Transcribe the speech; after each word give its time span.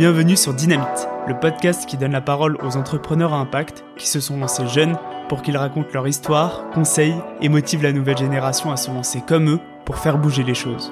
Bienvenue 0.00 0.34
sur 0.34 0.54
Dynamite, 0.54 1.08
le 1.28 1.38
podcast 1.38 1.84
qui 1.84 1.98
donne 1.98 2.12
la 2.12 2.22
parole 2.22 2.56
aux 2.62 2.78
entrepreneurs 2.78 3.34
à 3.34 3.36
impact 3.36 3.84
qui 3.98 4.06
se 4.08 4.18
sont 4.18 4.38
lancés 4.38 4.66
jeunes 4.66 4.96
pour 5.28 5.42
qu'ils 5.42 5.58
racontent 5.58 5.90
leur 5.92 6.08
histoire, 6.08 6.70
conseillent 6.72 7.20
et 7.42 7.50
motivent 7.50 7.82
la 7.82 7.92
nouvelle 7.92 8.16
génération 8.16 8.72
à 8.72 8.78
se 8.78 8.90
lancer 8.90 9.20
comme 9.28 9.50
eux 9.50 9.60
pour 9.84 9.98
faire 9.98 10.16
bouger 10.16 10.42
les 10.42 10.54
choses. 10.54 10.90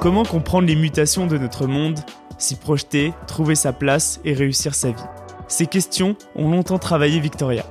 Comment 0.00 0.24
comprendre 0.24 0.66
les 0.66 0.74
mutations 0.74 1.28
de 1.28 1.38
notre 1.38 1.68
monde, 1.68 2.00
s'y 2.38 2.56
projeter, 2.56 3.14
trouver 3.28 3.54
sa 3.54 3.72
place 3.72 4.18
et 4.24 4.34
réussir 4.34 4.74
sa 4.74 4.90
vie? 4.90 5.04
Ces 5.46 5.66
questions 5.66 6.16
ont 6.34 6.50
longtemps 6.50 6.80
travaillé 6.80 7.20
Victoria. 7.20 7.62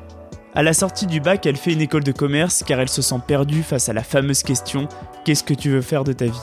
À 0.53 0.63
la 0.63 0.73
sortie 0.73 1.07
du 1.07 1.21
bac, 1.21 1.45
elle 1.45 1.55
fait 1.55 1.71
une 1.71 1.79
école 1.79 2.03
de 2.03 2.11
commerce 2.11 2.61
car 2.67 2.81
elle 2.81 2.89
se 2.89 3.01
sent 3.01 3.21
perdue 3.25 3.63
face 3.63 3.87
à 3.87 3.93
la 3.93 4.03
fameuse 4.03 4.43
question 4.43 4.89
Qu'est-ce 5.23 5.45
que 5.45 5.53
tu 5.53 5.69
veux 5.69 5.81
faire 5.81 6.03
de 6.03 6.11
ta 6.11 6.25
vie? 6.25 6.41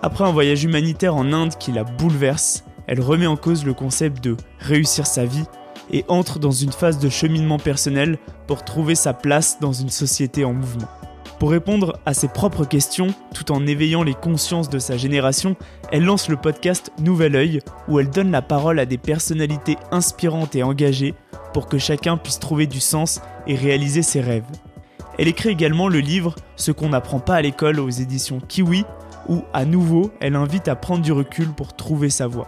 Après 0.00 0.22
un 0.22 0.30
voyage 0.30 0.62
humanitaire 0.62 1.16
en 1.16 1.32
Inde 1.32 1.56
qui 1.58 1.72
la 1.72 1.82
bouleverse, 1.82 2.62
elle 2.86 3.00
remet 3.00 3.26
en 3.26 3.36
cause 3.36 3.64
le 3.64 3.74
concept 3.74 4.22
de 4.22 4.36
réussir 4.60 5.08
sa 5.08 5.24
vie 5.24 5.42
et 5.90 6.04
entre 6.06 6.38
dans 6.38 6.52
une 6.52 6.70
phase 6.70 7.00
de 7.00 7.08
cheminement 7.08 7.58
personnel 7.58 8.18
pour 8.46 8.64
trouver 8.64 8.94
sa 8.94 9.12
place 9.12 9.58
dans 9.60 9.72
une 9.72 9.90
société 9.90 10.44
en 10.44 10.52
mouvement. 10.52 10.88
Pour 11.40 11.50
répondre 11.50 11.98
à 12.06 12.14
ses 12.14 12.28
propres 12.28 12.64
questions, 12.64 13.08
tout 13.34 13.50
en 13.50 13.66
éveillant 13.66 14.04
les 14.04 14.14
consciences 14.14 14.68
de 14.68 14.78
sa 14.78 14.96
génération, 14.96 15.56
elle 15.90 16.04
lance 16.04 16.28
le 16.28 16.36
podcast 16.36 16.92
Nouvel 17.00 17.34
Oeil, 17.34 17.60
où 17.88 17.98
elle 17.98 18.10
donne 18.10 18.30
la 18.30 18.42
parole 18.42 18.78
à 18.78 18.86
des 18.86 18.98
personnalités 18.98 19.78
inspirantes 19.90 20.54
et 20.54 20.62
engagées 20.62 21.14
pour 21.58 21.66
que 21.66 21.78
chacun 21.78 22.16
puisse 22.16 22.38
trouver 22.38 22.68
du 22.68 22.78
sens 22.78 23.20
et 23.48 23.56
réaliser 23.56 24.02
ses 24.02 24.20
rêves. 24.20 24.46
Elle 25.18 25.26
écrit 25.26 25.48
également 25.48 25.88
le 25.88 25.98
livre 25.98 26.36
Ce 26.54 26.70
qu'on 26.70 26.90
n'apprend 26.90 27.18
pas 27.18 27.34
à 27.34 27.42
l'école 27.42 27.80
aux 27.80 27.90
éditions 27.90 28.38
Kiwi, 28.38 28.84
où 29.28 29.42
à 29.52 29.64
nouveau 29.64 30.12
elle 30.20 30.36
invite 30.36 30.68
à 30.68 30.76
prendre 30.76 31.02
du 31.02 31.10
recul 31.10 31.48
pour 31.48 31.74
trouver 31.74 32.10
sa 32.10 32.28
voie. 32.28 32.46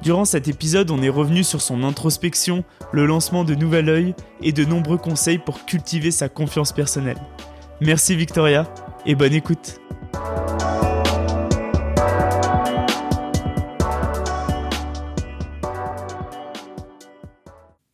Durant 0.00 0.24
cet 0.24 0.48
épisode, 0.48 0.90
on 0.90 1.02
est 1.02 1.10
revenu 1.10 1.44
sur 1.44 1.60
son 1.60 1.82
introspection, 1.82 2.64
le 2.92 3.04
lancement 3.04 3.44
de 3.44 3.54
Nouvel 3.54 3.90
Oeil 3.90 4.14
et 4.40 4.52
de 4.52 4.64
nombreux 4.64 4.96
conseils 4.96 5.36
pour 5.36 5.66
cultiver 5.66 6.10
sa 6.10 6.30
confiance 6.30 6.72
personnelle. 6.72 7.20
Merci 7.82 8.16
Victoria 8.16 8.72
et 9.04 9.14
bonne 9.14 9.34
écoute. 9.34 9.82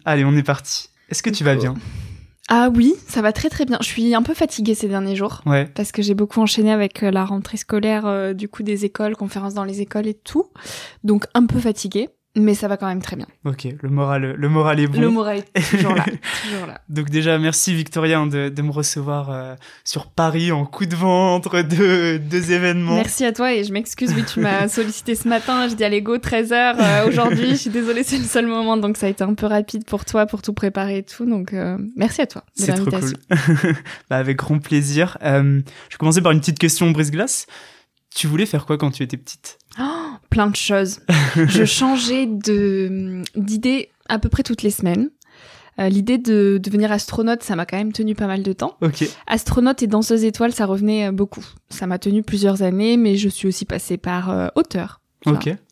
Allez, 0.07 0.25
on 0.25 0.37
est 0.37 0.45
parti. 0.45 0.89
Est-ce 1.11 1.21
que 1.21 1.31
tu 1.31 1.43
vas 1.43 1.57
bien 1.57 1.75
Ah 2.49 2.71
oui, 2.73 2.95
ça 3.09 3.23
va 3.23 3.33
très 3.33 3.49
très 3.49 3.65
bien. 3.65 3.77
Je 3.81 3.87
suis 3.87 4.15
un 4.15 4.23
peu 4.23 4.35
fatiguée 4.35 4.77
ces 4.77 4.87
derniers 4.87 5.17
jours. 5.17 5.43
Ouais. 5.47 5.67
Parce 5.75 5.91
que 5.91 6.01
j'ai 6.01 6.15
beaucoup 6.15 6.41
enchaîné 6.41 6.71
avec 6.71 7.03
euh, 7.03 7.11
la 7.11 7.25
rentrée 7.25 7.57
scolaire, 7.57 8.07
euh, 8.07 8.33
du 8.33 8.49
coup 8.49 8.63
des 8.63 8.85
écoles, 8.85 9.17
conférences 9.17 9.55
dans 9.55 9.65
les 9.65 9.81
écoles 9.81 10.07
et 10.07 10.15
tout. 10.15 10.49
Donc 11.03 11.27
un 11.35 11.45
peu 11.47 11.59
fatiguée 11.59 12.09
mais 12.37 12.55
ça 12.55 12.69
va 12.69 12.77
quand 12.77 12.87
même 12.87 13.03
très 13.03 13.17
bien. 13.17 13.27
Ok, 13.45 13.67
le 13.81 13.89
moral, 13.89 14.35
le 14.37 14.49
moral 14.49 14.79
est 14.79 14.87
bon. 14.87 15.01
Le 15.01 15.09
moral 15.09 15.43
est 15.55 15.71
toujours 15.71 15.95
là, 15.95 16.05
toujours 16.45 16.67
là. 16.67 16.81
Donc 16.91 17.09
déjà, 17.09 17.39
merci 17.39 17.75
Victoria 17.75 18.19
hein, 18.19 18.27
de, 18.27 18.51
de 18.51 18.63
me 18.63 18.71
recevoir 18.71 19.31
euh, 19.31 19.55
sur 19.85 20.07
Paris 20.07 20.53
en 20.53 20.67
coup 20.67 20.85
de 20.85 20.95
vent 20.95 21.35
entre 21.35 21.63
deux, 21.63 22.19
deux 22.19 22.53
événements. 22.53 22.97
Merci 22.97 23.25
à 23.25 23.33
toi 23.33 23.55
et 23.55 23.65
je 23.65 23.73
m'excuse, 23.73 24.13
oui, 24.15 24.23
tu 24.25 24.41
m'as 24.41 24.69
sollicité 24.69 25.15
ce 25.15 25.27
matin, 25.27 25.69
je 25.69 25.75
dis 25.75 25.85
allez 25.85 26.03
go, 26.03 26.19
13h 26.19 26.77
euh, 26.79 27.09
aujourd'hui, 27.09 27.51
je 27.51 27.57
suis 27.57 27.71
désolée, 27.71 28.03
c'est 28.03 28.19
le 28.19 28.25
seul 28.25 28.47
moment, 28.47 28.77
donc 28.77 28.99
ça 28.99 29.07
a 29.07 29.09
été 29.09 29.25
un 29.25 29.35
peu 29.35 29.47
rapide 29.47 29.87
pour 29.87 30.05
toi, 30.05 30.27
pour 30.27 30.43
tout 30.43 30.53
préparer 30.53 30.99
et 30.99 31.03
tout, 31.03 31.25
donc 31.25 31.55
euh, 31.55 31.79
merci 31.97 32.21
à 32.21 32.27
toi 32.27 32.43
de 32.59 32.65
C'est 32.65 32.75
trop 32.75 32.85
cool. 32.85 33.13
bah, 34.11 34.17
avec 34.17 34.37
grand 34.37 34.59
plaisir. 34.59 35.17
je 35.23 35.31
vais 35.31 35.65
commencer 35.99 36.21
par 36.21 36.33
une 36.33 36.41
petite 36.41 36.59
question 36.59 36.91
brise-glace. 36.91 37.47
Tu 38.15 38.27
voulais 38.27 38.47
faire 38.47 38.65
quoi 38.65 38.79
quand 38.79 38.91
tu 38.91 39.03
étais 39.03 39.17
petite? 39.17 39.59
Oh, 39.79 40.16
Plein 40.31 40.49
de 40.49 40.57
choses. 40.57 41.01
je 41.37 41.65
changeais 41.65 42.27
de 42.27 43.23
d'idée 43.37 43.91
à 44.09 44.19
peu 44.19 44.29
près 44.29 44.43
toutes 44.43 44.63
les 44.63 44.71
semaines. 44.71 45.11
Euh, 45.79 45.89
L'idée 45.89 46.19
de 46.19 46.59
devenir 46.63 46.91
astronaute, 46.91 47.43
ça 47.43 47.55
m'a 47.55 47.67
quand 47.67 47.77
même 47.77 47.93
tenu 47.93 48.15
pas 48.15 48.27
mal 48.27 48.43
de 48.43 48.53
temps. 48.53 48.77
Astronaute 49.27 49.83
et 49.83 49.87
danseuse 49.87 50.25
étoile, 50.25 50.53
ça 50.53 50.67
revenait 50.67 51.09
euh, 51.09 51.13
beaucoup. 51.13 51.45
Ça 51.69 51.87
m'a 51.87 51.99
tenu 51.99 52.23
plusieurs 52.23 52.63
années, 52.63 52.97
mais 52.97 53.17
je 53.17 53.29
suis 53.29 53.47
aussi 53.49 53.65
passée 53.65 53.99
par 53.99 54.31
euh, 54.31 54.49
auteur. 54.55 55.01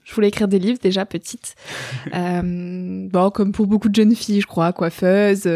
Je 0.05 0.15
voulais 0.15 0.29
écrire 0.29 0.49
des 0.49 0.59
livres 0.59 0.81
déjà 0.83 1.07
petite. 1.07 1.55
euh, 2.15 3.09
bon, 3.09 3.31
comme 3.31 3.53
pour 3.53 3.69
beaucoup 3.69 3.89
de 3.89 3.95
jeunes 3.95 4.15
filles, 4.15 4.41
je 4.41 4.47
crois, 4.47 4.73
coiffeuse, 4.73 5.49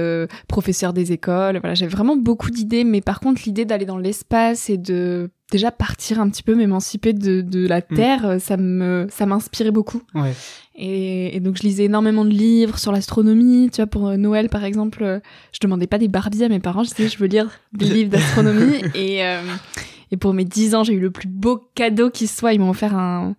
professeur 0.46 0.92
des 0.92 1.10
écoles. 1.12 1.58
Voilà, 1.58 1.74
j'avais 1.74 1.90
vraiment 1.90 2.16
beaucoup 2.16 2.50
d'idées, 2.50 2.84
mais 2.84 3.00
par 3.00 3.18
contre, 3.18 3.42
l'idée 3.44 3.64
d'aller 3.64 3.86
dans 3.86 3.98
l'espace 3.98 4.70
et 4.70 4.78
de 4.78 5.30
déjà 5.50 5.70
partir 5.70 6.20
un 6.20 6.28
petit 6.28 6.42
peu, 6.42 6.54
m'émanciper 6.54 7.12
de, 7.12 7.40
de 7.40 7.66
la 7.66 7.78
Mm. 7.80 7.94
Terre, 7.94 8.36
ça 8.40 8.56
me 8.56 9.06
ça 9.10 9.26
m'inspirait 9.26 9.70
beaucoup. 9.70 10.02
Ouais. 10.14 10.32
Et, 10.74 11.36
et 11.36 11.40
donc 11.40 11.56
je 11.56 11.62
lisais 11.62 11.84
énormément 11.84 12.24
de 12.24 12.30
livres 12.30 12.78
sur 12.78 12.92
l'astronomie. 12.92 13.70
Tu 13.72 13.76
vois, 13.80 13.86
pour 13.86 14.08
euh, 14.08 14.16
Noël 14.16 14.48
par 14.48 14.64
exemple, 14.64 15.02
euh, 15.02 15.20
je 15.52 15.58
demandais 15.60 15.86
pas 15.86 15.98
des 15.98 16.08
Barbies 16.08 16.44
à 16.44 16.48
mes 16.48 16.60
parents, 16.60 16.84
je 16.84 16.90
disais 16.94 17.08
je 17.08 17.18
veux 17.18 17.26
lire 17.26 17.48
des 17.72 17.86
livres 17.94 18.10
d'astronomie. 18.10 18.80
et 18.94 19.24
euh, 19.24 19.40
et 20.10 20.16
pour 20.16 20.32
mes 20.32 20.44
10 20.44 20.74
ans, 20.74 20.84
j'ai 20.84 20.94
eu 20.94 21.00
le 21.00 21.10
plus 21.10 21.28
beau 21.28 21.68
cadeau 21.74 22.10
qui 22.10 22.26
soit. 22.26 22.52
Ils 22.54 22.60
m'ont 22.60 22.70
offert 22.70 22.94
un 22.96 23.34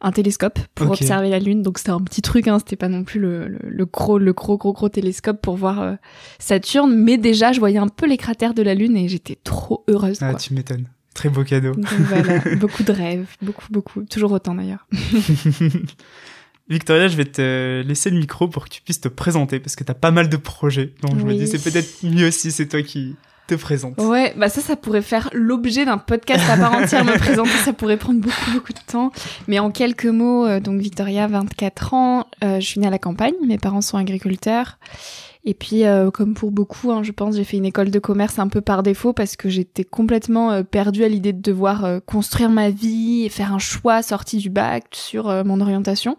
un 0.00 0.12
télescope 0.12 0.58
pour 0.74 0.90
observer 0.90 1.28
la 1.28 1.38
lune. 1.40 1.62
Donc 1.62 1.78
c'était 1.78 1.90
un 1.90 2.00
petit 2.00 2.22
truc, 2.22 2.46
hein, 2.46 2.58
c'était 2.58 2.76
pas 2.76 2.88
non 2.88 3.02
plus 3.04 3.18
le, 3.18 3.48
le, 3.48 3.58
le 3.64 3.84
gros, 3.86 4.18
le 4.18 4.32
gros, 4.32 4.56
gros, 4.56 4.72
gros 4.72 4.88
télescope 4.88 5.40
pour 5.42 5.56
voir 5.56 5.80
euh, 5.80 5.94
Saturne. 6.38 6.94
Mais 6.94 7.16
déjà, 7.18 7.52
je 7.52 7.58
voyais 7.58 7.78
un 7.78 7.88
peu 7.88 8.06
les 8.06 8.16
cratères 8.16 8.54
de 8.54 8.62
la 8.62 8.74
lune 8.74 8.96
et 8.96 9.08
j'étais 9.08 9.36
trop 9.42 9.84
heureuse. 9.88 10.18
Ah, 10.20 10.30
quoi. 10.30 10.38
tu 10.38 10.54
m'étonnes. 10.54 10.86
Très 11.18 11.30
beau 11.30 11.42
cadeau. 11.42 11.74
Donc 11.74 11.84
voilà, 11.84 12.38
beaucoup 12.60 12.84
de 12.84 12.92
rêves, 12.92 13.26
beaucoup, 13.42 13.66
beaucoup, 13.70 14.04
toujours 14.04 14.30
autant 14.30 14.54
d'ailleurs. 14.54 14.86
Victoria, 16.68 17.08
je 17.08 17.16
vais 17.16 17.24
te 17.24 17.82
laisser 17.84 18.10
le 18.10 18.18
micro 18.20 18.46
pour 18.46 18.66
que 18.66 18.70
tu 18.70 18.82
puisses 18.82 19.00
te 19.00 19.08
présenter 19.08 19.58
parce 19.58 19.74
que 19.74 19.82
t'as 19.82 19.94
pas 19.94 20.12
mal 20.12 20.28
de 20.28 20.36
projets. 20.36 20.94
Donc 21.02 21.18
je 21.18 21.24
me 21.24 21.34
dis 21.34 21.48
c'est 21.48 21.58
peut-être 21.58 22.04
mieux 22.04 22.30
si 22.30 22.52
c'est 22.52 22.68
toi 22.68 22.82
qui 22.84 23.16
te 23.48 23.56
présentes. 23.56 24.00
Ouais, 24.00 24.32
bah 24.36 24.48
ça, 24.48 24.60
ça 24.60 24.76
pourrait 24.76 25.02
faire 25.02 25.28
l'objet 25.32 25.84
d'un 25.84 25.98
podcast 25.98 26.48
à 26.48 26.56
part 26.56 26.74
entière. 26.74 27.04
Me 27.04 27.18
présenter, 27.18 27.50
ça 27.64 27.72
pourrait 27.72 27.96
prendre 27.96 28.20
beaucoup, 28.20 28.52
beaucoup 28.52 28.72
de 28.72 28.78
temps. 28.86 29.10
Mais 29.48 29.58
en 29.58 29.72
quelques 29.72 30.06
mots, 30.06 30.46
euh, 30.46 30.60
donc 30.60 30.80
Victoria, 30.80 31.26
24 31.26 31.94
ans, 31.94 32.26
euh, 32.44 32.60
je 32.60 32.64
suis 32.64 32.78
née 32.78 32.86
à 32.86 32.90
la 32.90 33.00
campagne. 33.00 33.34
Mes 33.44 33.58
parents 33.58 33.80
sont 33.80 33.96
agriculteurs. 33.96 34.78
Et 35.48 35.54
puis, 35.54 35.86
euh, 35.86 36.10
comme 36.10 36.34
pour 36.34 36.50
beaucoup, 36.50 36.92
hein, 36.92 37.02
je 37.02 37.10
pense, 37.10 37.36
j'ai 37.36 37.42
fait 37.42 37.56
une 37.56 37.64
école 37.64 37.90
de 37.90 37.98
commerce 37.98 38.38
un 38.38 38.48
peu 38.48 38.60
par 38.60 38.82
défaut 38.82 39.14
parce 39.14 39.34
que 39.34 39.48
j'étais 39.48 39.82
complètement 39.82 40.52
euh, 40.52 40.62
perdue 40.62 41.04
à 41.04 41.08
l'idée 41.08 41.32
de 41.32 41.40
devoir 41.40 41.86
euh, 41.86 42.00
construire 42.04 42.50
ma 42.50 42.68
vie 42.68 43.22
et 43.24 43.30
faire 43.30 43.54
un 43.54 43.58
choix 43.58 44.02
sorti 44.02 44.36
du 44.36 44.50
bac 44.50 44.88
sur 44.92 45.30
euh, 45.30 45.44
mon 45.44 45.62
orientation. 45.62 46.18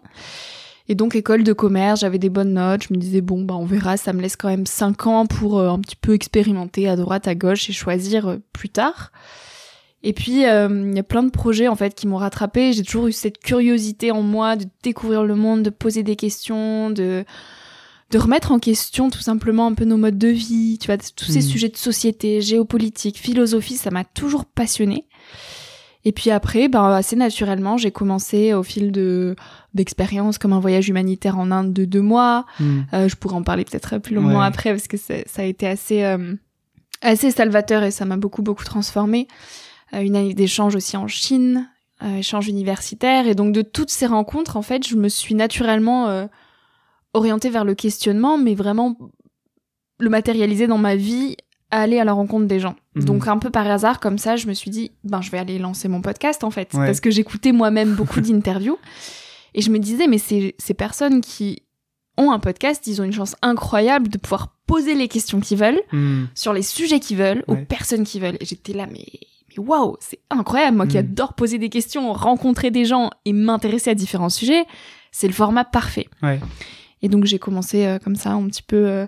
Et 0.88 0.96
donc 0.96 1.14
école 1.14 1.44
de 1.44 1.52
commerce, 1.52 2.00
j'avais 2.00 2.18
des 2.18 2.28
bonnes 2.28 2.54
notes, 2.54 2.88
je 2.88 2.92
me 2.92 2.98
disais 2.98 3.20
bon 3.20 3.44
bah 3.44 3.54
on 3.54 3.66
verra, 3.66 3.96
ça 3.96 4.12
me 4.12 4.20
laisse 4.20 4.34
quand 4.34 4.48
même 4.48 4.66
cinq 4.66 5.06
ans 5.06 5.26
pour 5.26 5.60
un 5.60 5.78
petit 5.78 5.94
peu 5.94 6.14
expérimenter 6.14 6.88
à 6.88 6.96
droite, 6.96 7.28
à 7.28 7.36
gauche 7.36 7.70
et 7.70 7.72
choisir 7.72 8.36
plus 8.52 8.68
tard. 8.68 9.12
Et 10.02 10.12
puis 10.12 10.40
il 10.40 10.40
y 10.40 10.98
a 10.98 11.02
plein 11.04 11.22
de 11.22 11.30
projets 11.30 11.68
en 11.68 11.76
fait 11.76 11.94
qui 11.94 12.08
m'ont 12.08 12.16
rattrapé, 12.16 12.72
j'ai 12.72 12.82
toujours 12.82 13.06
eu 13.06 13.12
cette 13.12 13.38
curiosité 13.38 14.10
en 14.10 14.22
moi 14.22 14.56
de 14.56 14.64
découvrir 14.82 15.22
le 15.22 15.36
monde, 15.36 15.62
de 15.62 15.70
poser 15.70 16.02
des 16.02 16.16
questions, 16.16 16.90
de 16.90 17.24
de 18.10 18.18
remettre 18.18 18.50
en 18.52 18.58
question 18.58 19.08
tout 19.10 19.20
simplement 19.20 19.66
un 19.66 19.74
peu 19.74 19.84
nos 19.84 19.96
modes 19.96 20.18
de 20.18 20.28
vie, 20.28 20.78
tu 20.80 20.86
vois, 20.86 20.96
tous 20.98 21.26
ces 21.26 21.36
Mhm. 21.40 21.42
sujets 21.42 21.68
de 21.68 21.76
société, 21.76 22.40
géopolitique, 22.40 23.18
philosophie, 23.18 23.76
ça 23.76 23.90
m'a 23.90 24.04
toujours 24.04 24.44
passionnée. 24.44 25.06
Et 26.04 26.12
puis 26.12 26.30
après, 26.30 26.68
ben, 26.68 26.84
assez 26.92 27.14
naturellement, 27.14 27.76
j'ai 27.76 27.90
commencé 27.90 28.54
au 28.54 28.62
fil 28.62 28.90
de 28.90 29.36
d'expériences 29.74 30.38
comme 30.38 30.52
un 30.52 30.58
voyage 30.58 30.88
humanitaire 30.88 31.38
en 31.38 31.50
Inde 31.52 31.72
de 31.72 31.84
deux 31.84 32.00
mois. 32.00 32.46
Hmm. 32.58 32.80
Euh, 32.94 33.08
je 33.08 33.14
pourrais 33.16 33.36
en 33.36 33.42
parler 33.42 33.64
peut-être 33.64 33.98
plus 33.98 34.14
longuement 34.16 34.40
Ouais. 34.40 34.46
après 34.46 34.70
parce 34.72 34.88
que 34.88 34.96
ça 34.96 35.14
a 35.36 35.44
été 35.44 35.66
assez 35.68 36.02
euh, 36.02 36.34
assez 37.02 37.30
salvateur 37.30 37.82
et 37.84 37.90
ça 37.92 38.04
m'a 38.06 38.16
beaucoup 38.16 38.42
beaucoup 38.42 38.64
transformé. 38.64 39.28
Euh, 39.94 40.00
une 40.00 40.16
année 40.16 40.34
d'échange 40.34 40.74
aussi 40.74 40.96
en 40.96 41.06
Chine, 41.06 41.68
euh, 42.02 42.16
échange 42.16 42.48
universitaire 42.48 43.28
et 43.28 43.34
donc 43.34 43.52
de 43.52 43.62
toutes 43.62 43.90
ces 43.90 44.06
rencontres 44.06 44.56
en 44.56 44.62
fait, 44.62 44.86
je 44.88 44.96
me 44.96 45.08
suis 45.08 45.34
naturellement 45.34 46.26
orientée 47.14 47.50
vers 47.50 47.64
le 47.64 47.74
questionnement, 47.74 48.38
mais 48.38 48.54
vraiment 48.54 48.96
le 49.98 50.08
matérialiser 50.08 50.66
dans 50.66 50.78
ma 50.78 50.96
vie, 50.96 51.36
aller 51.70 51.98
à 52.00 52.04
la 52.04 52.12
rencontre 52.12 52.46
des 52.46 52.58
gens. 52.60 52.74
Mhm. 52.96 53.04
Donc 53.04 53.28
un 53.28 53.38
peu 53.38 53.50
par 53.50 53.66
hasard 53.70 54.00
comme 54.00 54.18
ça, 54.18 54.36
je 54.36 54.46
me 54.46 54.54
suis 54.54 54.70
dit 54.70 54.90
ben 55.04 55.20
je 55.20 55.30
vais 55.30 55.38
aller 55.38 55.58
lancer 55.58 55.88
mon 55.88 56.00
podcast 56.02 56.42
en 56.44 56.50
fait 56.50 56.72
Ouais. 56.74 56.86
parce 56.86 57.00
que 57.00 57.10
j'écoutais 57.10 57.52
moi-même 57.52 57.94
beaucoup 57.94 58.20
d'interviews 58.20 58.78
et 59.54 59.60
je 59.62 59.70
me 59.70 59.78
disais 59.78 60.06
mais 60.06 60.18
ces 60.18 60.54
ces 60.58 60.74
personnes 60.74 61.20
qui 61.20 61.62
ont 62.16 62.32
un 62.32 62.38
podcast, 62.40 62.86
ils 62.86 63.00
ont 63.00 63.04
une 63.04 63.12
chance 63.12 63.36
incroyable 63.42 64.08
de 64.08 64.18
pouvoir 64.18 64.56
poser 64.66 64.94
les 64.94 65.08
questions 65.08 65.40
qu'ils 65.40 65.58
veulent 65.58 65.80
Hmm. 65.92 66.24
sur 66.34 66.52
les 66.52 66.62
sujets 66.62 67.00
qu'ils 67.00 67.16
veulent 67.18 67.44
aux 67.46 67.56
personnes 67.56 68.04
qu'ils 68.04 68.20
veulent 68.22 68.36
et 68.40 68.44
j'étais 68.44 68.72
là 68.72 68.86
mais 68.90 69.04
mais 69.56 69.58
waouh, 69.64 69.96
c'est 70.00 70.20
incroyable 70.30 70.76
moi 70.76 70.86
qui 70.86 70.96
Mhm. 70.96 71.04
adore 71.04 71.34
poser 71.34 71.58
des 71.58 71.68
questions, 71.70 72.12
rencontrer 72.12 72.70
des 72.70 72.84
gens 72.84 73.10
et 73.24 73.32
m'intéresser 73.32 73.90
à 73.90 73.94
différents 73.94 74.28
sujets, 74.28 74.64
c'est 75.12 75.26
le 75.26 75.32
format 75.32 75.64
parfait. 75.64 76.08
Ouais. 76.22 76.38
Et 77.02 77.08
donc 77.08 77.24
j'ai 77.24 77.38
commencé 77.38 77.86
euh, 77.86 77.98
comme 77.98 78.16
ça 78.16 78.32
un 78.32 78.46
petit 78.46 78.62
peu 78.62 78.76
euh, 78.88 79.06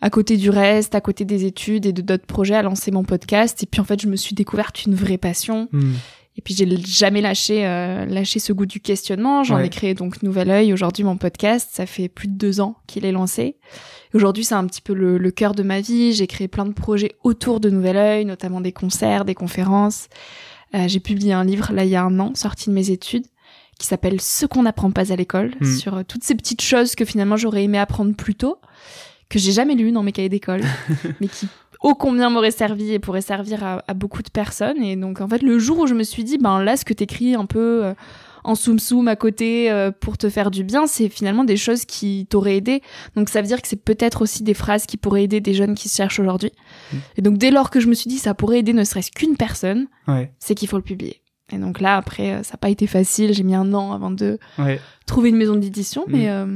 à 0.00 0.10
côté 0.10 0.36
du 0.36 0.48
reste, 0.50 0.94
à 0.94 1.00
côté 1.00 1.24
des 1.24 1.44
études 1.44 1.86
et 1.86 1.92
de 1.92 2.00
d'autres 2.02 2.26
projets 2.26 2.54
à 2.54 2.62
lancer 2.62 2.90
mon 2.90 3.02
podcast. 3.04 3.62
Et 3.62 3.66
puis 3.66 3.80
en 3.80 3.84
fait 3.84 4.00
je 4.00 4.06
me 4.08 4.16
suis 4.16 4.34
découverte 4.34 4.84
une 4.86 4.94
vraie 4.94 5.18
passion. 5.18 5.68
Hmm. 5.72 5.94
Et 6.38 6.40
puis 6.40 6.54
j'ai 6.54 6.66
jamais 6.86 7.20
lâché 7.20 7.66
euh, 7.66 8.06
lâché 8.06 8.38
ce 8.38 8.52
goût 8.54 8.64
du 8.64 8.80
questionnement. 8.80 9.44
J'en 9.44 9.56
Ouais. 9.56 9.66
ai 9.66 9.68
créé 9.68 9.92
donc 9.94 10.22
Nouvel 10.22 10.48
Oeil. 10.50 10.72
Aujourd'hui 10.72 11.04
mon 11.04 11.16
podcast, 11.16 11.68
ça 11.72 11.84
fait 11.84 12.08
plus 12.08 12.28
de 12.28 12.34
deux 12.34 12.60
ans 12.60 12.76
qu'il 12.86 13.04
est 13.04 13.12
lancé. 13.12 13.56
Aujourd'hui 14.14 14.44
c'est 14.44 14.54
un 14.54 14.64
petit 14.66 14.80
peu 14.80 14.94
le, 14.94 15.18
le 15.18 15.30
cœur 15.30 15.54
de 15.54 15.62
ma 15.62 15.80
vie. 15.80 16.12
J'ai 16.14 16.26
créé 16.26 16.48
plein 16.48 16.64
de 16.64 16.72
projets 16.72 17.16
autour 17.22 17.60
de 17.60 17.68
Nouvel 17.70 17.96
Oeil, 17.96 18.24
notamment 18.24 18.60
des 18.62 18.72
concerts, 18.72 19.24
des 19.26 19.34
conférences. 19.34 20.08
Euh, 20.74 20.88
j'ai 20.88 21.00
publié 21.00 21.34
un 21.34 21.44
livre 21.44 21.70
là 21.74 21.84
il 21.84 21.90
y 21.90 21.96
a 21.96 22.02
un 22.02 22.18
an, 22.18 22.34
sorti 22.34 22.70
de 22.70 22.74
mes 22.74 22.88
études, 22.90 23.26
qui 23.82 23.88
s'appelle 23.88 24.20
Ce 24.20 24.46
qu'on 24.46 24.62
n'apprend 24.62 24.90
pas 24.92 25.12
à 25.12 25.16
l'école, 25.16 25.50
Mm. 25.60 25.76
sur 25.76 25.94
euh, 25.96 26.02
toutes 26.06 26.24
ces 26.24 26.34
petites 26.34 26.62
choses 26.62 26.94
que 26.94 27.04
finalement 27.04 27.36
j'aurais 27.36 27.64
aimé 27.64 27.78
apprendre 27.78 28.14
plus 28.14 28.34
tôt, 28.36 28.58
que 29.28 29.38
j'ai 29.38 29.52
jamais 29.52 29.74
lues 29.74 29.92
dans 29.92 30.02
mes 30.02 30.12
cahiers 30.12 30.28
d'école, 30.28 30.62
mais 31.20 31.26
qui 31.28 31.48
ô 31.82 31.94
combien 31.96 32.30
m'auraient 32.30 32.52
servi 32.52 32.92
et 32.92 33.00
pourraient 33.00 33.20
servir 33.22 33.64
à, 33.64 33.82
à 33.88 33.94
beaucoup 33.94 34.22
de 34.22 34.30
personnes. 34.30 34.80
Et 34.82 34.94
donc 34.94 35.20
en 35.20 35.28
fait 35.28 35.42
le 35.42 35.58
jour 35.58 35.80
où 35.80 35.86
je 35.88 35.94
me 35.94 36.04
suis 36.04 36.22
dit, 36.22 36.38
ben 36.38 36.62
là 36.62 36.76
ce 36.76 36.84
que 36.84 36.94
t'écris 36.94 37.34
un 37.34 37.44
peu 37.44 37.84
euh, 37.84 37.94
en 38.44 38.54
soum 38.54 38.78
soum 38.78 39.08
à 39.08 39.16
côté 39.16 39.70
euh, 39.70 39.90
pour 39.90 40.16
te 40.16 40.28
faire 40.28 40.50
du 40.52 40.62
bien, 40.64 40.86
c'est 40.86 41.08
finalement 41.08 41.42
des 41.44 41.56
choses 41.56 41.84
qui 41.84 42.26
t'auraient 42.30 42.56
aidé. 42.56 42.82
Donc 43.16 43.28
ça 43.30 43.40
veut 43.40 43.48
dire 43.48 43.60
que 43.60 43.66
c'est 43.68 43.82
peut-être 43.84 44.22
aussi 44.22 44.44
des 44.44 44.54
phrases 44.54 44.86
qui 44.86 44.96
pourraient 44.96 45.24
aider 45.24 45.40
des 45.40 45.54
jeunes 45.54 45.74
qui 45.74 45.88
se 45.88 45.96
cherchent 45.96 46.20
aujourd'hui. 46.20 46.52
Mm. 46.92 46.96
Et 47.16 47.22
donc 47.22 47.38
dès 47.38 47.50
lors 47.50 47.70
que 47.70 47.80
je 47.80 47.88
me 47.88 47.94
suis 47.94 48.08
dit 48.08 48.18
ça 48.18 48.34
pourrait 48.34 48.60
aider 48.60 48.72
ne 48.74 48.84
serait-ce 48.84 49.10
qu'une 49.10 49.36
personne, 49.36 49.86
Ouais, 50.06 50.30
c'est 50.38 50.54
qu'il 50.54 50.68
faut 50.68 50.76
le 50.76 50.82
publier. 50.84 51.21
Et 51.50 51.58
donc 51.58 51.80
là, 51.80 51.96
après, 51.96 52.32
euh, 52.34 52.42
ça 52.42 52.52
n'a 52.54 52.58
pas 52.58 52.70
été 52.70 52.86
facile. 52.86 53.34
J'ai 53.34 53.42
mis 53.42 53.54
un 53.54 53.72
an 53.74 53.92
avant 53.92 54.10
de 54.10 54.38
ouais. 54.58 54.80
trouver 55.06 55.30
une 55.30 55.36
maison 55.36 55.54
d'édition. 55.56 56.04
Mais, 56.08 56.28
euh, 56.30 56.46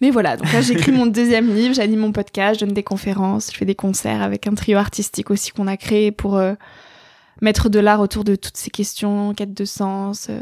mais 0.00 0.10
voilà, 0.10 0.36
donc 0.36 0.52
là, 0.52 0.60
j'écris 0.60 0.92
mon 0.92 1.06
deuxième 1.20 1.54
livre, 1.54 1.74
j'anime 1.74 2.00
mon 2.00 2.12
podcast, 2.12 2.58
je 2.60 2.64
donne 2.64 2.74
des 2.74 2.82
conférences, 2.82 3.50
je 3.52 3.56
fais 3.58 3.64
des 3.66 3.74
concerts 3.76 4.22
avec 4.22 4.46
un 4.46 4.54
trio 4.54 4.78
artistique 4.78 5.30
aussi 5.30 5.50
qu'on 5.52 5.66
a 5.68 5.76
créé 5.76 6.10
pour 6.10 6.36
euh, 6.36 6.54
mettre 7.42 7.68
de 7.68 7.78
l'art 7.78 8.00
autour 8.00 8.24
de 8.24 8.34
toutes 8.34 8.56
ces 8.56 8.70
questions, 8.70 9.34
quête 9.34 9.54
de 9.54 9.64
sens. 9.64 10.26
euh. 10.30 10.40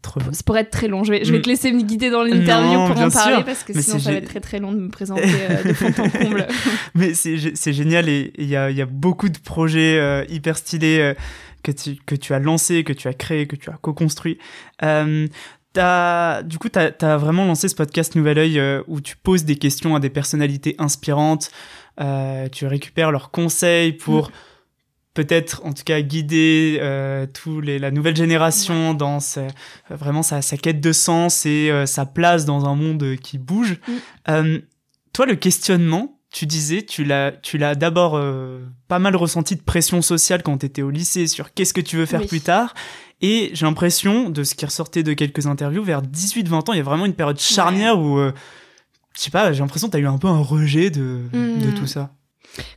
Trop 0.00 0.18
bien. 0.18 0.32
Ça 0.32 0.42
pourrait 0.44 0.62
être 0.62 0.70
très 0.70 0.88
long. 0.88 1.04
Je 1.04 1.12
vais, 1.12 1.24
je 1.24 1.30
vais 1.30 1.38
Mm. 1.38 1.42
te 1.42 1.48
laisser 1.48 1.70
me 1.72 1.80
guider 1.82 2.10
dans 2.10 2.24
l'interview 2.24 2.72
pour 2.88 3.00
en 3.00 3.08
parler 3.08 3.36
sûr. 3.36 3.44
parce 3.44 3.62
que 3.62 3.72
Mais 3.72 3.82
sinon 3.82 4.00
ça 4.00 4.10
va 4.10 4.16
être 4.16 4.24
très 4.28 4.40
très 4.40 4.58
long 4.58 4.72
de 4.72 4.80
me 4.80 4.88
présenter 4.88 5.22
euh, 5.48 5.62
de 5.62 5.72
fond 5.74 5.92
en 5.96 6.08
comble. 6.10 6.48
Mais 6.96 7.14
c'est 7.14 7.36
gé- 7.36 7.52
c'est 7.54 7.72
génial 7.72 8.08
et 8.08 8.32
il 8.36 8.48
y 8.48 8.56
a, 8.56 8.68
y 8.72 8.82
a 8.82 8.86
beaucoup 8.86 9.28
de 9.28 9.38
projets 9.38 10.26
hyper 10.28 10.56
stylés 10.58 11.14
que, 11.62 11.72
tu, 11.72 11.96
que 12.06 12.14
tu 12.14 12.34
as 12.34 12.38
lancés, 12.38 12.84
que 12.84 12.92
tu 12.92 13.08
as 13.08 13.14
créés, 13.14 13.46
que 13.46 13.56
tu 13.56 13.70
as 13.70 13.74
co-construits. 13.80 14.38
Euh, 14.82 15.26
t'as- 15.72 16.42
du 16.42 16.58
coup, 16.58 16.68
tu 16.68 16.78
as, 16.78 17.16
vraiment 17.16 17.44
lancé 17.44 17.68
ce 17.68 17.74
podcast 17.74 18.14
Nouvel 18.14 18.38
Oeil 18.38 18.58
euh, 18.58 18.82
où 18.88 19.00
tu 19.00 19.16
poses 19.16 19.44
des 19.44 19.56
questions 19.56 19.94
à 19.96 20.00
des 20.00 20.10
personnalités 20.10 20.74
inspirantes, 20.78 21.50
euh, 22.00 22.48
tu 22.48 22.66
récupères 22.66 23.10
leurs 23.12 23.30
conseils 23.30 23.92
pour 23.92 24.30
peut-être 25.14 25.60
en 25.64 25.74
tout 25.74 25.82
cas 25.84 26.00
guider 26.00 26.78
euh, 26.80 27.26
tous 27.26 27.60
les, 27.60 27.78
la 27.78 27.90
nouvelle 27.90 28.16
génération 28.16 28.94
dans 28.94 29.20
sa- 29.20 29.46
vraiment 29.90 30.22
sa, 30.22 30.40
sa 30.40 30.56
quête 30.56 30.80
de 30.80 30.92
sens 30.92 31.44
et 31.44 31.70
euh, 31.70 31.84
sa 31.86 32.06
place 32.06 32.46
dans 32.46 32.64
un 32.66 32.74
monde 32.74 33.16
qui 33.22 33.36
bouge. 33.38 33.78
Mm. 33.86 33.92
Euh, 34.30 34.58
toi, 35.12 35.26
le 35.26 35.34
questionnement, 35.34 36.18
tu 36.32 36.46
disais, 36.46 36.82
tu 36.82 37.04
l'as, 37.04 37.30
tu 37.32 37.58
l'as 37.58 37.74
d'abord 37.74 38.14
euh, 38.16 38.60
pas 38.88 38.98
mal 38.98 39.14
ressenti 39.16 39.54
de 39.54 39.60
pression 39.60 40.00
sociale 40.02 40.42
quand 40.42 40.58
tu 40.58 40.66
étais 40.66 40.82
au 40.82 40.90
lycée 40.90 41.26
sur 41.26 41.52
qu'est-ce 41.52 41.74
que 41.74 41.80
tu 41.82 41.96
veux 41.96 42.06
faire 42.06 42.20
Oui. 42.22 42.26
plus 42.26 42.40
tard. 42.40 42.74
Et 43.20 43.50
j'ai 43.52 43.66
l'impression, 43.66 44.30
de 44.30 44.42
ce 44.42 44.54
qui 44.54 44.64
ressortait 44.64 45.02
de 45.02 45.12
quelques 45.12 45.46
interviews, 45.46 45.84
vers 45.84 46.02
18-20 46.02 46.70
ans, 46.70 46.72
il 46.72 46.78
y 46.78 46.80
a 46.80 46.84
vraiment 46.84 47.06
une 47.06 47.14
période 47.14 47.38
charnière 47.38 47.98
où, 48.00 48.18
euh, 48.18 48.32
je 49.14 49.20
sais 49.20 49.30
pas, 49.30 49.52
j'ai 49.52 49.60
l'impression 49.60 49.88
que 49.88 49.92
tu 49.92 49.98
as 49.98 50.00
eu 50.00 50.06
un 50.08 50.18
peu 50.18 50.26
un 50.28 50.40
rejet 50.40 50.90
de, 50.90 51.20
de 51.32 51.68
Mm. 51.68 51.74
tout 51.74 51.86
ça. 51.86 52.10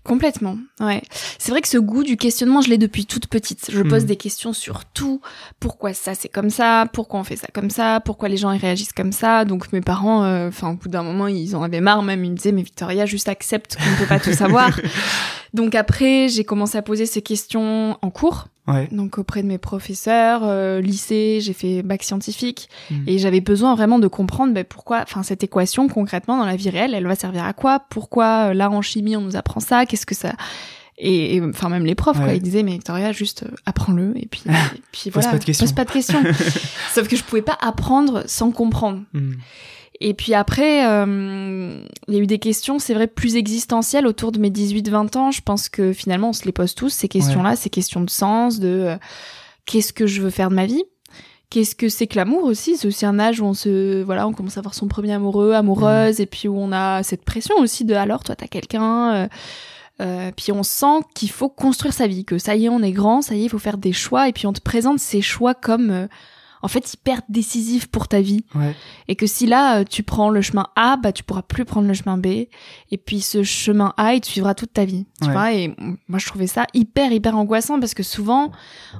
Complètement, 0.03 0.57
ouais. 0.79 1.01
C'est 1.39 1.51
vrai 1.51 1.61
que 1.61 1.67
ce 1.67 1.77
goût 1.77 2.03
du 2.03 2.17
questionnement, 2.17 2.61
je 2.61 2.69
l'ai 2.69 2.77
depuis 2.77 3.05
toute 3.05 3.27
petite. 3.27 3.69
Je 3.71 3.81
pose 3.81 4.03
Mhm. 4.03 4.07
des 4.07 4.15
questions 4.15 4.53
sur 4.53 4.85
tout. 4.85 5.21
Pourquoi 5.59 5.93
ça 5.93 6.15
c'est 6.15 6.29
comme 6.29 6.49
ça? 6.49 6.85
Pourquoi 6.93 7.19
on 7.19 7.23
fait 7.23 7.35
ça 7.35 7.47
comme 7.53 7.69
ça? 7.69 7.99
Pourquoi 8.03 8.29
les 8.29 8.37
gens 8.37 8.51
ils 8.51 8.59
réagissent 8.61 8.93
comme 8.93 9.11
ça? 9.11 9.45
Donc 9.45 9.71
mes 9.73 9.81
parents, 9.81 10.23
euh, 10.23 10.47
enfin 10.49 10.71
au 10.71 10.75
bout 10.75 10.89
d'un 10.89 11.03
moment, 11.03 11.27
ils 11.27 11.55
en 11.55 11.63
avaient 11.63 11.81
marre 11.81 12.03
même. 12.03 12.23
Ils 12.23 12.31
me 12.31 12.35
disaient 12.37 12.51
mais 12.51 12.61
Victoria, 12.63 13.05
juste 13.05 13.27
accepte 13.29 13.75
qu'on 13.77 13.89
ne 13.91 13.95
peut 13.97 14.05
pas 14.07 14.19
tout 14.19 14.33
savoir. 14.33 14.79
Donc 15.53 15.75
après, 15.75 16.27
j'ai 16.29 16.43
commencé 16.43 16.77
à 16.77 16.81
poser 16.81 17.05
ces 17.05 17.21
questions 17.21 17.97
en 18.01 18.09
cours. 18.09 18.47
Ouais. 18.67 18.87
Donc 18.91 19.17
auprès 19.19 19.43
de 19.43 19.47
mes 19.47 19.57
professeurs, 19.59 20.41
euh, 20.43 20.81
lycée, 20.81 21.39
j'ai 21.41 21.53
fait 21.53 21.83
bac 21.83 22.01
scientifique 22.01 22.67
Mhm. 22.89 23.03
et 23.07 23.17
j'avais 23.19 23.41
besoin 23.41 23.75
vraiment 23.75 23.99
de 23.99 24.07
comprendre 24.07 24.53
ben, 24.53 24.63
pourquoi, 24.63 25.01
enfin 25.03 25.21
cette 25.23 25.43
équation 25.43 25.87
concrètement 25.87 26.37
dans 26.37 26.45
la 26.45 26.55
vie 26.55 26.69
réelle, 26.71 26.93
elle 26.95 27.05
va 27.05 27.15
servir 27.15 27.43
à 27.43 27.53
quoi? 27.53 27.79
Pourquoi 27.89 28.49
euh, 28.49 28.53
là 28.53 28.71
en 28.71 28.81
chimie 28.81 29.15
on 29.15 29.21
nous 29.21 29.35
apprend 29.35 29.59
ça? 29.59 29.85
Qu'est-ce 29.85 30.05
que 30.07 30.15
ça? 30.15 30.33
Et, 30.97 31.41
enfin 31.43 31.67
même 31.69 31.85
les 31.85 31.93
profs 31.93 32.17
quoi, 32.17 32.33
ils 32.33 32.41
disaient 32.41 32.63
mais 32.63 32.71
Victoria 32.71 33.11
juste 33.11 33.43
euh, 33.43 33.53
apprends-le 33.65 34.13
et 34.17 34.27
puis 34.27 34.43
et 34.47 34.81
puis 34.93 35.11
Pose 35.11 35.23
voilà, 35.23 35.31
pas 35.31 35.37
de 35.39 35.43
questions. 35.43 35.65
pose 35.65 35.73
pas 35.75 35.83
de 35.85 35.91
questions. 35.91 36.23
Sauf 36.95 37.07
que 37.09 37.17
je 37.17 37.23
pouvais 37.23 37.41
pas 37.41 37.57
apprendre 37.61 38.23
sans 38.27 38.51
comprendre. 38.51 39.01
Mm. 39.13 39.33
Et 40.01 40.13
puis 40.13 40.33
après, 40.33 40.85
euh, 40.87 41.79
il 42.07 42.13
y 42.13 42.17
a 42.17 42.19
eu 42.19 42.27
des 42.27 42.39
questions, 42.39 42.79
c'est 42.79 42.93
vrai, 42.93 43.07
plus 43.07 43.35
existentielles 43.35 44.07
autour 44.07 44.31
de 44.31 44.39
mes 44.39 44.49
18-20 44.49 45.17
ans. 45.17 45.31
Je 45.31 45.41
pense 45.41 45.69
que 45.69 45.93
finalement, 45.93 46.29
on 46.29 46.33
se 46.33 46.45
les 46.45 46.51
pose 46.51 46.75
tous, 46.75 46.89
ces 46.89 47.07
questions-là, 47.07 47.55
ces 47.55 47.69
questions 47.69 48.01
de 48.01 48.09
sens, 48.09 48.59
de 48.59 48.67
euh, 48.67 48.97
qu'est-ce 49.65 49.93
que 49.93 50.07
je 50.07 50.21
veux 50.21 50.29
faire 50.29 50.49
de 50.49 50.55
ma 50.55 50.65
vie? 50.65 50.83
Qu'est-ce 51.49 51.75
que 51.75 51.87
c'est 51.89 52.07
que 52.07 52.17
l'amour 52.17 52.43
aussi? 52.43 52.75
C'est 52.75 52.87
aussi 52.87 53.05
un 53.05 53.19
âge 53.19 53.39
où 53.39 53.45
on 53.45 53.53
se, 53.53 54.03
voilà, 54.03 54.27
on 54.27 54.33
commence 54.33 54.57
à 54.57 54.59
avoir 54.59 54.73
son 54.73 54.87
premier 54.87 55.13
amoureux, 55.13 55.53
amoureuse, 55.53 56.19
et 56.19 56.25
puis 56.25 56.47
où 56.47 56.57
on 56.57 56.71
a 56.71 57.03
cette 57.03 57.23
pression 57.23 57.55
aussi 57.59 57.85
de 57.85 57.93
alors, 57.93 58.23
toi, 58.23 58.35
t'as 58.35 58.47
quelqu'un. 58.47 59.13
euh, 59.13 59.27
euh, 60.01 60.31
puis 60.35 60.51
on 60.51 60.63
sent 60.63 61.05
qu'il 61.13 61.29
faut 61.29 61.47
construire 61.47 61.93
sa 61.93 62.07
vie, 62.07 62.25
que 62.25 62.37
ça 62.37 62.55
y 62.55 62.65
est, 62.65 62.69
on 62.69 62.81
est 62.81 62.91
grand, 62.91 63.21
ça 63.21 63.35
y 63.35 63.41
est, 63.41 63.45
il 63.45 63.49
faut 63.49 63.59
faire 63.59 63.77
des 63.77 63.93
choix, 63.93 64.27
et 64.27 64.33
puis 64.33 64.45
on 64.45 64.53
te 64.53 64.59
présente 64.59 64.99
ces 64.99 65.21
choix 65.21 65.53
comme, 65.53 65.89
euh, 65.89 66.07
en 66.65 66.67
fait, 66.67 66.93
hyper 66.93 67.21
décisifs 67.29 67.87
pour 67.87 68.07
ta 68.07 68.19
vie 68.21 68.43
Ouais. 68.55 68.75
et 69.07 69.15
que 69.15 69.27
si 69.27 69.45
là 69.45 69.79
euh, 69.79 69.83
tu 69.83 70.03
prends 70.03 70.29
le 70.29 70.41
chemin 70.41 70.67
A, 70.75 70.97
bah 70.97 71.11
tu 71.11 71.23
pourras 71.23 71.43
plus 71.43 71.63
prendre 71.63 71.87
le 71.87 71.93
chemin 71.93 72.17
B 72.17 72.25
et 72.27 72.97
puis 72.97 73.21
ce 73.21 73.43
chemin 73.43 73.93
A 73.97 74.15
il 74.15 74.21
te 74.21 74.27
suivra 74.27 74.55
toute 74.55 74.73
ta 74.73 74.83
vie. 74.85 75.05
Tu 75.21 75.27
Ouais. 75.27 75.33
vois 75.33 75.53
et 75.53 75.75
moi 76.07 76.19
je 76.19 76.25
trouvais 76.25 76.47
ça 76.47 76.65
hyper 76.73 77.11
hyper 77.11 77.37
angoissant 77.37 77.79
parce 77.79 77.93
que 77.93 78.03
souvent 78.03 78.51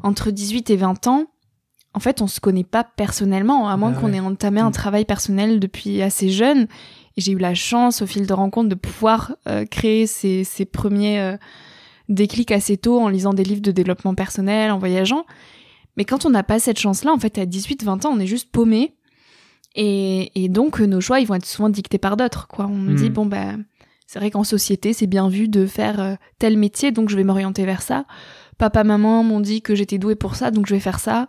entre 0.03 0.31
18 0.31 0.69
et 0.69 0.75
20 0.77 1.07
ans 1.07 1.25
en 1.94 2.00
fait, 2.01 2.21
on 2.21 2.27
se 2.27 2.41
connaît 2.41 2.65
pas 2.65 2.83
personnellement, 2.83 3.69
à 3.69 3.77
moins 3.77 3.91
Bah 3.91 4.00
qu'on 4.01 4.07
ouais. 4.11 4.18
ait 4.18 4.19
entamé 4.19 4.59
un 4.59 4.68
Mm. 4.69 4.73
travail 4.73 5.06
personnel 5.06 5.61
depuis 5.61 6.01
assez 6.01 6.29
jeune. 6.29 6.68
Et 7.15 7.21
j'ai 7.21 7.31
eu 7.31 7.38
la 7.38 7.56
chance, 7.56 8.01
au 8.01 8.06
fil 8.06 8.27
de 8.27 8.33
rencontres, 8.33 8.68
de 8.68 8.75
pouvoir 8.75 9.33
euh, 9.47 9.65
créer 9.65 10.06
ces, 10.06 10.44
ces 10.44 10.66
premiers 10.66 11.21
euh, 11.21 11.37
déclics 12.09 12.51
assez 12.51 12.75
tôt 12.75 12.99
en 12.99 13.07
lisant 13.07 13.33
des 13.33 13.45
livres 13.45 13.61
de 13.61 13.71
développement 13.71 14.13
personnel, 14.13 14.71
en 14.71 14.78
voyageant. 14.78 15.25
Mais 15.97 16.06
quand 16.06 16.25
on 16.25 16.30
n'a 16.30 16.44
pas 16.44 16.59
cette 16.59 16.80
chance-là, 16.80 17.11
en 17.14 17.18
fait, 17.19 17.37
à 17.37 17.45
18-20 17.45 18.06
ans, 18.06 18.11
on 18.14 18.19
est 18.19 18.28
juste 18.28 18.52
paumé. 18.52 18.95
Et, 19.75 20.44
et 20.44 20.49
donc, 20.49 20.80
euh, 20.80 20.85
nos 20.85 21.02
choix, 21.02 21.19
ils 21.19 21.28
vont 21.28 21.35
être 21.35 21.45
souvent 21.45 21.69
dictés 21.69 21.97
par 21.97 22.18
d'autres, 22.18 22.47
quoi. 22.47 22.66
On 22.66 22.75
nous 22.78 22.94
Mm. 22.94 22.95
dit, 22.95 23.09
bon, 23.09 23.25
bah, 23.25 23.54
c'est 24.07 24.19
vrai 24.19 24.31
qu'en 24.31 24.44
société, 24.44 24.94
c'est 24.94 25.07
bien 25.07 25.28
vu 25.30 25.47
de 25.47 25.66
faire 25.66 25.99
euh, 25.99 26.16
tel 26.40 26.57
métier, 26.57 26.92
donc 26.92 27.09
je 27.09 27.16
vais 27.16 27.23
m'orienter 27.23 27.66
vers 27.66 27.81
ça. 27.81 28.06
Papa, 28.57 28.83
maman 28.83 29.23
m'ont 29.23 29.42
dit 29.42 29.61
que 29.61 29.75
j'étais 29.75 29.97
douée 29.97 30.16
pour 30.16 30.35
ça, 30.35 30.52
donc 30.52 30.66
je 30.68 30.73
vais 30.75 30.80
faire 30.80 30.99
ça. 30.99 31.28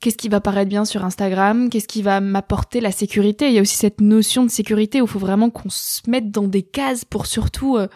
Qu'est-ce 0.00 0.16
qui 0.16 0.28
va 0.28 0.40
paraître 0.40 0.68
bien 0.70 0.84
sur 0.84 1.04
Instagram? 1.04 1.68
Qu'est-ce 1.70 1.86
qui 1.86 2.02
va 2.02 2.20
m'apporter 2.20 2.80
la 2.80 2.90
sécurité? 2.92 3.48
Il 3.48 3.52
y 3.54 3.58
a 3.58 3.60
aussi 3.62 3.76
cette 3.76 4.00
notion 4.00 4.42
de 4.44 4.50
sécurité 4.50 5.00
où 5.00 5.04
il 5.04 5.08
faut 5.10 5.18
vraiment 5.18 5.50
qu'on 5.50 5.68
se 5.70 6.00
mette 6.08 6.30
dans 6.30 6.48
des 6.48 6.62
cases 6.62 7.04
pour 7.04 7.26
surtout 7.26 7.76
euh, 7.76 7.86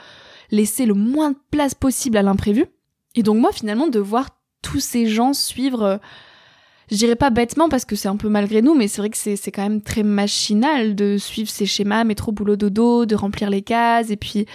laisser 0.52 0.87
le 0.87 0.94
moins 0.94 1.32
de 1.32 1.37
place 1.50 1.75
possible 1.75 2.16
à 2.18 2.23
l'imprévu. 2.23 2.66
Et 3.16 3.23
donc 3.23 3.38
moi, 3.38 3.50
finalement, 3.50 3.88
de 3.88 3.99
voir 3.99 4.36
tous 4.70 4.80
ces 4.80 5.06
gens 5.06 5.32
suivre, 5.32 5.82
euh, 5.82 5.96
je 6.90 6.96
dirais 6.96 7.16
pas 7.16 7.30
bêtement 7.30 7.68
parce 7.68 7.85
que 7.85 7.94
c'est 7.96 8.08
un 8.08 8.16
peu 8.16 8.28
malgré 8.28 8.62
nous, 8.62 8.75
mais 8.75 8.88
c'est 8.88 9.00
vrai 9.00 9.11
que 9.11 9.16
c'est 9.16 9.37
quand 9.52 9.62
même 9.62 9.80
très 9.80 10.02
machinal 10.02 10.94
de 10.94 11.18
suivre 11.18 11.49
ces 11.50 11.66
schémas, 11.66 12.04
métro, 12.04 12.32
boulot, 12.32 12.56
dodo, 12.56 13.06
de 13.06 13.14
remplir 13.14 13.50
les 13.50 13.62
cases 13.62 14.11
et 14.11 14.16
puis 14.16 14.46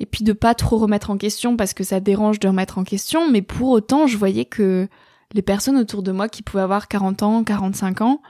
et 0.00 0.06
puis 0.06 0.24
de 0.24 0.32
pas 0.32 0.54
trop 0.54 0.78
remettre 0.78 1.10
en 1.10 1.16
question 1.16 1.56
parce 1.56 1.74
que 1.74 1.84
ça 1.84 2.00
dérange 2.00 2.40
de 2.40 2.48
remettre 2.48 2.78
en 2.78 2.84
question. 2.84 3.30
Mais 3.30 3.40
pour 3.42 3.68
autant, 3.68 4.06
je 4.08 4.16
voyais 4.18 4.44
que 4.44 4.88
les 5.32 5.42
personnes 5.42 5.76
autour 5.76 6.02
de 6.02 6.10
moi 6.12 6.28
qui 6.28 6.42
pouvaient 6.42 6.62
avoir 6.64 6.88
40 6.88 7.22
ans, 7.22 7.44
45 7.44 8.00
ans, 8.00 8.20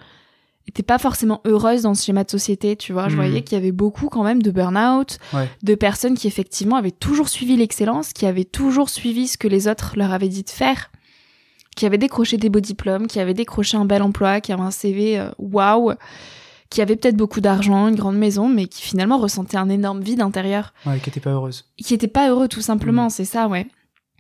étaient 0.68 0.82
pas 0.85 0.99
forcément 0.99 1.40
heureuses 1.47 1.82
dans 1.82 1.94
ce 1.94 2.04
schéma 2.04 2.23
de 2.25 2.30
société, 2.30 2.76
tu 2.76 2.92
vois. 2.92 3.09
Je 3.09 3.16
Mhm. 3.16 3.23
voyais 3.25 3.42
qu'il 3.42 3.56
y 3.56 3.61
avait 3.61 3.73
beaucoup 3.73 4.09
quand 4.09 4.23
même 4.23 4.42
de 4.42 4.50
burn-out, 4.52 5.18
Ouais. 5.32 5.49
de 5.62 5.75
personnes 5.75 6.14
qui 6.16 6.28
effectivement 6.28 6.76
avaient 6.76 6.92
toujours 6.92 7.28
suivi 7.28 7.56
l'excellence, 7.56 8.12
qui 8.12 8.26
avaient 8.26 8.44
toujours 8.44 8.88
suivi 8.90 9.26
ce 9.26 9.37
que 9.38 9.49
les 9.49 9.66
autres 9.66 9.94
leur 9.97 10.12
avaient 10.12 10.28
dit 10.28 10.44
de 10.44 10.50
faire, 10.50 10.91
qui 11.76 11.87
avaient 11.87 11.99
décroché 11.99 12.37
des 12.37 12.49
beaux 12.50 12.61
diplômes, 12.61 13.07
qui 13.07 13.19
avaient 13.21 13.35
décroché 13.35 13.76
un 13.76 13.85
bel 13.85 14.02
emploi, 14.02 14.41
qui 14.41 14.52
avaient 14.52 14.62
un 14.62 14.71
CV 14.71 15.19
euh, 15.19 15.31
waouh, 15.38 15.93
qui 16.71 16.81
avaient 16.83 16.97
peut-être 16.97 17.17
beaucoup 17.17 17.41
d'argent, 17.41 17.88
une 17.88 17.97
grande 17.97 18.17
maison, 18.17 18.49
mais 18.49 18.67
qui 18.67 18.83
finalement 18.83 19.19
ressentaient 19.19 19.57
un 19.59 19.69
énorme 19.69 20.00
vide 20.00 20.21
intérieur 20.23 20.73
Ouais, 20.87 20.99
qui 21.00 21.11
était 21.11 21.21
pas 21.21 21.31
heureuse. 21.31 21.67
qui 21.76 21.95
était 21.95 22.09
pas 22.09 22.29
heureux 22.31 22.49
tout 22.49 22.61
simplement, 22.62 23.07
Mm. 23.07 23.11
c'est 23.11 23.25
ça, 23.25 23.49
ouais. 23.49 23.67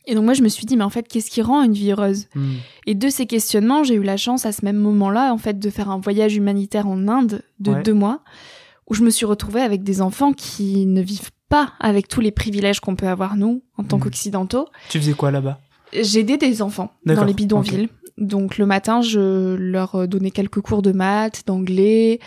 Et 0.06 0.14
donc 0.16 0.24
moi 0.24 0.34
je 0.34 0.42
me 0.42 0.48
suis 0.48 0.66
dit 0.66 0.76
mais 0.76 0.82
en 0.84 0.90
fait 0.90 1.06
qu'est-ce 1.06 1.30
qui 1.30 1.42
rend 1.42 1.62
une 1.62 1.72
vie 1.74 1.92
heureuse? 1.92 2.26
Mm. 2.34 2.52
Et 2.86 2.94
de 2.94 3.08
ces 3.08 3.26
questionnements, 3.26 3.84
j'ai 3.84 3.94
eu 3.94 4.02
la 4.02 4.16
chance 4.16 4.44
à 4.46 4.52
ce 4.52 4.64
même 4.64 4.76
moment-là 4.78 5.32
en 5.32 5.38
fait 5.38 5.58
de 5.60 5.70
faire 5.70 5.90
un 5.90 5.98
voyage 6.00 6.34
humanitaire 6.34 6.86
en 6.88 7.06
Inde 7.08 7.42
de 7.60 7.70
Ouais. 7.70 7.82
deux 7.82 7.94
mois 7.94 8.20
où 8.90 8.94
je 8.94 9.02
me 9.04 9.10
suis 9.10 9.24
retrouvée 9.26 9.60
avec 9.60 9.84
des 9.84 10.02
enfants 10.02 10.32
qui 10.32 10.86
ne 10.86 11.00
vivent 11.00 11.30
pas 11.48 11.72
avec 11.78 12.08
tous 12.08 12.20
les 12.20 12.32
privilèges 12.32 12.80
qu'on 12.80 12.96
peut 12.96 13.06
avoir 13.06 13.36
nous 13.36 13.62
en 13.78 13.84
tant 13.84 13.96
Mhm. 13.98 14.02
qu'occidentaux. 14.02 14.66
Tu 14.88 14.98
faisais 14.98 15.12
quoi 15.12 15.30
là-bas? 15.30 15.60
J'aidais 15.92 16.36
des 16.36 16.62
enfants 16.62 16.92
dans 17.04 17.24
les 17.24 17.34
bidonvilles. 17.34 17.88
Donc 18.18 18.58
le 18.58 18.66
matin, 18.66 19.00
je 19.00 19.54
leur 19.54 20.06
donnais 20.06 20.30
quelques 20.30 20.60
cours 20.60 20.82
de 20.82 20.92
maths, 20.92 21.42
d'anglais. 21.46 22.20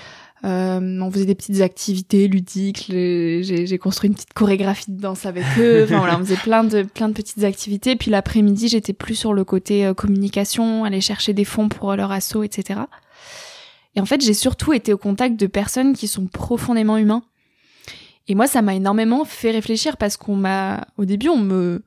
Euh, 0.43 0.99
on 1.01 1.09
faisait 1.09 1.25
des 1.25 1.33
petites 1.33 1.61
activités 1.61 2.27
ludiques. 2.27 2.85
J'ai 2.89 3.41
j'ai 3.43 3.77
construit 3.77 4.09
une 4.09 4.13
petite 4.13 4.33
chorégraphie 4.33 4.91
de 4.91 5.01
danse 5.01 5.25
avec 5.25 5.43
eux. 5.59 5.83
Enfin 5.85 5.99
voilà, 5.99 6.17
on 6.17 6.19
faisait 6.19 6.35
plein 6.35 6.63
de 6.63 6.83
plein 6.83 7.07
de 7.07 7.13
petites 7.13 7.43
activités. 7.43 7.95
Puis 7.95 8.11
l'après-midi, 8.11 8.67
j'étais 8.67 8.93
plus 8.93 9.15
sur 9.15 9.33
le 9.33 9.43
côté 9.43 9.85
euh, 9.85 9.93
communication, 9.93 10.83
aller 10.83 11.01
chercher 11.01 11.33
des 11.33 11.45
fonds 11.45 11.69
pour 11.69 11.95
leur 11.95 12.11
assaut, 12.11 12.43
etc. 12.43 12.81
Et 13.95 14.01
en 14.01 14.05
fait, 14.05 14.21
j'ai 14.21 14.33
surtout 14.33 14.73
été 14.73 14.93
au 14.93 14.97
contact 14.97 15.39
de 15.39 15.47
personnes 15.47 15.93
qui 15.93 16.07
sont 16.07 16.27
profondément 16.27 16.97
humains. 16.97 17.23
Et 18.27 18.35
moi, 18.35 18.47
ça 18.47 18.61
m'a 18.61 18.75
énormément 18.75 19.23
fait 19.23 19.51
réfléchir 19.51 19.97
parce 19.97 20.17
qu'on 20.17 20.35
m'a, 20.35 20.87
au 20.97 21.05
début, 21.05 21.29
on 21.29 21.37
me, 21.37 21.83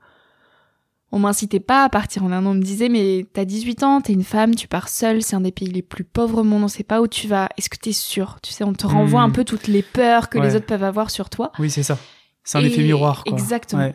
on 1.13 1.19
m'incitait 1.19 1.61
pas 1.61 1.85
à 1.85 1.89
partir 1.89 2.23
en 2.25 2.33
un 2.33 2.45
an. 2.45 2.51
On 2.51 2.55
me 2.55 2.63
disait, 2.63 2.89
mais 2.89 3.27
t'as 3.33 3.45
18 3.45 3.83
ans, 3.83 4.01
t'es 4.01 4.13
une 4.13 4.25
femme, 4.25 4.55
tu 4.55 4.69
pars 4.69 4.89
seule, 4.89 5.23
c'est 5.23 5.37
un 5.37 5.41
des 5.41 5.53
pays 5.53 5.69
les 5.69 5.83
plus 5.83 6.05
pauvres 6.05 6.39
au 6.43 6.45
monde, 6.45 6.65
on 6.65 6.69
sait 6.69 6.83
pas 6.85 7.01
où 7.01 7.07
tu 7.09 7.27
vas. 7.29 7.49
Est-ce 7.57 7.71
que 7.71 7.77
t'es 7.79 7.93
sûre? 7.93 8.39
Tu 8.43 8.53
sais, 8.53 8.65
on 8.65 8.73
te 8.75 8.87
renvoie 8.87 9.23
Hmm. 9.23 9.25
un 9.25 9.31
peu 9.31 9.45
toutes 9.45 9.67
les 9.69 9.83
peurs 9.83 10.29
que 10.29 10.39
les 10.39 10.55
autres 10.57 10.67
peuvent 10.67 10.85
avoir 10.85 11.11
sur 11.11 11.31
toi. 11.31 11.53
Oui, 11.59 11.71
c'est 11.71 11.83
ça. 11.83 11.99
C'est 12.45 12.59
un 12.59 12.63
Et- 12.63 12.67
effet 12.67 12.83
miroir, 12.83 13.25
quoi. 13.25 13.33
Exactement. 13.33 13.83
Ouais. 13.83 13.95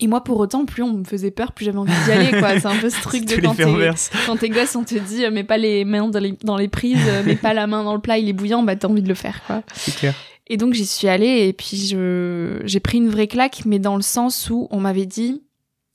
Et 0.00 0.08
moi, 0.08 0.24
pour 0.24 0.40
autant, 0.40 0.64
plus 0.66 0.82
on 0.82 0.92
me 0.92 1.04
faisait 1.04 1.30
peur, 1.30 1.52
plus 1.52 1.66
j'avais 1.66 1.78
envie 1.78 1.92
d'y 2.04 2.10
aller, 2.10 2.30
quoi. 2.40 2.58
C'est 2.58 2.66
un 2.66 2.76
peu 2.76 2.90
ce 2.90 3.00
truc 3.02 3.24
de 3.26 3.36
quand 3.40 3.54
t'es, 3.54 3.90
quand 4.26 4.36
t'es 4.36 4.48
gosse, 4.48 4.74
on 4.74 4.82
te 4.82 4.96
dit, 4.98 5.24
euh, 5.24 5.30
mets 5.30 5.44
pas 5.44 5.56
les 5.56 5.84
mains 5.84 6.08
dans 6.08 6.18
les, 6.18 6.32
dans 6.42 6.56
les 6.56 6.66
prises, 6.68 6.98
euh, 7.06 7.22
mets 7.22 7.36
pas 7.36 7.54
la 7.54 7.66
main 7.68 7.84
dans 7.84 7.94
le 7.94 8.00
plat, 8.00 8.18
il 8.18 8.28
est 8.28 8.32
bouillant, 8.32 8.62
bah 8.64 8.74
t'as 8.74 8.88
envie 8.88 9.02
de 9.02 9.08
le 9.08 9.14
faire, 9.14 9.42
quoi. 9.46 9.62
C'est 9.74 9.94
clair. 9.94 10.14
Et 10.48 10.56
donc 10.56 10.74
j'y 10.74 10.84
suis 10.84 11.06
allée 11.08 11.46
et 11.48 11.52
puis 11.52 11.76
je 11.76 12.60
j'ai 12.64 12.80
pris 12.80 12.98
une 12.98 13.08
vraie 13.08 13.28
claque, 13.28 13.62
mais 13.66 13.78
dans 13.78 13.94
le 13.96 14.02
sens 14.02 14.50
où 14.50 14.66
on 14.72 14.80
m'avait 14.80 15.06
dit 15.06 15.42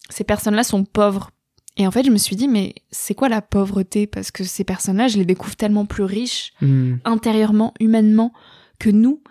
ces 0.10 0.24
personnes-là 0.24 0.64
sont 0.64 0.84
pauvres. 0.84 1.32
Et 1.78 1.88
en 1.88 1.92
fait, 1.92 2.04
je 2.04 2.12
me 2.12 2.18
suis 2.18 2.36
dit 2.36 2.48
mais 2.48 2.76
c'est 2.92 3.14
quoi 3.16 3.30
la 3.30 3.42
pauvreté? 3.42 4.06
Parce 4.08 4.32
que 4.32 4.44
ces 4.44 4.64
personnes-là, 4.64 5.08
je 5.08 5.18
les 5.18 5.26
découvre 5.26 5.56
tellement 5.56 5.86
plus 5.86 6.04
riches 6.04 6.52
Hmm. 6.62 6.96
intérieurement, 7.06 7.74
humainement 7.80 8.34
que 8.80 8.90
nous. 8.90 9.22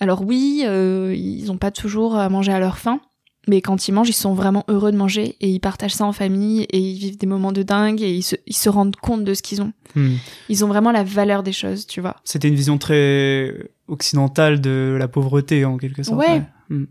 Alors 0.00 0.22
oui, 0.24 0.62
euh, 0.64 1.14
ils 1.16 1.50
ont 1.52 1.58
pas 1.58 1.70
toujours 1.70 2.16
à 2.16 2.28
manger 2.28 2.52
à 2.52 2.58
leur 2.58 2.78
faim. 2.78 3.00
Mais 3.48 3.60
quand 3.60 3.88
ils 3.88 3.92
mangent, 3.92 4.08
ils 4.08 4.12
sont 4.12 4.34
vraiment 4.34 4.62
heureux 4.68 4.92
de 4.92 4.96
manger 4.96 5.36
et 5.40 5.48
ils 5.50 5.58
partagent 5.58 5.94
ça 5.94 6.04
en 6.04 6.12
famille 6.12 6.62
et 6.70 6.78
ils 6.78 6.96
vivent 6.96 7.18
des 7.18 7.26
moments 7.26 7.50
de 7.50 7.64
dingue 7.64 8.00
et 8.00 8.12
ils 8.14 8.22
se, 8.22 8.36
ils 8.46 8.54
se 8.56 8.68
rendent 8.68 8.94
compte 8.94 9.24
de 9.24 9.34
ce 9.34 9.42
qu'ils 9.42 9.60
ont. 9.62 9.72
Hmm. 9.96 10.14
Ils 10.48 10.64
ont 10.64 10.68
vraiment 10.68 10.92
la 10.92 11.02
valeur 11.02 11.42
des 11.42 11.50
choses, 11.52 11.88
tu 11.88 12.00
vois. 12.00 12.16
C'était 12.22 12.46
une 12.46 12.54
vision 12.54 12.78
très 12.78 13.52
occidentale 13.88 14.60
de 14.60 14.96
la 14.96 15.08
pauvreté, 15.08 15.64
en 15.64 15.76
quelque 15.76 16.04
sorte. 16.04 16.20
Ouais. 16.20 16.42
Hmm. 16.68 16.84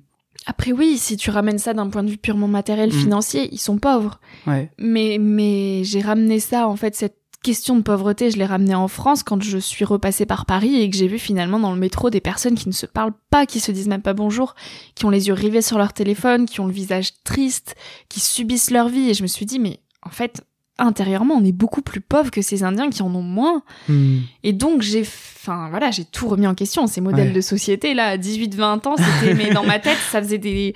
Après 0.47 0.71
oui, 0.71 0.97
si 0.97 1.17
tu 1.17 1.29
ramènes 1.29 1.59
ça 1.59 1.73
d'un 1.73 1.87
point 1.89 2.03
de 2.03 2.09
vue 2.09 2.17
purement 2.17 2.47
matériel, 2.47 2.89
Mm. 2.89 2.93
financier, 2.99 3.49
ils 3.51 3.59
sont 3.59 3.77
pauvres. 3.77 4.19
Ouais. 4.47 4.71
Mais 4.79 5.17
mais 5.19 5.83
j'ai 5.83 6.01
ramené 6.01 6.39
ça 6.39 6.67
en 6.67 6.75
fait 6.75 6.95
cette 6.95 7.17
question 7.43 7.75
de 7.75 7.81
pauvreté, 7.81 8.29
je 8.29 8.37
l'ai 8.37 8.45
ramenée 8.45 8.75
en 8.75 8.87
France 8.87 9.23
quand 9.23 9.41
je 9.41 9.57
suis 9.57 9.83
repassée 9.83 10.27
par 10.27 10.45
Paris 10.45 10.79
et 10.79 10.89
que 10.89 10.95
j'ai 10.95 11.07
vu 11.07 11.17
finalement 11.17 11.59
dans 11.59 11.73
le 11.73 11.79
métro 11.79 12.11
des 12.11 12.21
personnes 12.21 12.53
qui 12.53 12.67
ne 12.67 12.73
se 12.73 12.85
parlent 12.85 13.15
pas, 13.31 13.47
qui 13.47 13.59
se 13.59 13.71
disent 13.71 13.87
même 13.87 14.03
pas 14.03 14.13
bonjour, 14.13 14.53
qui 14.93 15.05
ont 15.05 15.09
les 15.09 15.27
yeux 15.27 15.33
rivés 15.33 15.63
sur 15.63 15.79
leur 15.79 15.91
téléphone, 15.93 16.45
qui 16.45 16.59
ont 16.59 16.67
le 16.67 16.71
visage 16.73 17.13
triste, 17.23 17.75
qui 18.09 18.19
subissent 18.19 18.69
leur 18.69 18.89
vie 18.89 19.09
et 19.09 19.13
je 19.15 19.23
me 19.23 19.27
suis 19.27 19.47
dit 19.47 19.57
mais 19.57 19.79
en 20.03 20.11
fait 20.11 20.43
intérieurement 20.77 21.35
on 21.35 21.43
est 21.45 21.51
beaucoup 21.51 21.81
plus 21.81 22.01
pauvres 22.01 22.31
que 22.31 22.41
ces 22.41 22.63
Indiens 22.63 22.89
qui 22.89 23.03
en 23.03 23.13
ont 23.13 23.21
moins. 23.21 23.61
Hmm. 23.87 24.19
Et 24.43 24.53
donc 24.53 24.81
j'ai, 24.81 25.01
enfin 25.01 25.67
voilà, 25.69 25.91
j'ai 25.91 26.05
tout 26.05 26.27
remis 26.27 26.47
en 26.47 26.55
question. 26.55 26.87
Ces 26.87 27.01
modèles 27.01 27.27
Ouais. 27.29 27.33
de 27.33 27.41
société 27.41 27.93
là, 27.93 28.07
à 28.07 28.17
18-20 28.17 28.87
ans, 28.87 28.95
c'était, 28.97 29.33
mais 29.35 29.51
dans 29.53 29.63
ma 29.65 29.79
tête, 29.79 29.97
ça 30.11 30.21
faisait 30.21 30.37
des, 30.39 30.73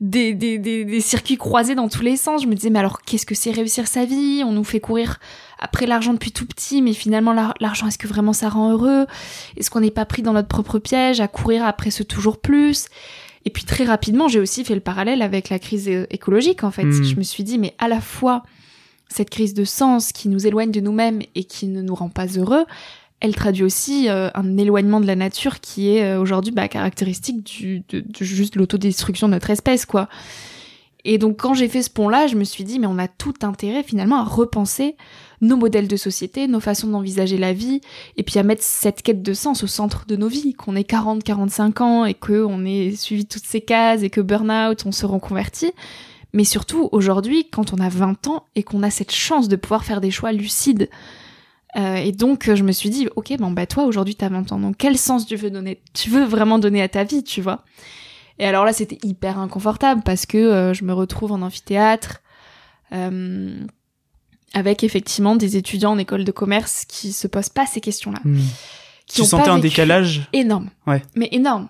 des, 0.00 0.32
des, 0.34 0.58
des, 0.58 0.84
des 0.84 1.00
circuits 1.00 1.36
croisés 1.36 1.74
dans 1.74 1.88
tous 1.88 2.02
les 2.02 2.16
sens. 2.16 2.42
Je 2.42 2.46
me 2.46 2.54
disais, 2.54 2.70
mais 2.70 2.78
alors 2.78 3.02
qu'est-ce 3.02 3.26
que 3.26 3.34
c'est 3.34 3.50
réussir 3.50 3.86
sa 3.86 4.04
vie? 4.04 4.42
On 4.46 4.52
nous 4.52 4.64
fait 4.64 4.80
courir 4.80 5.18
après 5.58 5.86
l'argent 5.86 6.12
depuis 6.12 6.32
tout 6.32 6.46
petit, 6.46 6.80
mais 6.82 6.92
finalement 6.94 7.32
l'ar- 7.32 7.54
l'argent, 7.60 7.86
est-ce 7.86 7.98
que 7.98 8.08
vraiment 8.08 8.32
ça 8.32 8.48
rend 8.48 8.70
heureux? 8.72 9.06
Est-ce 9.56 9.70
qu'on 9.70 9.80
n'est 9.80 9.90
pas 9.90 10.04
pris 10.06 10.22
dans 10.22 10.32
notre 10.32 10.48
propre 10.48 10.78
piège 10.78 11.20
à 11.20 11.28
courir 11.28 11.64
après 11.66 11.90
ce 11.90 12.02
toujours 12.02 12.40
plus? 12.40 12.86
Et 13.44 13.50
puis 13.50 13.64
très 13.64 13.84
rapidement, 13.84 14.28
j'ai 14.28 14.38
aussi 14.40 14.64
fait 14.64 14.74
le 14.74 14.80
parallèle 14.80 15.20
avec 15.20 15.48
la 15.50 15.58
crise 15.58 15.88
é- 15.88 16.06
écologique 16.10 16.64
en 16.64 16.70
fait. 16.70 16.84
Mm. 16.84 17.04
Je 17.04 17.16
me 17.16 17.22
suis 17.22 17.42
dit, 17.44 17.58
mais 17.58 17.74
à 17.78 17.88
la 17.88 18.00
fois 18.00 18.42
cette 19.12 19.30
crise 19.30 19.54
de 19.54 19.64
sens 19.64 20.12
qui 20.12 20.28
nous 20.28 20.46
éloigne 20.46 20.70
de 20.70 20.80
nous-mêmes 20.80 21.20
et 21.34 21.44
qui 21.44 21.68
ne 21.68 21.82
nous 21.82 21.94
rend 21.94 22.08
pas 22.08 22.26
heureux, 22.26 22.64
elle 23.20 23.36
traduit 23.36 23.62
aussi 23.62 24.08
euh, 24.08 24.30
un 24.34 24.56
éloignement 24.56 25.00
de 25.00 25.06
la 25.06 25.14
nature 25.14 25.60
qui 25.60 25.96
est 25.96 26.02
euh, 26.02 26.20
aujourd'hui 26.20 26.50
bah, 26.50 26.66
caractéristique 26.66 27.86
de, 27.88 28.02
juste 28.20 28.56
l'autodestruction 28.56 29.28
de 29.28 29.34
notre 29.34 29.50
espèce, 29.50 29.86
quoi. 29.86 30.08
Et 31.04 31.18
donc 31.18 31.40
quand 31.40 31.54
j'ai 31.54 31.68
fait 31.68 31.82
ce 31.82 31.90
pont-là, 31.90 32.26
je 32.26 32.36
me 32.36 32.44
suis 32.44 32.64
dit 32.64 32.78
mais 32.78 32.86
on 32.86 32.98
a 32.98 33.08
tout 33.08 33.34
intérêt 33.42 33.82
finalement 33.82 34.16
à 34.16 34.24
repenser 34.24 34.96
nos 35.40 35.56
modèles 35.56 35.88
de 35.88 35.96
société, 35.96 36.46
nos 36.46 36.60
façons 36.60 36.88
d'envisager 36.88 37.38
la 37.38 37.52
vie, 37.52 37.80
et 38.16 38.22
puis 38.22 38.38
à 38.38 38.44
mettre 38.44 38.62
cette 38.62 39.02
quête 39.02 39.22
de 39.22 39.34
sens 39.34 39.64
au 39.64 39.66
centre 39.66 40.04
de 40.06 40.16
nos 40.16 40.28
vies, 40.28 40.54
qu'on 40.54 40.76
ait 40.76 40.84
40, 40.84 41.22
45 41.22 41.80
ans 41.80 42.04
et 42.04 42.14
que 42.14 42.44
on 42.44 42.64
ait 42.64 42.92
suivi 42.96 43.26
toutes 43.26 43.44
ces 43.44 43.60
cases 43.60 44.02
et 44.02 44.10
que 44.10 44.20
burn-out, 44.20 44.84
on 44.86 44.92
se 44.92 45.06
reconvertit. 45.06 45.72
Mais 46.32 46.44
surtout 46.44 46.88
aujourd'hui, 46.92 47.48
quand 47.50 47.72
on 47.72 47.78
a 47.78 47.88
20 47.88 48.26
ans 48.28 48.46
et 48.54 48.62
qu'on 48.62 48.82
a 48.82 48.90
cette 48.90 49.12
chance 49.12 49.48
de 49.48 49.56
pouvoir 49.56 49.84
faire 49.84 50.00
des 50.00 50.10
choix 50.10 50.32
lucides. 50.32 50.88
Euh, 51.76 51.96
et 51.96 52.12
donc 52.12 52.54
je 52.54 52.62
me 52.62 52.72
suis 52.72 52.90
dit 52.90 53.08
ok 53.16 53.32
bon 53.38 53.50
bah 53.50 53.64
toi 53.64 53.84
aujourd'hui 53.84 54.14
t'as 54.14 54.28
20 54.28 54.52
ans 54.52 54.60
donc 54.60 54.76
quel 54.76 54.98
sens 54.98 55.24
tu 55.26 55.36
veux 55.36 55.50
donner 55.50 55.80
tu 55.94 56.10
veux 56.10 56.22
vraiment 56.24 56.58
donner 56.58 56.82
à 56.82 56.88
ta 56.88 57.02
vie 57.02 57.24
tu 57.24 57.40
vois? 57.40 57.64
Et 58.38 58.44
alors 58.46 58.66
là 58.66 58.74
c'était 58.74 58.98
hyper 59.02 59.38
inconfortable 59.38 60.02
parce 60.04 60.26
que 60.26 60.36
euh, 60.36 60.74
je 60.74 60.84
me 60.84 60.92
retrouve 60.92 61.32
en 61.32 61.40
amphithéâtre 61.40 62.20
euh, 62.92 63.54
avec 64.52 64.84
effectivement 64.84 65.34
des 65.34 65.56
étudiants 65.56 65.92
en 65.92 65.98
école 65.98 66.24
de 66.24 66.32
commerce 66.32 66.84
qui 66.86 67.10
se 67.12 67.26
posent 67.26 67.48
pas 67.48 67.64
ces 67.64 67.80
questions 67.80 68.12
là 68.12 68.18
Hmm. 68.22 68.38
qui 69.06 69.14
Tu 69.16 69.22
ont 69.22 69.24
sentais 69.24 69.44
pas 69.44 69.52
un 69.52 69.58
décalage? 69.58 70.28
Énorme 70.34 70.68
Ouais. 70.86 71.02
mais 71.14 71.30
énorme 71.32 71.68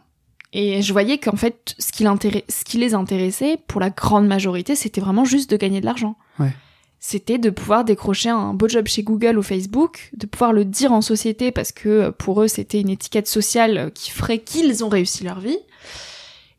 et 0.52 0.82
je 0.82 0.92
voyais 0.92 1.18
qu'en 1.18 1.36
fait 1.36 1.74
ce 1.78 1.92
qui, 1.92 2.04
ce 2.04 2.64
qui 2.64 2.78
les 2.78 2.94
intéressait 2.94 3.58
pour 3.66 3.80
la 3.80 3.90
grande 3.90 4.26
majorité 4.26 4.74
c'était 4.76 5.00
vraiment 5.00 5.24
juste 5.24 5.50
de 5.50 5.56
gagner 5.56 5.80
de 5.80 5.86
l'argent 5.86 6.16
Ouais. 6.38 6.52
c'était 6.98 7.38
de 7.38 7.50
pouvoir 7.50 7.84
décrocher 7.84 8.30
un 8.30 8.54
beau 8.54 8.68
job 8.68 8.86
chez 8.86 9.02
Google 9.02 9.38
ou 9.38 9.42
Facebook, 9.42 10.10
de 10.16 10.26
pouvoir 10.26 10.52
le 10.52 10.64
dire 10.64 10.92
en 10.92 11.00
société 11.00 11.52
parce 11.52 11.72
que 11.72 11.88
euh, 11.88 12.10
pour 12.10 12.42
eux 12.42 12.48
c'était 12.48 12.80
une 12.80 12.90
étiquette 12.90 13.28
sociale 13.28 13.78
euh, 13.78 13.90
qui 13.90 14.10
ferait 14.10 14.38
qu'ils 14.38 14.84
ont 14.84 14.88
réussi 14.88 15.24
leur 15.24 15.40
vie, 15.40 15.58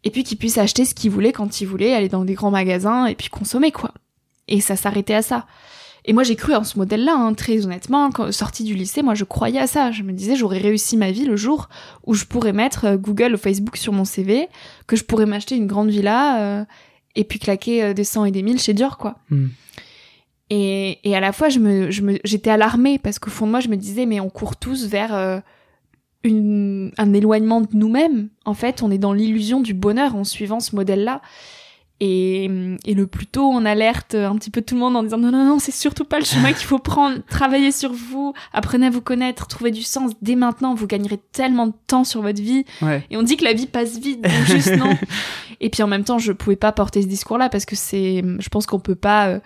et 0.04 0.12
puis 0.12 0.24
qu'ils 0.24 0.38
puissent 0.38 0.58
acheter 0.58 0.86
ce 0.86 0.94
qu'ils 0.94 1.12
voulaient 1.12 1.32
quand 1.32 1.62
ils 1.62 1.66
voulaient, 1.66 1.94
aller 1.94 2.10
dans 2.10 2.26
des 2.26 2.34
grands 2.34 2.52
magasins 2.52 3.06
et 3.06 3.16
puis 3.16 3.30
consommer 3.30 3.72
quoi. 3.72 3.94
Et 4.50 4.60
ça 4.60 4.76
s'arrêtait 4.76 5.14
à 5.14 5.22
ça. 5.22 5.48
Et 6.06 6.14
moi 6.14 6.24
j'ai 6.24 6.36
cru 6.36 6.54
en 6.54 6.64
ce 6.64 6.78
modèle-là, 6.78 7.16
hein, 7.16 7.34
très 7.34 7.66
honnêtement, 7.66 8.10
quand 8.12 8.32
sortie 8.32 8.64
du 8.64 8.74
lycée, 8.74 9.02
moi 9.02 9.16
je 9.16 9.24
croyais 9.24 9.60
à 9.60 9.68
ça. 9.68 9.92
Je 9.92 10.04
me 10.04 10.12
disais 10.12 10.36
j'aurais 10.36 10.58
réussi 10.58 10.98
ma 10.98 11.12
vie 11.12 11.26
le 11.26 11.36
jour 11.36 11.70
où 12.06 12.14
je 12.14 12.26
pourrais 12.26 12.54
mettre 12.54 12.86
euh, 12.86 12.98
Google 12.98 13.36
ou 13.36 13.38
Facebook 13.38 13.78
sur 13.78 13.94
mon 13.94 14.06
CV, 14.06 14.48
que 14.88 14.96
je 14.96 15.04
pourrais 15.04 15.26
m'acheter 15.26 15.56
une 15.56 15.68
grande 15.68 15.90
villa 15.90 16.42
euh, 16.42 16.66
et 17.16 17.24
puis 17.24 17.40
claquer 17.40 17.84
euh, 17.84 17.94
des 17.94 18.04
100 18.04 18.26
et 18.26 18.32
des 18.32 18.44
1000 18.44 18.60
chez 18.60 18.74
Dior 18.74 18.98
quoi. 18.98 19.16
Hmm. 19.30 19.48
Et, 20.56 21.00
et 21.04 21.16
à 21.16 21.20
la 21.20 21.32
fois, 21.32 21.50
je 21.50 21.58
me, 21.58 21.90
je 21.90 22.04
me, 22.04 22.20
j'étais 22.24 22.52
alarmée 22.52 23.00
parce 23.00 23.18
qu'au 23.18 23.32
fond 23.32 23.48
de 23.48 23.52
moi, 23.52 23.60
je 23.60 23.70
me 23.70 23.76
disais, 23.76 24.06
mais 24.06 24.20
on 24.20 24.30
court 24.30 24.56
tous 24.56 24.86
vers 24.86 25.16
euh, 25.16 25.40
une, 26.24 26.92
un 27.00 27.12
éloignement 27.14 27.62
de 27.62 27.70
nous-mêmes. 27.74 28.30
En 28.46 28.54
fait, 28.54 28.84
on 28.84 28.92
est 28.92 29.00
dans 29.00 29.14
l'illusion 29.14 29.62
du 29.62 29.74
bonheur 29.74 30.16
en 30.16 30.24
suivant 30.24 30.60
ce 30.60 30.76
modèle-là. 30.76 31.22
Et, 32.06 32.50
et 32.86 32.96
le 32.96 33.08
plus 33.08 33.28
tôt 33.28 33.50
on 33.50 33.64
alerte 33.66 34.14
un 34.16 34.36
petit 34.36 34.50
peu 34.50 34.62
tout 34.62 34.76
le 34.76 34.82
monde 34.82 34.98
en 34.98 35.04
disant 35.04 35.18
non, 35.18 35.32
non, 35.32 35.46
non, 35.46 35.58
c'est 35.60 35.72
surtout 35.72 36.04
pas 36.04 36.20
le 36.20 36.26
chemin 36.26 36.52
qu'il 36.52 36.66
faut 36.68 36.80
prendre. 36.94 37.20
Travaillez 37.30 37.72
sur 37.72 37.94
vous, 37.94 38.34
apprenez 38.52 38.88
à 38.88 38.90
vous 38.90 39.00
connaître, 39.00 39.48
trouvez 39.48 39.72
du 39.72 39.84
sens 39.84 40.12
dès 40.22 40.36
maintenant. 40.36 40.76
Vous 40.76 40.86
gagnerez 40.88 41.20
tellement 41.32 41.68
de 41.68 41.74
temps 41.88 42.04
sur 42.04 42.22
votre 42.22 42.42
vie. 42.42 42.66
Ouais. 42.82 43.06
Et 43.10 43.16
on 43.16 43.24
dit 43.24 43.38
que 43.38 43.46
la 43.46 43.54
vie 43.54 43.68
passe 43.68 43.98
vite, 44.00 44.22
donc 44.22 44.32
juste 44.48 44.76
non. 44.76 44.98
Et 45.62 45.70
puis 45.70 45.82
en 45.82 45.88
même 45.88 46.04
temps, 46.04 46.18
je 46.20 46.34
pouvais 46.34 46.58
pas 46.58 46.74
porter 46.74 47.02
ce 47.02 47.08
discours-là 47.08 47.48
parce 47.48 47.64
que 47.66 47.76
c'est, 47.78 48.22
je 48.40 48.50
pense 48.50 48.66
qu'on 48.66 48.80
peut 48.80 48.96
pas, 48.96 49.28
euh, 49.28 49.40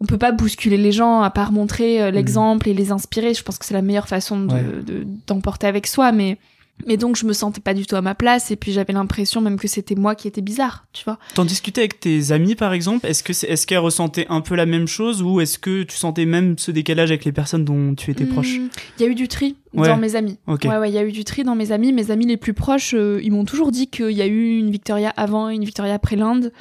on 0.00 0.04
peut 0.04 0.18
pas 0.18 0.30
bousculer 0.30 0.76
les 0.76 0.92
gens 0.92 1.22
à 1.22 1.30
part 1.30 1.50
montrer 1.50 2.00
euh, 2.00 2.10
l'exemple 2.12 2.68
et 2.68 2.74
les 2.74 2.92
inspirer. 2.92 3.34
Je 3.34 3.42
pense 3.42 3.58
que 3.58 3.64
c'est 3.64 3.74
la 3.74 3.82
meilleure 3.82 4.06
façon 4.06 4.38
de, 4.44 4.52
Ouais. 4.54 4.62
de- 4.86 5.06
d'emporter 5.26 5.66
avec 5.66 5.88
soi, 5.88 6.12
mais 6.12 6.38
mais 6.86 6.96
donc 6.96 7.16
je 7.16 7.26
me 7.26 7.32
sentais 7.32 7.60
pas 7.60 7.74
du 7.74 7.86
tout 7.86 7.96
à 7.96 8.00
ma 8.02 8.14
place 8.14 8.50
et 8.50 8.56
puis 8.56 8.72
j'avais 8.72 8.92
l'impression 8.92 9.40
même 9.40 9.58
que 9.58 9.68
c'était 9.68 9.94
moi 9.94 10.14
qui 10.14 10.28
étais 10.28 10.40
bizarre, 10.40 10.86
tu 10.92 11.04
vois. 11.04 11.18
T'en 11.34 11.44
discutais 11.44 11.80
avec 11.82 12.00
tes 12.00 12.32
amis, 12.32 12.54
par 12.54 12.72
exemple? 12.72 13.06
Est-ce 13.06 13.22
que 13.22 13.32
c'est, 13.32 13.46
est-ce 13.48 13.66
qu'elles 13.66 13.78
ressentaient 13.78 14.26
un 14.28 14.40
peu 14.40 14.54
la 14.54 14.66
même 14.66 14.86
chose 14.86 15.22
ou 15.22 15.40
est-ce 15.40 15.58
que 15.58 15.82
tu 15.82 15.96
sentais 15.96 16.24
même 16.26 16.56
ce 16.58 16.70
décalage 16.70 17.10
avec 17.10 17.24
les 17.24 17.32
personnes 17.32 17.64
dont 17.64 17.94
tu 17.94 18.10
étais 18.10 18.24
proche? 18.26 18.58
Hmm, 18.58 18.68
Il 18.98 19.02
y 19.02 19.06
a 19.06 19.10
eu 19.10 19.14
du 19.14 19.28
tri 19.28 19.56
Ouais. 19.74 19.86
dans 19.88 19.98
mes 19.98 20.16
amis. 20.16 20.38
Ok. 20.46 20.62
Ouais, 20.64 20.78
ouais, 20.78 20.88
il 20.90 20.94
y 20.94 20.98
a 20.98 21.04
eu 21.04 21.12
du 21.12 21.24
tri 21.24 21.44
dans 21.44 21.54
mes 21.54 21.72
amis. 21.72 21.92
Mes 21.92 22.10
amis 22.10 22.24
les 22.26 22.38
plus 22.38 22.54
proches, 22.54 22.94
euh, 22.94 23.20
ils 23.22 23.30
m'ont 23.30 23.44
toujours 23.44 23.70
dit 23.70 23.88
qu'il 23.88 24.12
y 24.12 24.22
a 24.22 24.26
eu 24.26 24.56
une 24.58 24.70
Victoria 24.70 25.10
avant, 25.16 25.50
une 25.50 25.62
Victoria 25.64 25.92
après 25.94 26.16
l'Inde. 26.16 26.52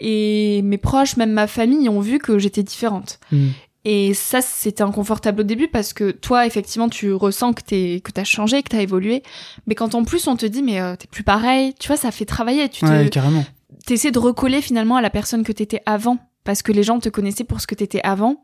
Et 0.00 0.60
mes 0.62 0.78
proches, 0.78 1.16
même 1.16 1.32
ma 1.32 1.46
famille, 1.46 1.88
ont 1.88 2.00
vu 2.00 2.18
que 2.18 2.38
j'étais 2.38 2.62
différente. 2.62 3.18
Hmm. 3.32 3.48
Et 3.88 4.14
ça, 4.14 4.40
c'était 4.42 4.82
inconfortable 4.82 5.42
au 5.42 5.44
début 5.44 5.68
parce 5.68 5.92
que 5.92 6.10
toi, 6.10 6.44
effectivement, 6.44 6.88
tu 6.88 7.12
ressens 7.12 7.52
que 7.52 7.62
t'es, 7.62 8.00
que 8.02 8.10
t'as 8.10 8.24
changé, 8.24 8.60
que 8.64 8.68
t'as 8.70 8.80
évolué. 8.82 9.22
Mais 9.68 9.76
quand 9.76 9.94
en 9.94 10.02
plus 10.02 10.26
on 10.26 10.34
te 10.36 10.44
dit, 10.44 10.60
mais 10.64 10.80
euh, 10.80 10.96
t'es 10.96 11.06
plus 11.06 11.22
pareil, 11.22 11.72
tu 11.78 11.86
vois, 11.86 11.96
ça 11.96 12.10
fait 12.10 12.24
travailler. 12.24 12.68
Tu 12.68 12.84
Ouais, 12.84 13.04
te, 13.04 13.10
carrément. 13.10 13.44
t'essaies 13.86 14.10
de 14.10 14.18
recoller 14.18 14.60
finalement 14.60 14.96
à 14.96 15.00
la 15.02 15.10
personne 15.10 15.44
que 15.44 15.52
t'étais 15.52 15.82
avant. 15.86 16.18
Parce 16.42 16.62
que 16.62 16.72
les 16.72 16.82
gens 16.82 16.98
te 16.98 17.08
connaissaient 17.08 17.44
pour 17.44 17.60
ce 17.60 17.68
que 17.68 17.76
t'étais 17.76 18.00
avant. 18.02 18.42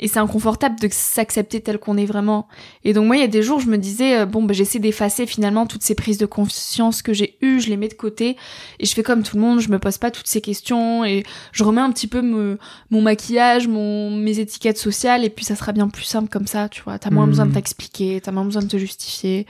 Et 0.00 0.08
c'est 0.08 0.18
inconfortable 0.18 0.80
de 0.80 0.88
s'accepter 0.90 1.60
tel 1.60 1.78
qu'on 1.78 1.96
est 1.96 2.06
vraiment. 2.06 2.48
Et 2.82 2.92
donc 2.92 3.06
moi, 3.06 3.16
il 3.16 3.20
y 3.20 3.24
a 3.24 3.28
des 3.28 3.42
jours, 3.42 3.60
je 3.60 3.68
me 3.68 3.78
disais, 3.78 4.18
euh, 4.18 4.26
bon, 4.26 4.42
bah, 4.42 4.52
j'essaie 4.52 4.80
d'effacer 4.80 5.26
finalement 5.26 5.64
toutes 5.64 5.82
ces 5.84 5.94
prises 5.94 6.18
de 6.18 6.26
conscience 6.26 7.02
que 7.02 7.12
j'ai 7.12 7.36
eues, 7.40 7.60
je 7.60 7.68
les 7.68 7.76
mets 7.76 7.86
de 7.88 7.94
côté, 7.94 8.36
et 8.80 8.86
je 8.86 8.92
fais 8.94 9.04
comme 9.04 9.22
tout 9.22 9.36
le 9.36 9.42
monde, 9.42 9.60
je 9.60 9.68
me 9.68 9.78
pose 9.78 9.98
pas 9.98 10.10
toutes 10.10 10.26
ces 10.26 10.40
questions, 10.40 11.04
et 11.04 11.22
je 11.52 11.62
remets 11.62 11.82
un 11.82 11.92
petit 11.92 12.08
peu 12.08 12.20
me- 12.20 12.58
mon 12.90 13.00
maquillage, 13.00 13.68
mon, 13.68 14.10
mes 14.10 14.40
étiquettes 14.40 14.78
sociales, 14.78 15.24
et 15.24 15.30
puis 15.30 15.44
ça 15.44 15.54
sera 15.54 15.70
bien 15.70 15.88
plus 15.88 16.04
simple 16.04 16.28
comme 16.28 16.48
ça, 16.48 16.68
tu 16.68 16.82
vois. 16.82 16.98
T'as 16.98 17.10
moins 17.10 17.26
besoin 17.28 17.46
de 17.46 17.52
t'expliquer, 17.54 18.20
t'as 18.20 18.32
moins 18.32 18.44
besoin 18.44 18.62
de 18.62 18.68
te 18.68 18.78
justifier. 18.78 19.46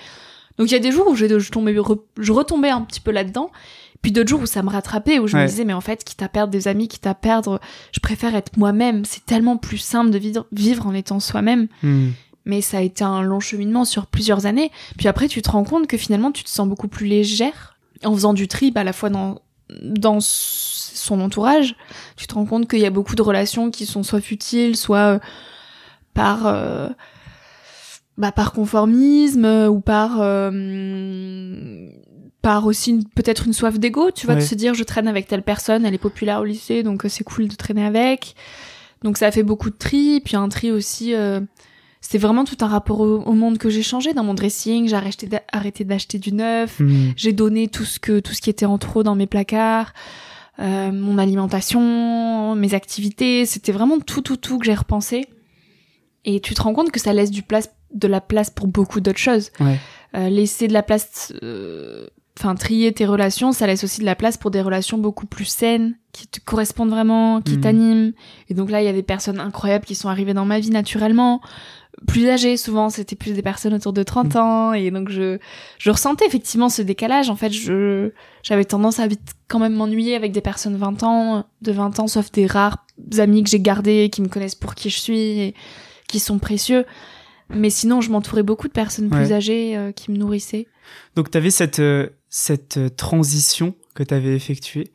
Donc 0.58 0.68
il 0.68 0.72
y 0.72 0.76
a 0.76 0.80
des 0.80 0.92
jours 0.92 1.08
où 1.08 1.14
je, 1.14 1.38
je, 1.38 1.50
tombais, 1.50 1.72
re- 1.72 1.98
je 2.18 2.30
retombais 2.30 2.68
un 2.68 2.82
petit 2.82 3.00
peu 3.00 3.10
là-dedans, 3.10 3.50
puis 4.02 4.12
d'autres 4.12 4.28
jours 4.28 4.42
où 4.42 4.46
ça 4.46 4.62
me 4.62 4.68
rattrapait, 4.68 5.18
où 5.20 5.26
je 5.28 5.36
Ouais. 5.36 5.44
me 5.44 5.48
disais, 5.48 5.64
mais 5.64 5.72
en 5.72 5.80
fait, 5.80 6.02
quitte 6.04 6.22
à 6.22 6.28
perdre 6.28 6.50
des 6.52 6.66
amis, 6.68 6.88
quitte 6.88 7.06
à 7.06 7.14
perdre, 7.14 7.60
je 7.92 8.00
préfère 8.00 8.34
être 8.34 8.56
moi-même. 8.56 9.04
C'est 9.04 9.24
tellement 9.24 9.56
plus 9.56 9.78
simple 9.78 10.10
de 10.10 10.18
vivre, 10.18 10.46
vivre 10.52 10.86
en 10.86 10.92
étant 10.94 11.20
soi-même. 11.20 11.68
Hmm. 11.82 12.10
Mais 12.44 12.60
ça 12.60 12.78
a 12.78 12.80
été 12.80 13.04
un 13.04 13.22
long 13.22 13.38
cheminement 13.38 13.84
sur 13.84 14.06
plusieurs 14.06 14.46
années. 14.46 14.72
Puis 14.98 15.06
après, 15.06 15.28
tu 15.28 15.40
te 15.42 15.50
rends 15.50 15.62
compte 15.64 15.86
que 15.86 15.96
finalement, 15.96 16.32
tu 16.32 16.42
te 16.42 16.50
sens 16.50 16.68
beaucoup 16.68 16.88
plus 16.88 17.06
légère 17.06 17.76
en 18.04 18.12
faisant 18.12 18.34
du 18.34 18.48
tri, 18.48 18.72
bah, 18.72 18.80
à 18.80 18.84
la 18.84 18.92
fois 18.92 19.10
dans, 19.10 19.40
dans 19.80 20.18
son 20.20 21.20
entourage. 21.20 21.76
Tu 22.16 22.26
te 22.26 22.34
rends 22.34 22.44
compte 22.46 22.68
qu'il 22.68 22.80
y 22.80 22.86
a 22.86 22.90
beaucoup 22.90 23.14
de 23.14 23.22
relations 23.22 23.70
qui 23.70 23.86
sont 23.86 24.02
soit 24.02 24.20
futiles, 24.20 24.76
soit 24.76 24.98
euh, 25.14 25.18
par, 26.14 26.46
euh, 26.48 26.88
bah, 28.18 28.32
par 28.32 28.52
conformisme 28.52 29.44
euh, 29.44 29.68
ou 29.68 29.80
par, 29.80 30.16
euh, 30.20 30.50
par 32.42 32.66
aussi 32.66 33.06
peut-être 33.14 33.46
une 33.46 33.52
soif 33.52 33.78
d'ego, 33.78 34.10
tu 34.10 34.26
vois, 34.26 34.34
de 34.34 34.40
Ouais. 34.40 34.46
se 34.46 34.54
dire 34.54 34.74
je 34.74 34.82
traîne 34.84 35.08
avec 35.08 35.28
telle 35.28 35.42
personne, 35.42 35.86
elle 35.86 35.94
est 35.94 35.98
populaire 35.98 36.40
au 36.40 36.44
lycée, 36.44 36.82
donc 36.82 37.04
euh, 37.04 37.08
c'est 37.08 37.24
cool 37.24 37.48
de 37.48 37.54
traîner 37.54 37.84
avec. 37.84 38.34
Donc 39.02 39.16
ça 39.16 39.26
a 39.28 39.30
fait 39.30 39.42
beaucoup 39.44 39.70
de 39.70 39.76
tri, 39.76 40.20
puis 40.24 40.36
un 40.36 40.48
tri 40.48 40.70
aussi. 40.72 41.14
euh, 41.14 41.40
c'était 42.00 42.18
vraiment 42.18 42.44
tout 42.44 42.56
un 42.62 42.66
rapport 42.66 42.98
au, 43.00 43.18
au 43.20 43.32
monde 43.32 43.58
que 43.58 43.70
j'ai 43.70 43.84
changé 43.84 44.12
dans 44.12 44.24
mon 44.24 44.34
dressing. 44.34 44.88
J'ai 44.88 44.96
arrêté 45.52 45.84
d'acheter 45.84 46.18
du 46.18 46.32
neuf. 46.32 46.80
Hmm. 46.80 47.12
J'ai 47.16 47.32
donné 47.32 47.68
tout 47.68 47.84
ce 47.84 48.00
que 48.00 48.18
tout 48.18 48.34
ce 48.34 48.40
qui 48.40 48.50
était 48.50 48.66
en 48.66 48.76
trop 48.76 49.04
dans 49.04 49.14
mes 49.14 49.28
placards, 49.28 49.92
euh, 50.58 50.90
mon 50.90 51.16
alimentation, 51.18 52.54
mes 52.56 52.74
activités. 52.74 53.46
C'était 53.46 53.72
vraiment 53.72 54.00
tout 54.00 54.20
tout 54.20 54.36
tout 54.36 54.58
que 54.58 54.64
j'ai 54.66 54.74
repensé. 54.74 55.26
Et 56.24 56.40
tu 56.40 56.54
te 56.54 56.62
rends 56.62 56.74
compte 56.74 56.90
que 56.90 57.00
ça 57.00 57.12
laisse 57.12 57.30
du 57.30 57.42
place 57.42 57.70
de 57.94 58.08
la 58.08 58.20
place 58.20 58.50
pour 58.50 58.66
beaucoup 58.66 59.00
d'autres 59.00 59.18
choses. 59.18 59.50
Ouais. 59.60 59.78
Euh, 60.16 60.28
laisser 60.28 60.66
de 60.68 60.72
la 60.72 60.82
place, 60.82 61.32
euh, 61.42 62.06
enfin 62.42 62.54
trier 62.56 62.92
tes 62.92 63.06
relations, 63.06 63.52
ça 63.52 63.66
laisse 63.66 63.84
aussi 63.84 64.00
de 64.00 64.06
la 64.06 64.14
place 64.16 64.36
pour 64.36 64.50
des 64.50 64.60
relations 64.60 64.98
beaucoup 64.98 65.26
plus 65.26 65.44
saines, 65.44 65.96
qui 66.12 66.26
te 66.26 66.40
correspondent 66.44 66.90
vraiment, 66.90 67.40
qui 67.40 67.54
Mhm. 67.54 67.60
t'animent. 67.60 68.12
Et 68.48 68.54
donc 68.54 68.70
là, 68.70 68.82
il 68.82 68.84
y 68.84 68.88
a 68.88 68.92
des 68.92 69.02
personnes 69.04 69.38
incroyables 69.38 69.84
qui 69.84 69.94
sont 69.94 70.08
arrivées 70.08 70.34
dans 70.34 70.44
ma 70.44 70.58
vie 70.58 70.70
naturellement, 70.70 71.40
plus 72.08 72.28
âgées 72.28 72.56
souvent, 72.56 72.88
c'était 72.90 73.14
plus 73.16 73.32
des 73.32 73.42
personnes 73.42 73.74
autour 73.74 73.92
de 73.92 74.02
30 74.02 74.34
ans, 74.36 74.72
et 74.72 74.90
donc 74.90 75.08
je, 75.10 75.38
je 75.78 75.90
ressentais 75.90 76.26
effectivement 76.26 76.68
ce 76.68 76.82
décalage. 76.82 77.30
En 77.30 77.36
fait, 77.36 77.52
je, 77.52 78.10
j'avais 78.42 78.64
tendance 78.64 78.98
à 78.98 79.06
vite 79.06 79.20
quand 79.46 79.58
même 79.60 79.74
m'ennuyer 79.74 80.16
avec 80.16 80.32
des 80.32 80.40
personnes 80.40 80.76
20 80.76 81.02
ans, 81.04 81.44
de 81.60 81.70
20 81.72 82.00
ans, 82.00 82.08
sauf 82.08 82.32
des 82.32 82.46
rares 82.46 82.84
amis 83.18 83.44
que 83.44 83.50
j'ai 83.50 83.60
gardés, 83.60 84.08
qui 84.10 84.20
me 84.22 84.28
connaissent 84.28 84.54
pour 84.56 84.74
qui 84.74 84.90
je 84.90 84.98
suis, 84.98 85.18
et 85.40 85.54
qui 86.08 86.18
sont 86.18 86.38
précieux. 86.38 86.84
Mais 87.54 87.70
sinon, 87.70 88.00
je 88.00 88.10
m'entourais 88.10 88.42
beaucoup 88.42 88.68
de 88.68 88.72
personnes 88.72 89.10
plus 89.10 89.26
Ouais. 89.28 89.32
âgées 89.32 89.76
euh, 89.76 89.92
qui 89.92 90.10
me 90.10 90.16
nourrissaient. 90.16 90.66
Donc, 91.16 91.30
tu 91.30 91.38
avais 91.38 91.50
cette, 91.50 91.78
euh, 91.80 92.08
cette 92.28 92.76
euh, 92.78 92.88
transition 92.88 93.74
que 93.94 94.02
tu 94.02 94.14
avais 94.14 94.34
effectuée. 94.34 94.88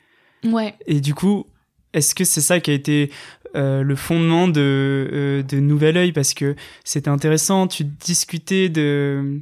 Ouais. 0.43 0.73
Et 0.87 0.99
du 1.01 1.13
coup, 1.13 1.45
est-ce 1.93 2.15
que 2.15 2.23
c'est 2.23 2.41
ça 2.41 2.59
qui 2.59 2.71
a 2.71 2.73
été 2.73 3.11
euh, 3.55 3.83
le 3.83 3.95
fondement 3.95 4.47
de, 4.47 5.43
de 5.47 5.59
Nouvel 5.59 5.97
Oeil? 5.97 6.11
Parce 6.13 6.33
que 6.33 6.55
c'était 6.83 7.09
intéressant, 7.09 7.67
tu 7.67 7.83
discutais 7.83 8.69
de... 8.69 9.41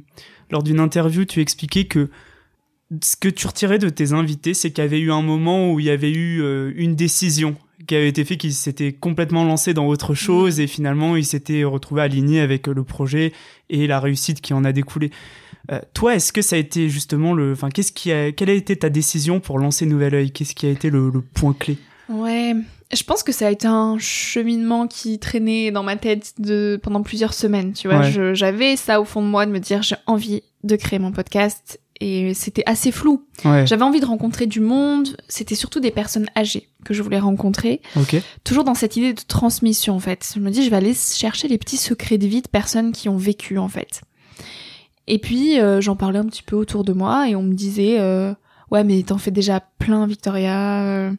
Lors 0.50 0.62
d'une 0.62 0.78
interview, 0.78 1.24
tu 1.24 1.40
expliquais 1.40 1.86
que 1.86 2.08
ce 3.02 3.16
que 3.16 3.28
tu 3.28 3.46
retirais 3.48 3.80
de 3.80 3.88
tes 3.88 4.12
invités, 4.12 4.54
c'est 4.54 4.70
qu'il 4.70 4.84
y 4.84 4.86
avait 4.86 5.00
eu 5.00 5.10
un 5.10 5.22
moment 5.22 5.72
où 5.72 5.80
il 5.80 5.86
y 5.86 5.90
avait 5.90 6.12
eu 6.12 6.40
une 6.76 6.94
décision 6.94 7.56
qui 7.86 7.94
avait 7.94 8.08
été 8.08 8.24
fait, 8.24 8.36
qu'ils 8.36 8.54
s'étaient 8.54 8.92
complètement 8.92 9.44
lancés 9.44 9.74
dans 9.74 9.86
autre 9.86 10.14
chose 10.14 10.60
et 10.60 10.66
finalement 10.66 11.16
ils 11.16 11.26
s'étaient 11.26 11.64
retrouvés 11.64 12.02
alignés 12.02 12.40
avec 12.40 12.66
le 12.66 12.82
projet 12.84 13.32
et 13.70 13.86
la 13.86 14.00
réussite 14.00 14.40
qui 14.40 14.54
en 14.54 14.64
a 14.64 14.72
découlé. 14.72 15.10
Euh, 15.72 15.80
toi, 15.94 16.14
est-ce 16.14 16.32
que 16.32 16.42
ça 16.42 16.56
a 16.56 16.58
été 16.58 16.88
justement 16.88 17.34
le, 17.34 17.52
enfin, 17.52 17.70
qu'est-ce 17.70 17.92
qui 17.92 18.12
a, 18.12 18.30
quelle 18.32 18.50
a 18.50 18.54
été 18.54 18.76
ta 18.76 18.88
décision 18.88 19.40
pour 19.40 19.58
lancer 19.58 19.84
Nouvel 19.84 20.14
Oeil? 20.14 20.30
Qu'est-ce 20.30 20.54
qui 20.54 20.66
a 20.66 20.70
été 20.70 20.90
le, 20.90 21.10
le 21.10 21.20
point 21.20 21.54
clé? 21.58 21.76
Ouais. 22.08 22.54
Je 22.94 23.02
pense 23.02 23.24
que 23.24 23.32
ça 23.32 23.48
a 23.48 23.50
été 23.50 23.66
un 23.66 23.98
cheminement 23.98 24.86
qui 24.86 25.18
traînait 25.18 25.72
dans 25.72 25.82
ma 25.82 25.96
tête 25.96 26.34
de 26.38 26.78
pendant 26.80 27.02
plusieurs 27.02 27.34
semaines. 27.34 27.72
Tu 27.72 27.88
vois, 27.88 27.98
Ouais. 27.98 28.34
J'avais 28.34 28.76
ça 28.76 29.00
au 29.00 29.04
fond 29.04 29.22
de 29.22 29.26
moi 29.26 29.44
de 29.44 29.50
me 29.50 29.58
dire 29.58 29.82
j'ai 29.82 29.96
envie 30.06 30.44
de 30.62 30.76
créer 30.76 31.00
mon 31.00 31.10
podcast 31.10 31.80
et 32.00 32.34
c'était 32.34 32.62
assez 32.66 32.92
flou. 32.92 33.24
Ouais. 33.44 33.66
J'avais 33.66 33.82
envie 33.82 34.00
de 34.00 34.06
rencontrer 34.06 34.46
du 34.46 34.60
monde. 34.60 35.16
C'était 35.28 35.54
surtout 35.54 35.80
des 35.80 35.90
personnes 35.90 36.26
âgées 36.36 36.68
que 36.84 36.94
je 36.94 37.02
voulais 37.02 37.18
rencontrer. 37.18 37.80
Toujours 38.44 38.64
dans 38.64 38.74
cette 38.74 38.96
idée 38.96 39.12
de 39.12 39.20
transmission 39.26 39.94
en 39.94 40.00
fait. 40.00 40.32
Je 40.34 40.40
me 40.40 40.50
dis 40.50 40.64
je 40.64 40.70
vais 40.70 40.76
aller 40.76 40.94
chercher 40.94 41.48
les 41.48 41.58
petits 41.58 41.76
secrets 41.76 42.18
de 42.18 42.26
vie 42.26 42.42
de 42.42 42.48
personnes 42.48 42.92
qui 42.92 43.08
ont 43.08 43.16
vécu 43.16 43.58
en 43.58 43.68
fait. 43.68 44.02
Et 45.06 45.18
puis 45.18 45.60
euh, 45.60 45.80
j'en 45.80 45.96
parlais 45.96 46.18
un 46.18 46.26
petit 46.26 46.42
peu 46.42 46.56
autour 46.56 46.84
de 46.84 46.92
moi 46.92 47.28
et 47.28 47.36
on 47.36 47.42
me 47.42 47.54
disait 47.54 48.00
euh, 48.00 48.32
ouais 48.70 48.84
mais 48.84 49.02
t'en 49.02 49.18
fais 49.18 49.30
déjà 49.30 49.60
plein 49.78 50.06
Victoria, 50.06 50.82
euh, 50.82 51.12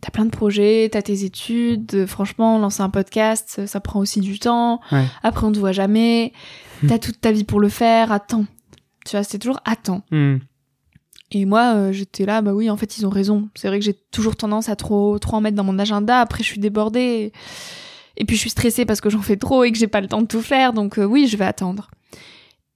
t'as 0.00 0.10
plein 0.10 0.24
de 0.24 0.30
projets, 0.30 0.88
t'as 0.90 1.02
tes 1.02 1.24
études, 1.24 2.06
franchement 2.06 2.58
lancer 2.58 2.82
un 2.82 2.90
podcast 2.90 3.66
ça 3.66 3.80
prend 3.80 4.00
aussi 4.00 4.20
du 4.20 4.38
temps. 4.38 4.80
Ouais. 4.90 5.04
Après 5.22 5.46
on 5.46 5.52
te 5.52 5.58
voit 5.58 5.72
jamais, 5.72 6.32
t'as 6.88 6.98
toute 6.98 7.20
ta 7.20 7.32
vie 7.32 7.44
pour 7.44 7.60
le 7.60 7.68
faire, 7.68 8.10
attends. 8.12 8.46
Tu 9.06 9.16
vois 9.16 9.24
c'est 9.24 9.38
toujours 9.38 9.60
attends. 9.64 10.02
Hmm. 10.10 10.36
Et 11.32 11.44
moi, 11.44 11.74
euh, 11.74 11.92
j'étais 11.92 12.24
là, 12.24 12.40
bah 12.40 12.52
oui, 12.52 12.70
en 12.70 12.76
fait, 12.76 12.98
ils 12.98 13.06
ont 13.06 13.10
raison. 13.10 13.48
C'est 13.54 13.66
vrai 13.68 13.78
que 13.80 13.84
j'ai 13.84 13.94
toujours 13.94 14.36
tendance 14.36 14.68
à 14.68 14.76
trop, 14.76 15.18
trop 15.18 15.36
en 15.36 15.40
mettre 15.40 15.56
dans 15.56 15.64
mon 15.64 15.78
agenda. 15.78 16.20
Après, 16.20 16.44
je 16.44 16.48
suis 16.48 16.60
débordée. 16.60 17.32
Et 18.16 18.24
puis, 18.24 18.36
je 18.36 18.40
suis 18.40 18.50
stressée 18.50 18.84
parce 18.84 19.00
que 19.00 19.10
j'en 19.10 19.22
fais 19.22 19.36
trop 19.36 19.64
et 19.64 19.72
que 19.72 19.78
j'ai 19.78 19.88
pas 19.88 20.00
le 20.00 20.06
temps 20.06 20.22
de 20.22 20.28
tout 20.28 20.40
faire. 20.40 20.72
Donc, 20.72 20.98
euh, 20.98 21.04
oui, 21.04 21.26
je 21.26 21.36
vais 21.36 21.44
attendre. 21.44 21.90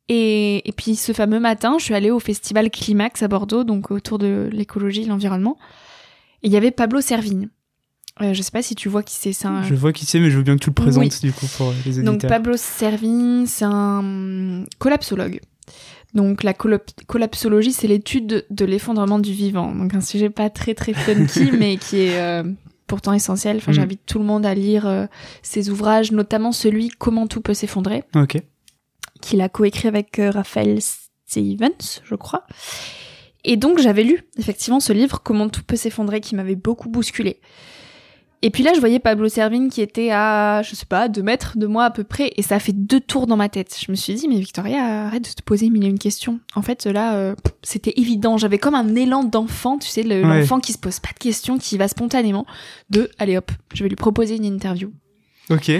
Et, 0.09 0.69
et 0.69 0.73
puis, 0.73 0.97
ce 0.97 1.12
fameux 1.12 1.38
matin, 1.38 1.77
je 1.79 1.85
suis 1.85 1.95
allée 1.95 2.11
au 2.11 2.19
festival 2.19 2.71
Climax 2.71 3.23
à 3.23 3.29
Bordeaux, 3.29 3.62
donc 3.62 3.93
autour 3.93 4.19
de 4.19 4.49
l'écologie 4.53 5.03
et 5.03 5.07
l'environnement. 5.07 5.57
Et 6.43 6.49
il 6.49 6.53
y 6.53 6.57
avait 6.57 6.73
Pablo 6.73 7.01
Servigne. 7.01 7.49
Euh, 8.21 8.35
je 8.35 8.43
sais 8.43 8.51
pas 8.51 8.62
si 8.62 8.75
tu 8.75 8.88
vois 8.88 9.05
qui 9.05 9.14
c'est. 9.14 9.33
C'est 9.33 9.47
un, 9.47 9.62
Je 9.62 9.75
vois 9.75 9.93
qui 9.93 10.05
c'est, 10.05 10.19
mais 10.19 10.31
je 10.31 10.37
veux 10.37 10.43
bien 10.43 10.57
que 10.57 10.64
tu 10.64 10.71
le 10.71 10.75
présentes 10.75 11.05
Oui. 11.05 11.11
du 11.23 11.33
coup 11.33 11.47
pour 11.57 11.73
les 11.87 11.99
auditeurs. 12.01 12.05
donc 12.05 12.27
Pablo 12.27 12.57
Servigne, 12.57 13.47
c'est 13.47 13.64
un 13.64 14.64
collapsologue. 14.79 15.40
Donc 16.14 16.42
la 16.42 16.53
collap- 16.53 17.05
collapsologie, 17.07 17.73
c'est 17.73 17.87
l'étude 17.87 18.44
de 18.51 18.64
l'effondrement 18.64 19.18
du 19.18 19.33
vivant. 19.33 19.73
Donc 19.75 19.94
un 19.94 20.01
sujet 20.01 20.29
pas 20.31 20.51
très 20.51 20.75
très 20.75 20.92
funky, 20.92 21.51
mais 21.59 21.77
qui 21.77 21.99
est 22.01 22.18
euh, 22.20 22.42
pourtant 22.87 23.12
essentiel. 23.12 23.59
Enfin, 23.59 23.70
Mm. 23.70 23.75
j'invite 23.75 24.01
tout 24.07 24.18
le 24.18 24.25
monde 24.25 24.44
à 24.44 24.55
lire 24.55 24.87
euh, 24.87 25.07
ses 25.42 25.70
ouvrages, 25.70 26.11
notamment 26.12 26.51
celui 26.53 26.88
Comment 26.88 27.27
tout 27.29 27.40
peut 27.40 27.55
s'effondrer, 27.55 28.03
Ok. 28.16 28.38
qu'il 29.20 29.40
a 29.40 29.49
coécrit 29.49 29.87
avec 29.88 30.18
euh, 30.18 30.31
Raphaël 30.31 30.79
Stevens, 30.81 32.01
je 32.05 32.14
crois. 32.16 32.44
Et 33.44 33.57
donc 33.57 33.79
j'avais 33.79 34.03
lu 34.05 34.25
effectivement 34.37 34.81
ce 34.81 34.92
livre 34.92 35.20
Comment 35.23 35.49
tout 35.49 35.62
peut 35.62 35.77
s'effondrer, 35.77 36.20
qui 36.20 36.35
m'avait 36.35 36.57
beaucoup 36.57 36.88
bousculé. 36.88 37.40
Et 38.42 38.48
puis 38.50 38.62
là, 38.62 38.72
je 38.74 38.81
voyais 38.81 38.98
Pablo 38.98 39.29
Servigne 39.29 39.68
qui 39.68 39.83
était 39.83 40.11
à, 40.12 40.62
je 40.62 40.74
sais 40.74 40.87
pas, 40.87 41.09
deux 41.09 41.22
mètres 41.22 41.59
de 41.59 41.66
moi 41.66 41.85
à 41.85 41.90
peu 41.90 42.05
près, 42.05 42.33
et 42.37 42.42
ça 42.42 42.55
a 42.55 42.59
fait 42.59 42.72
deux 42.72 43.00
tours 43.00 43.26
dans 43.26 43.37
ma 43.37 43.50
tête. 43.50 43.76
Je 43.85 43.90
me 43.92 43.96
suis 43.96 44.14
dit, 44.14 44.29
mais 44.29 44.38
Victoria, 44.38 45.07
arrête 45.07 45.24
de 45.24 45.29
te 45.35 45.42
poser 45.42 45.68
mille 45.68 45.85
et 45.85 45.88
une 45.88 45.98
questions. 45.98 46.40
En 46.55 46.62
fait, 46.62 46.87
là, 46.87 47.16
euh, 47.16 47.35
c'était 47.62 47.92
évident. 47.96 48.38
J'avais 48.38 48.57
comme 48.59 48.74
un 48.74 48.94
élan 48.94 49.24
d'enfant, 49.24 49.76
tu 49.76 49.88
sais, 49.88 50.03
le- 50.03 50.22
Ouais. 50.26 50.40
l'enfant 50.40 50.59
qui 50.59 50.72
se 50.72 50.79
pose 50.79 51.00
pas 51.00 51.11
de 51.12 51.18
questions, 51.18 51.59
qui 51.59 51.76
va 51.76 51.87
spontanément 51.87 52.46
de, 52.88 53.11
allez 53.18 53.37
hop, 53.37 53.50
je 53.74 53.83
vais 53.83 53.90
lui 53.90 53.96
proposer 53.96 54.37
une 54.37 54.46
interview. 54.46 54.90
Ok. 55.50 55.70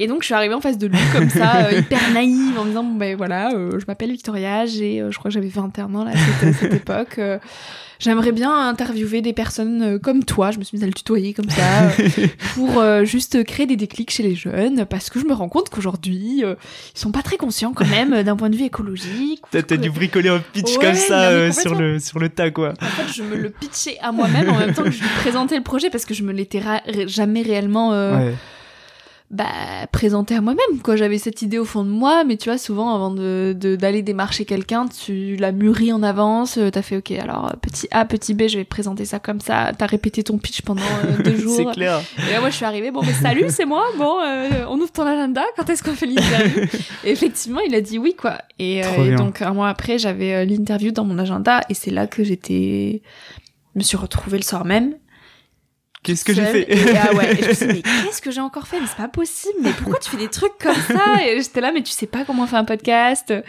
Et 0.00 0.06
donc, 0.06 0.22
je 0.22 0.26
suis 0.26 0.34
arrivée 0.34 0.54
en 0.54 0.60
face 0.60 0.78
de 0.78 0.86
lui 0.86 0.98
comme 1.12 1.28
ça, 1.28 1.66
euh, 1.66 1.72
hyper 1.80 2.12
naïve, 2.12 2.56
en 2.56 2.62
me 2.62 2.68
disant, 2.68 2.84
bon, 2.84 2.94
ben 2.94 3.16
voilà, 3.16 3.52
euh, 3.52 3.78
je 3.80 3.84
m'appelle 3.88 4.12
Victoria, 4.12 4.64
j'ai, 4.64 5.00
euh, 5.00 5.10
je 5.10 5.18
crois 5.18 5.28
que 5.28 5.34
j'avais 5.34 5.48
21 5.48 5.92
ans 5.94 6.04
là, 6.04 6.12
à 6.12 6.52
cette, 6.52 6.72
époque. 6.72 7.20
J'aimerais 7.98 8.30
bien 8.30 8.68
interviewer 8.68 9.22
des 9.22 9.32
personnes 9.32 9.98
comme 9.98 10.22
toi, 10.22 10.52
je 10.52 10.58
me 10.58 10.62
suis 10.62 10.76
mise 10.76 10.84
à 10.84 10.86
le 10.86 10.92
tutoyer 10.92 11.34
comme 11.34 11.50
ça, 11.50 11.90
pour 12.54 12.80
juste 13.04 13.42
créer 13.42 13.66
des 13.66 13.74
déclics 13.74 14.12
chez 14.12 14.22
les 14.22 14.36
jeunes, 14.36 14.86
parce 14.86 15.10
que 15.10 15.18
je 15.18 15.24
me 15.24 15.32
rends 15.32 15.48
compte 15.48 15.68
qu'aujourd'hui, 15.68 16.44
ils 16.44 16.56
sont 16.94 17.10
pas 17.10 17.22
très 17.22 17.36
conscients 17.36 17.72
quand 17.72 17.88
même 17.88 18.22
d'un 18.22 18.36
point 18.36 18.50
de 18.50 18.56
vue 18.56 18.66
écologique. 18.66 19.42
T'as 19.50 19.62
t'as 19.62 19.76
dû 19.76 19.90
bricoler 19.90 20.28
un 20.28 20.38
pitch 20.38 20.76
Ouais, 20.76 20.84
comme 20.84 20.94
ça 20.94 21.30
euh, 21.30 21.50
sur 21.50 21.74
le 21.74 21.98
sur 21.98 22.20
le 22.20 22.28
tas 22.28 22.52
quoi. 22.52 22.74
En 22.80 22.86
fait, 22.86 23.12
je 23.12 23.24
me 23.24 23.34
le 23.34 23.50
pitchais 23.50 23.98
à 24.00 24.12
moi-même 24.12 24.48
en 24.48 24.58
même 24.58 24.74
temps 24.74 24.84
que 24.84 24.92
je 24.92 25.00
lui 25.02 25.08
présentais 25.18 25.56
le 25.56 25.64
projet, 25.64 25.90
parce 25.90 26.04
que 26.04 26.14
je 26.14 26.22
me 26.22 26.32
l'étais 26.32 26.62
jamais 27.08 27.42
réellement... 27.42 27.92
euh, 27.94 28.16
Ouais. 28.18 28.34
Bah 29.30 29.46
présenter 29.92 30.34
à 30.34 30.40
moi-même 30.40 30.80
quoi. 30.82 30.96
J'avais 30.96 31.18
cette 31.18 31.42
idée 31.42 31.58
au 31.58 31.66
fond 31.66 31.84
de 31.84 31.90
moi 31.90 32.24
mais 32.24 32.38
tu 32.38 32.48
vois 32.48 32.56
souvent 32.56 32.94
avant 32.94 33.10
de 33.10 33.54
d'aller 33.78 34.00
démarcher 34.00 34.46
quelqu'un 34.46 34.86
tu 34.86 35.36
l'as 35.36 35.52
mûri 35.52 35.92
en 35.92 36.02
avance 36.02 36.56
euh, 36.56 36.70
t'as 36.70 36.80
fait 36.80 36.96
ok 36.96 37.10
alors 37.12 37.52
petit 37.60 37.88
A 37.90 38.06
petit 38.06 38.32
B 38.32 38.48
je 38.48 38.56
vais 38.56 38.64
présenter 38.64 39.04
ça 39.04 39.18
comme 39.18 39.40
ça. 39.40 39.72
T'as 39.76 39.84
répété 39.84 40.22
ton 40.22 40.38
pitch 40.38 40.62
pendant 40.62 40.80
euh, 41.04 41.22
deux 41.22 41.36
jours. 41.40 41.56
C'est 41.56 41.66
clair. 41.66 42.00
Et 42.26 42.32
là 42.32 42.40
moi 42.40 42.48
je 42.48 42.56
suis 42.56 42.64
arrivée 42.64 42.90
bon 42.90 43.02
mais 43.04 43.12
salut 43.12 43.46
c'est 43.48 43.66
moi. 43.66 43.84
Bon 43.98 44.18
euh, 44.22 44.64
on 44.68 44.78
ouvre 44.80 44.92
ton 44.92 45.04
agenda. 45.04 45.42
Quand 45.56 45.68
est-ce 45.68 45.82
qu'on 45.82 45.94
fait 45.94 46.06
l'interview? 46.06 46.62
Et 47.04 47.10
effectivement 47.10 47.60
il 47.60 47.74
a 47.74 47.82
dit 47.82 47.98
oui 47.98 48.14
quoi. 48.16 48.38
Et, 48.58 48.78
et 48.78 49.14
donc 49.14 49.42
un 49.42 49.52
mois 49.52 49.68
après 49.68 49.98
j'avais 49.98 50.46
l'interview 50.46 50.90
dans 50.90 51.04
mon 51.04 51.18
agenda. 51.18 51.60
Et 51.68 51.74
c'est 51.74 51.90
là 51.90 52.06
que 52.06 52.24
j'étais 52.24 53.02
je 53.74 53.78
me 53.78 53.84
suis 53.84 53.98
retrouvée 53.98 54.38
le 54.38 54.44
soir 54.44 54.64
même 54.64 54.94
Qu'est-ce 56.08 56.24
que 56.24 56.32
j'ai 56.32 56.46
fait 56.46 56.72
et, 56.72 56.96
ah 56.96 57.12
ouais, 57.14 57.36
je 57.38 57.48
me 57.48 57.52
suis 57.52 57.66
dit, 57.66 57.72
mais 57.84 58.04
qu'est-ce 58.06 58.22
que 58.22 58.30
j'ai 58.30 58.40
encore 58.40 58.66
fait? 58.66 58.80
Mais 58.80 58.86
c'est 58.86 58.96
pas 58.96 59.08
possible. 59.08 59.58
Mais 59.62 59.72
pourquoi 59.72 59.98
tu 59.98 60.08
fais 60.08 60.16
des 60.16 60.28
trucs 60.28 60.56
comme 60.58 60.74
ça? 60.74 61.22
Et 61.26 61.38
j'étais 61.42 61.60
là, 61.60 61.70
mais 61.70 61.82
tu 61.82 61.92
sais 61.92 62.06
pas 62.06 62.24
comment 62.24 62.44
on 62.44 62.46
fait 62.46 62.56
un 62.56 62.64
podcast. 62.64 63.26
Tu 63.28 63.42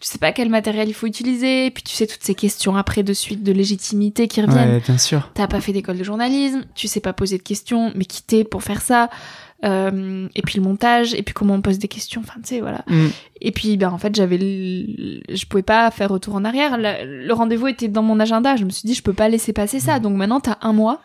sais 0.00 0.18
pas 0.18 0.30
quel 0.30 0.48
matériel 0.48 0.88
il 0.88 0.94
faut 0.94 1.08
utiliser. 1.08 1.66
Et 1.66 1.70
puis 1.72 1.82
tu 1.82 1.92
sais 1.92 2.06
toutes 2.06 2.22
ces 2.22 2.36
questions 2.36 2.76
après 2.76 3.02
de 3.02 3.12
suite 3.12 3.42
de 3.42 3.50
légitimité 3.50 4.28
qui 4.28 4.40
reviennent. 4.40 4.74
Ouais, 4.74 4.82
bien 4.86 4.98
sûr. 4.98 5.30
T'as 5.34 5.48
pas 5.48 5.60
fait 5.60 5.72
d'école 5.72 5.98
de 5.98 6.04
journalisme. 6.04 6.62
Tu 6.76 6.86
sais 6.86 7.00
pas 7.00 7.12
poser 7.12 7.38
de 7.38 7.42
questions. 7.42 7.90
Mais 7.96 8.04
qui 8.04 8.22
t'es 8.22 8.44
pour 8.44 8.62
faire 8.62 8.80
ça? 8.80 9.10
Euh, 9.64 10.28
et 10.34 10.42
puis 10.42 10.58
le 10.58 10.64
montage, 10.64 11.14
et 11.14 11.22
puis 11.22 11.32
comment 11.32 11.54
on 11.54 11.62
pose 11.62 11.78
des 11.78 11.88
questions, 11.88 12.20
enfin 12.22 12.38
tu 12.42 12.56
sais 12.56 12.60
voilà. 12.60 12.84
Mm. 12.86 13.06
Et 13.40 13.50
puis 13.50 13.76
ben 13.78 13.88
en 13.88 13.98
fait 13.98 14.14
j'avais, 14.14 14.36
je 14.38 15.46
pouvais 15.46 15.62
pas 15.62 15.90
faire 15.90 16.10
retour 16.10 16.34
en 16.34 16.44
arrière. 16.44 16.76
Le, 16.76 17.26
le 17.26 17.32
rendez-vous 17.32 17.68
était 17.68 17.88
dans 17.88 18.02
mon 18.02 18.20
agenda. 18.20 18.56
Je 18.56 18.64
me 18.64 18.70
suis 18.70 18.86
dit 18.86 18.94
je 18.94 19.02
peux 19.02 19.14
pas 19.14 19.28
laisser 19.28 19.54
passer 19.54 19.80
ça. 19.80 19.98
Mm. 19.98 20.02
Donc 20.02 20.16
maintenant 20.16 20.40
t'as 20.40 20.58
un 20.60 20.72
mois 20.74 21.00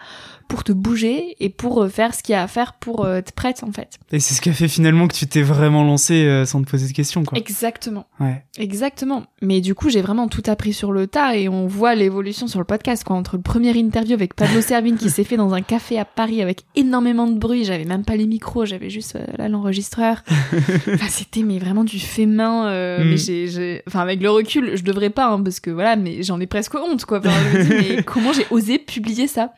pour 0.49 0.63
te 0.63 0.71
bouger 0.71 1.35
et 1.39 1.49
pour 1.49 1.83
euh, 1.83 1.89
faire 1.89 2.15
ce 2.15 2.23
qu'il 2.23 2.33
y 2.33 2.35
a 2.35 2.41
à 2.41 2.47
faire 2.47 2.73
pour 2.73 3.05
euh, 3.05 3.17
être 3.17 3.31
prête 3.33 3.63
en 3.63 3.71
fait. 3.71 3.99
Et 4.11 4.19
c'est 4.19 4.33
ce 4.33 4.41
qui 4.41 4.49
a 4.49 4.53
fait 4.53 4.67
finalement 4.67 5.07
que 5.07 5.13
tu 5.13 5.27
t'es 5.27 5.43
vraiment 5.43 5.83
lancé 5.83 6.25
euh, 6.25 6.43
sans 6.43 6.61
te 6.63 6.69
poser 6.69 6.87
de 6.87 6.91
questions 6.91 7.23
quoi. 7.23 7.37
Exactement. 7.37 8.07
Ouais. 8.19 8.43
Exactement. 8.57 9.27
Mais 9.43 9.61
du 9.61 9.75
coup 9.75 9.89
j'ai 9.89 10.01
vraiment 10.01 10.27
tout 10.27 10.41
appris 10.47 10.73
sur 10.73 10.91
le 10.91 11.05
tas 11.05 11.35
et 11.35 11.47
on 11.47 11.67
voit 11.67 11.93
l'évolution 11.93 12.47
sur 12.47 12.57
le 12.57 12.65
podcast 12.65 13.03
quoi 13.03 13.15
entre 13.15 13.35
le 13.35 13.43
premier 13.43 13.77
interview 13.77 14.15
avec 14.15 14.33
Pablo 14.33 14.59
Servine 14.61 14.97
qui 14.97 15.11
s'est 15.11 15.23
fait 15.23 15.37
dans 15.37 15.53
un 15.53 15.61
café 15.61 15.99
à 15.99 16.05
Paris 16.05 16.41
avec 16.41 16.63
énormément 16.75 17.27
de 17.27 17.37
bruit, 17.37 17.63
j'avais 17.63 17.85
même 17.85 18.03
pas 18.03 18.15
les 18.15 18.25
micros, 18.25 18.65
j'avais 18.65 18.89
juste 18.89 19.19
là 19.37 19.49
l'enregistreur. 19.49 20.23
enfin 20.51 21.09
c'était 21.09 21.43
mais 21.43 21.59
vraiment 21.59 21.83
du 21.83 21.99
fait 21.99 22.25
main. 22.25 22.99
Mm. 22.99 23.03
Mais 23.03 23.17
j'ai, 23.17 23.83
enfin 23.87 23.99
avec 23.99 24.19
le 24.19 24.31
recul 24.31 24.75
je 24.75 24.83
devrais 24.83 25.11
pas 25.11 25.27
hein, 25.27 25.43
parce 25.43 25.59
que 25.59 25.69
voilà 25.69 25.95
mais 25.95 26.23
j'en 26.23 26.39
ai 26.39 26.47
presque 26.47 26.73
honte 26.73 27.05
quoi. 27.05 27.19
Enfin, 27.19 27.29
je 27.53 27.57
me 27.59 27.63
dis 27.63 27.95
mais 27.95 28.03
comment 28.03 28.33
j'ai 28.33 28.47
osé 28.49 28.79
publier 28.79 29.27
ça? 29.27 29.53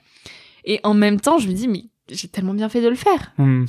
Et 0.65 0.79
en 0.83 0.93
même 0.93 1.19
temps, 1.19 1.37
je 1.37 1.47
me 1.47 1.53
dis, 1.53 1.67
mais 1.67 1.85
j'ai 2.09 2.27
tellement 2.27 2.53
bien 2.53 2.69
fait 2.69 2.81
de 2.81 2.87
le 2.87 2.95
faire. 2.95 3.31
Hmm. 3.37 3.63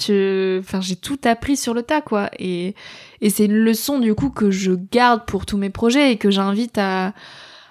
Enfin, 0.60 0.80
j'ai 0.80 0.96
tout 0.96 1.18
appris 1.24 1.56
sur 1.56 1.74
le 1.74 1.82
tas, 1.82 2.00
quoi. 2.00 2.30
Et, 2.38 2.74
et 3.20 3.30
c'est 3.30 3.46
une 3.46 3.56
leçon, 3.56 3.98
du 3.98 4.14
coup, 4.14 4.30
que 4.30 4.50
je 4.50 4.72
garde 4.72 5.24
pour 5.26 5.46
tous 5.46 5.56
mes 5.56 5.70
projets 5.70 6.12
et 6.12 6.16
que 6.16 6.30
j'invite 6.30 6.78
à, 6.78 7.14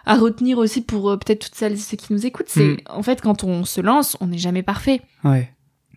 à 0.06 0.16
retenir 0.16 0.58
aussi 0.58 0.82
pour 0.82 1.10
euh, 1.10 1.18
peut-être 1.18 1.46
toutes 1.46 1.56
celles 1.56 1.74
et 1.74 1.78
ceux 1.78 1.98
qui 1.98 2.14
nous 2.14 2.26
écoutent. 2.26 2.50
C'est, 2.50 2.68
hmm. 2.68 2.78
en 2.90 3.04
fait, 3.04 3.22
quand 3.22 3.44
on 3.44 3.66
se 3.66 3.82
lance, 3.82 4.18
on 4.22 4.28
n'est 4.28 4.38
jamais 4.38 4.64
parfait. 4.64 5.02
Ouais. 5.24 5.52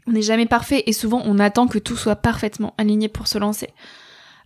On 0.06 0.12
n'est 0.12 0.22
jamais 0.22 0.46
parfait 0.46 0.82
et 0.86 0.92
souvent, 0.92 1.22
on 1.24 1.38
attend 1.38 1.66
que 1.66 1.78
tout 1.78 1.96
soit 1.96 2.16
parfaitement 2.16 2.74
aligné 2.76 3.08
pour 3.08 3.26
se 3.26 3.38
lancer 3.38 3.70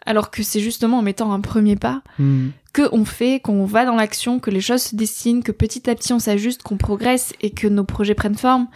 alors 0.08 0.30
que 0.30 0.42
c'est 0.42 0.60
justement 0.60 1.00
en 1.00 1.02
mettant 1.02 1.32
un 1.32 1.40
premier 1.40 1.76
pas 1.76 2.02
hmm. 2.18 2.48
que 2.72 2.88
on 2.92 3.04
fait, 3.04 3.40
qu'on 3.40 3.66
va 3.66 3.84
dans 3.84 3.94
l'action, 3.94 4.40
que 4.40 4.50
les 4.50 4.62
choses 4.62 4.80
se 4.80 4.96
dessinent, 4.96 5.42
que 5.42 5.52
petit 5.52 5.88
à 5.90 5.94
petit 5.94 6.14
on 6.14 6.18
s'ajuste, 6.18 6.62
qu'on 6.62 6.78
progresse 6.78 7.34
et 7.42 7.50
que 7.50 7.66
nos 7.66 7.84
projets 7.84 8.14
prennent 8.14 8.34
forme. 8.34 8.68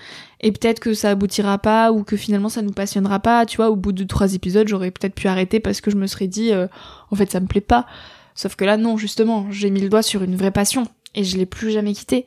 Et 0.43 0.53
peut-être 0.53 0.79
que 0.79 0.93
ça 0.93 1.09
aboutira 1.09 1.57
pas 1.57 1.91
ou 1.91 2.05
que 2.05 2.19
finalement 2.19 2.51
ça 2.51 2.61
nous 2.61 2.73
passionnera 2.73 3.19
pas. 3.19 3.47
Tu 3.47 3.57
vois, 3.57 3.71
au 3.71 3.77
bout 3.77 3.93
de 3.93 4.05
trois 4.05 4.35
épisodes, 4.35 4.69
j'aurais 4.69 4.91
peut-être 4.91 5.15
pu 5.15 5.27
arrêter 5.27 5.59
parce 5.59 5.81
que 5.81 5.91
je 5.91 5.97
me 5.97 6.07
serais 6.07 6.27
dit, 6.27 6.53
euh, 6.53 6.67
en 7.11 7.17
fait, 7.17 7.31
ça 7.31 7.41
me 7.41 7.47
plaît 7.47 7.63
pas. 7.63 7.87
Sauf 8.35 8.55
que 8.55 8.67
là, 8.67 8.77
non, 8.77 8.99
justement, 8.99 9.47
j'ai 9.51 9.71
mis 9.71 9.81
le 9.81 9.89
doigt 9.89 10.03
sur 10.03 10.23
une 10.23 10.37
vraie 10.37 10.51
passion 10.51 10.87
et 11.15 11.25
je 11.25 11.39
l'ai 11.39 11.47
plus 11.47 11.71
jamais 11.71 11.95
quitté. 11.95 12.27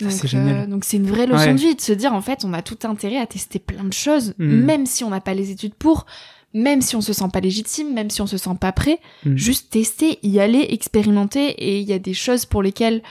Ah, 0.00 0.04
donc, 0.04 0.12
c'est 0.12 0.34
euh, 0.34 0.66
donc 0.66 0.84
c'est 0.84 0.96
une 0.98 1.06
vraie 1.06 1.26
leçon 1.26 1.52
de 1.52 1.58
vie 1.58 1.74
de 1.74 1.80
se 1.80 1.92
dire 1.92 2.14
en 2.14 2.22
fait 2.22 2.46
on 2.46 2.54
a 2.54 2.62
tout 2.62 2.78
intérêt 2.84 3.18
à 3.18 3.26
tester 3.26 3.58
plein 3.58 3.84
de 3.84 3.92
choses, 3.92 4.34
hmm. 4.38 4.46
même 4.46 4.86
si 4.86 5.04
on 5.04 5.10
n'a 5.10 5.20
pas 5.20 5.34
les 5.34 5.50
études 5.50 5.74
pour, 5.74 6.06
même 6.52 6.80
si 6.82 6.96
on 6.96 7.00
se 7.00 7.12
sent 7.12 7.28
pas 7.32 7.40
légitime, 7.40 7.92
même 7.92 8.10
si 8.10 8.20
on 8.20 8.26
se 8.26 8.36
sent 8.36 8.56
pas 8.60 8.72
prêt, 8.72 8.98
mm. 9.24 9.36
juste 9.36 9.70
tester, 9.70 10.18
y 10.22 10.40
aller, 10.40 10.66
expérimenter, 10.70 11.50
et 11.50 11.80
il 11.80 11.88
y 11.88 11.92
a 11.92 11.98
des 11.98 12.14
choses 12.14 12.44
pour 12.44 12.62
lesquelles 12.62 13.02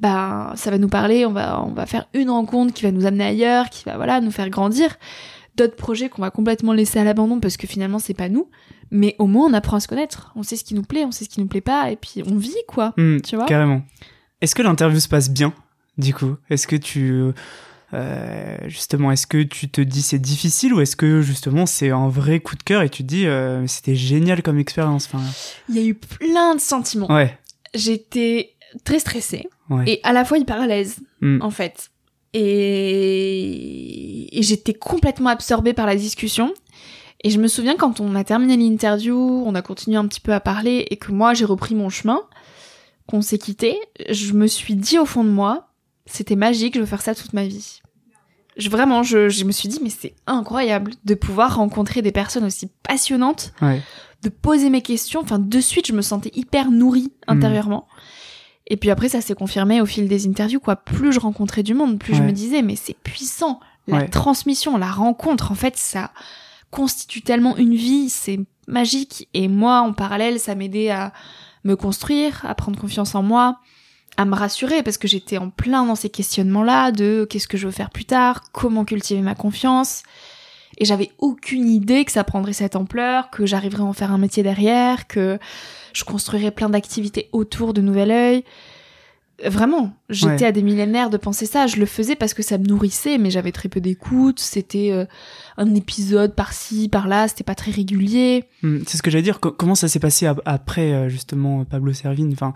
bah 0.00 0.52
ça 0.56 0.70
va 0.70 0.78
nous 0.78 0.88
parler, 0.88 1.24
on 1.26 1.32
va 1.32 1.62
on 1.64 1.72
va 1.72 1.86
faire 1.86 2.06
une 2.12 2.30
rencontre 2.30 2.74
qui 2.74 2.82
va 2.82 2.90
nous 2.90 3.06
amener 3.06 3.24
ailleurs, 3.24 3.70
qui 3.70 3.84
va 3.84 3.96
voilà 3.96 4.20
nous 4.20 4.32
faire 4.32 4.50
grandir. 4.50 4.96
D'autres 5.54 5.76
projets 5.76 6.08
qu'on 6.08 6.22
va 6.22 6.30
complètement 6.30 6.72
laisser 6.72 6.98
à 6.98 7.04
l'abandon 7.04 7.38
parce 7.38 7.56
que 7.56 7.66
finalement 7.66 7.98
c'est 7.98 8.14
pas 8.14 8.28
nous, 8.28 8.48
mais 8.90 9.14
au 9.18 9.26
moins 9.26 9.48
on 9.48 9.52
apprend 9.52 9.76
à 9.76 9.80
se 9.80 9.86
connaître, 9.86 10.32
on 10.34 10.42
sait 10.42 10.56
ce 10.56 10.64
qui 10.64 10.74
nous 10.74 10.82
plaît, 10.82 11.04
on 11.04 11.12
sait 11.12 11.24
ce 11.24 11.28
qui 11.28 11.40
nous 11.40 11.46
plaît 11.46 11.60
pas, 11.60 11.90
et 11.90 11.96
puis 11.96 12.22
on 12.26 12.36
vit 12.36 12.54
quoi, 12.66 12.94
mm, 12.96 13.20
tu 13.20 13.36
vois? 13.36 13.44
Carrément. 13.44 13.82
Est-ce 14.40 14.54
que 14.54 14.62
l'interview 14.62 14.98
se 14.98 15.08
passe 15.08 15.30
bien 15.30 15.52
du 15.98 16.14
coup? 16.14 16.36
Est-ce 16.50 16.66
que 16.66 16.76
tu 16.76 17.22
euh, 17.94 18.56
justement, 18.66 19.12
est-ce 19.12 19.26
que 19.26 19.42
tu 19.42 19.68
te 19.68 19.80
dis 19.80 20.02
c'est 20.02 20.18
difficile 20.18 20.72
ou 20.72 20.80
est-ce 20.80 20.96
que 20.96 21.20
justement 21.20 21.66
c'est 21.66 21.90
un 21.90 22.08
vrai 22.08 22.40
coup 22.40 22.56
de 22.56 22.62
cœur 22.62 22.82
et 22.82 22.88
tu 22.88 23.02
te 23.02 23.08
dis 23.08 23.26
euh, 23.26 23.66
c'était 23.66 23.94
génial 23.94 24.42
comme 24.42 24.58
expérience 24.58 25.06
enfin... 25.12 25.22
Il 25.68 25.76
y 25.76 25.80
a 25.80 25.84
eu 25.84 25.94
plein 25.94 26.54
de 26.54 26.60
sentiments. 26.60 27.12
Ouais. 27.12 27.38
J'étais 27.74 28.54
très 28.84 28.98
stressée 28.98 29.46
et 29.86 30.00
à 30.02 30.12
la 30.12 30.24
fois 30.24 30.38
hyper 30.38 30.60
à 30.60 30.66
l'aise 30.66 31.00
hmm. 31.20 31.40
en 31.42 31.50
fait. 31.50 31.90
Et, 32.34 33.48
et 34.38 34.42
j'étais 34.42 34.72
complètement 34.72 35.28
absorbée 35.28 35.74
par 35.74 35.84
la 35.84 35.96
discussion. 35.96 36.54
Et 37.24 37.30
je 37.30 37.38
me 37.38 37.46
souviens 37.46 37.76
quand 37.76 38.00
on 38.00 38.14
a 38.14 38.24
terminé 38.24 38.56
l'interview, 38.56 39.44
on 39.46 39.54
a 39.54 39.62
continué 39.62 39.98
un 39.98 40.06
petit 40.06 40.20
peu 40.20 40.32
à 40.32 40.40
parler 40.40 40.86
et 40.90 40.96
que 40.96 41.12
moi 41.12 41.34
j'ai 41.34 41.44
repris 41.44 41.74
mon 41.74 41.90
chemin, 41.90 42.20
qu'on 43.06 43.20
s'est 43.20 43.38
quitté, 43.38 43.78
je 44.08 44.32
me 44.32 44.46
suis 44.46 44.74
dit 44.74 44.98
au 44.98 45.04
fond 45.04 45.24
de 45.24 45.28
moi, 45.28 45.71
c'était 46.06 46.36
magique, 46.36 46.74
je 46.74 46.80
veux 46.80 46.86
faire 46.86 47.02
ça 47.02 47.14
toute 47.14 47.32
ma 47.32 47.44
vie 47.44 47.82
je, 48.56 48.68
vraiment, 48.68 49.02
je, 49.02 49.28
je, 49.28 49.44
me 49.44 49.52
suis 49.52 49.68
dit, 49.68 49.80
mais 49.82 49.90
c'est 49.90 50.14
incroyable 50.26 50.92
de 51.04 51.14
pouvoir 51.14 51.56
rencontrer 51.56 52.02
des 52.02 52.12
personnes 52.12 52.44
aussi 52.44 52.68
passionnantes, 52.82 53.52
de 54.22 54.28
poser 54.28 54.70
mes 54.70 54.82
questions. 54.82 55.20
Enfin, 55.20 55.38
de 55.38 55.60
suite, 55.60 55.86
je 55.86 55.92
me 55.92 56.02
sentais 56.02 56.30
hyper 56.34 56.70
nourrie 56.70 57.12
intérieurement. 57.26 57.88
Et 58.68 58.76
puis 58.76 58.90
après, 58.90 59.08
ça 59.08 59.20
s'est 59.20 59.34
confirmé 59.34 59.80
au 59.80 59.86
fil 59.86 60.08
des 60.08 60.26
interviews, 60.26 60.60
quoi. 60.60 60.76
Plus 60.76 61.12
je 61.12 61.20
rencontrais 61.20 61.62
du 61.62 61.74
monde, 61.74 61.98
plus 61.98 62.14
je 62.14 62.22
me 62.22 62.32
disais, 62.32 62.62
mais 62.62 62.76
c'est 62.76 62.96
puissant. 62.96 63.60
La 63.88 64.06
transmission, 64.06 64.76
la 64.76 64.90
rencontre, 64.90 65.50
en 65.50 65.56
fait, 65.56 65.76
ça 65.76 66.12
constitue 66.70 67.22
tellement 67.22 67.56
une 67.56 67.74
vie, 67.74 68.08
c'est 68.08 68.40
magique. 68.68 69.28
Et 69.34 69.48
moi, 69.48 69.80
en 69.80 69.92
parallèle, 69.92 70.38
ça 70.38 70.54
m'aidait 70.54 70.90
à 70.90 71.12
me 71.64 71.74
construire, 71.74 72.44
à 72.46 72.54
prendre 72.54 72.78
confiance 72.78 73.14
en 73.14 73.22
moi, 73.22 73.58
à 74.16 74.24
me 74.24 74.34
rassurer 74.34 74.82
parce 74.82 74.98
que 74.98 75.08
j'étais 75.08 75.38
en 75.38 75.50
plein 75.50 75.86
dans 75.86 75.94
ces 75.94 76.10
questionnements-là 76.10 76.92
de 76.92 77.26
qu'est-ce 77.28 77.48
que 77.48 77.56
je 77.56 77.66
veux 77.66 77.72
faire 77.72 77.90
plus 77.90 78.04
tard, 78.04 78.42
comment 78.52 78.84
cultiver 78.84 79.20
ma 79.20 79.34
confiance. 79.34 80.02
Et 80.78 80.84
j'avais 80.84 81.10
aucune 81.18 81.68
idée 81.68 82.04
que 82.04 82.12
ça 82.12 82.24
prendrait 82.24 82.52
cette 82.52 82.76
ampleur, 82.76 83.30
que 83.30 83.46
j'arriverais 83.46 83.82
à 83.82 83.86
en 83.86 83.92
faire 83.92 84.12
un 84.12 84.18
métier 84.18 84.42
derrière, 84.42 85.06
que 85.06 85.38
je 85.92 86.04
construirais 86.04 86.50
plein 86.50 86.70
d'activités 86.70 87.28
autour 87.32 87.74
de 87.74 87.80
Nouvel 87.80 88.10
Oeil. 88.10 88.44
Vraiment, 89.44 89.92
j'étais 90.08 90.44
à 90.44 90.52
des 90.52 90.62
millénaires 90.62 91.10
de 91.10 91.16
penser 91.16 91.46
ça. 91.46 91.66
Je 91.66 91.76
le 91.76 91.86
faisais 91.86 92.16
parce 92.16 92.34
que 92.34 92.42
ça 92.42 92.58
me 92.58 92.64
nourrissait, 92.64 93.18
mais 93.18 93.30
j'avais 93.30 93.52
très 93.52 93.68
peu 93.68 93.80
d'écoute. 93.80 94.38
C'était 94.38 94.90
euh, 94.92 95.04
un 95.56 95.74
épisode 95.74 96.34
par-ci, 96.34 96.88
par-là. 96.88 97.28
C'était 97.28 97.44
pas 97.44 97.54
très 97.54 97.70
régulier. 97.70 98.44
Hmm, 98.62 98.78
c'est 98.86 98.96
ce 98.96 99.02
que 99.02 99.10
j'allais 99.10 99.22
dire. 99.22 99.40
comment 99.40 99.74
ça 99.74 99.88
s'est 99.88 99.98
passé 99.98 100.30
après 100.44 100.92
euh, 100.92 101.08
justement 101.08 101.64
Pablo 101.64 101.92
Servine? 101.92 102.32
Enfin, 102.32 102.54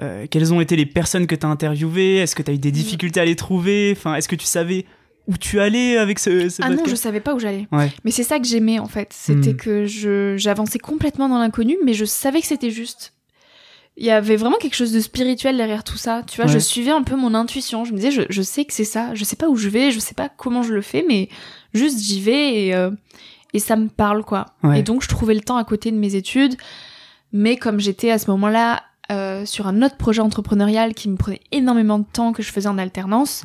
euh, 0.00 0.26
quelles 0.30 0.52
ont 0.52 0.60
été 0.60 0.76
les 0.76 0.86
personnes 0.86 1.26
que 1.26 1.34
tu 1.34 1.44
as 1.44 1.48
interviewées? 1.48 2.16
Est-ce 2.16 2.36
que 2.36 2.42
tu 2.42 2.50
as 2.50 2.54
eu 2.54 2.58
des 2.58 2.72
difficultés 2.72 3.20
à 3.20 3.24
les 3.24 3.36
trouver? 3.36 3.94
Enfin, 3.96 4.14
est-ce 4.14 4.28
que 4.28 4.36
tu 4.36 4.46
savais 4.46 4.86
où 5.26 5.36
tu 5.36 5.60
allais 5.60 5.98
avec 5.98 6.18
ce, 6.18 6.48
ce 6.48 6.62
Ah 6.62 6.70
non, 6.70 6.84
je 6.86 6.94
savais 6.94 7.20
pas 7.20 7.34
où 7.34 7.38
j'allais. 7.38 7.66
Mais 8.04 8.10
c'est 8.10 8.22
ça 8.22 8.38
que 8.38 8.46
j'aimais 8.46 8.78
en 8.78 8.88
fait. 8.88 9.12
C'était 9.12 9.54
hmm. 9.54 9.56
que 9.56 9.86
je 9.86 10.36
j'avançais 10.36 10.78
complètement 10.78 11.28
dans 11.28 11.38
l'inconnu, 11.38 11.76
mais 11.84 11.94
je 11.94 12.04
savais 12.04 12.40
que 12.40 12.46
c'était 12.46 12.70
juste 12.70 13.14
il 14.00 14.06
y 14.06 14.10
avait 14.10 14.36
vraiment 14.36 14.56
quelque 14.58 14.76
chose 14.76 14.92
de 14.92 15.00
spirituel 15.00 15.56
derrière 15.56 15.82
tout 15.82 15.96
ça. 15.96 16.22
Tu 16.26 16.36
vois, 16.40 16.46
je 16.52 16.58
suivais 16.58 16.92
un 16.92 17.02
peu 17.02 17.16
mon 17.16 17.34
intuition. 17.34 17.84
Je 17.84 17.90
me 17.92 17.96
disais, 17.96 18.12
je, 18.12 18.22
je 18.30 18.42
sais 18.42 18.64
que 18.64 18.72
c'est 18.72 18.84
ça. 18.84 19.14
Je 19.14 19.24
sais 19.24 19.34
pas 19.36 19.48
où 19.48 19.56
je 19.56 19.68
vais, 19.68 19.90
je 19.90 19.98
sais 19.98 20.14
pas 20.14 20.28
comment 20.28 20.62
je 20.62 20.72
le 20.72 20.82
fais, 20.82 21.04
mais 21.06 21.28
juste 21.74 21.98
j'y 22.00 22.20
vais 22.20 22.66
et, 22.66 22.74
euh, 22.74 22.90
et 23.54 23.58
ça 23.58 23.74
me 23.76 23.88
parle, 23.88 24.24
quoi. 24.24 24.46
Et 24.78 24.82
donc, 24.82 25.02
je 25.02 25.08
trouvais 25.08 25.34
le 25.34 25.40
temps 25.40 25.56
à 25.56 25.64
côté 25.64 25.90
de 25.90 25.96
mes 25.96 26.14
études. 26.14 26.54
Mais 27.32 27.56
comme 27.56 27.80
j'étais 27.80 28.10
à 28.12 28.18
ce 28.18 28.30
moment-là 28.30 28.82
euh, 29.10 29.44
sur 29.46 29.66
un 29.66 29.82
autre 29.82 29.96
projet 29.96 30.20
entrepreneurial 30.20 30.94
qui 30.94 31.08
me 31.08 31.16
prenait 31.16 31.40
énormément 31.50 31.98
de 31.98 32.04
temps, 32.10 32.32
que 32.32 32.42
je 32.42 32.52
faisais 32.52 32.68
en 32.68 32.78
alternance, 32.78 33.42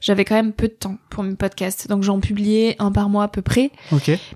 j'avais 0.00 0.24
quand 0.24 0.34
même 0.36 0.52
peu 0.52 0.68
de 0.68 0.74
temps 0.74 0.98
pour 1.10 1.24
mes 1.24 1.34
podcasts. 1.34 1.88
Donc, 1.88 2.04
j'en 2.04 2.20
publiais 2.20 2.76
un 2.78 2.92
par 2.92 3.08
mois 3.08 3.24
à 3.24 3.28
peu 3.28 3.42
près. 3.42 3.72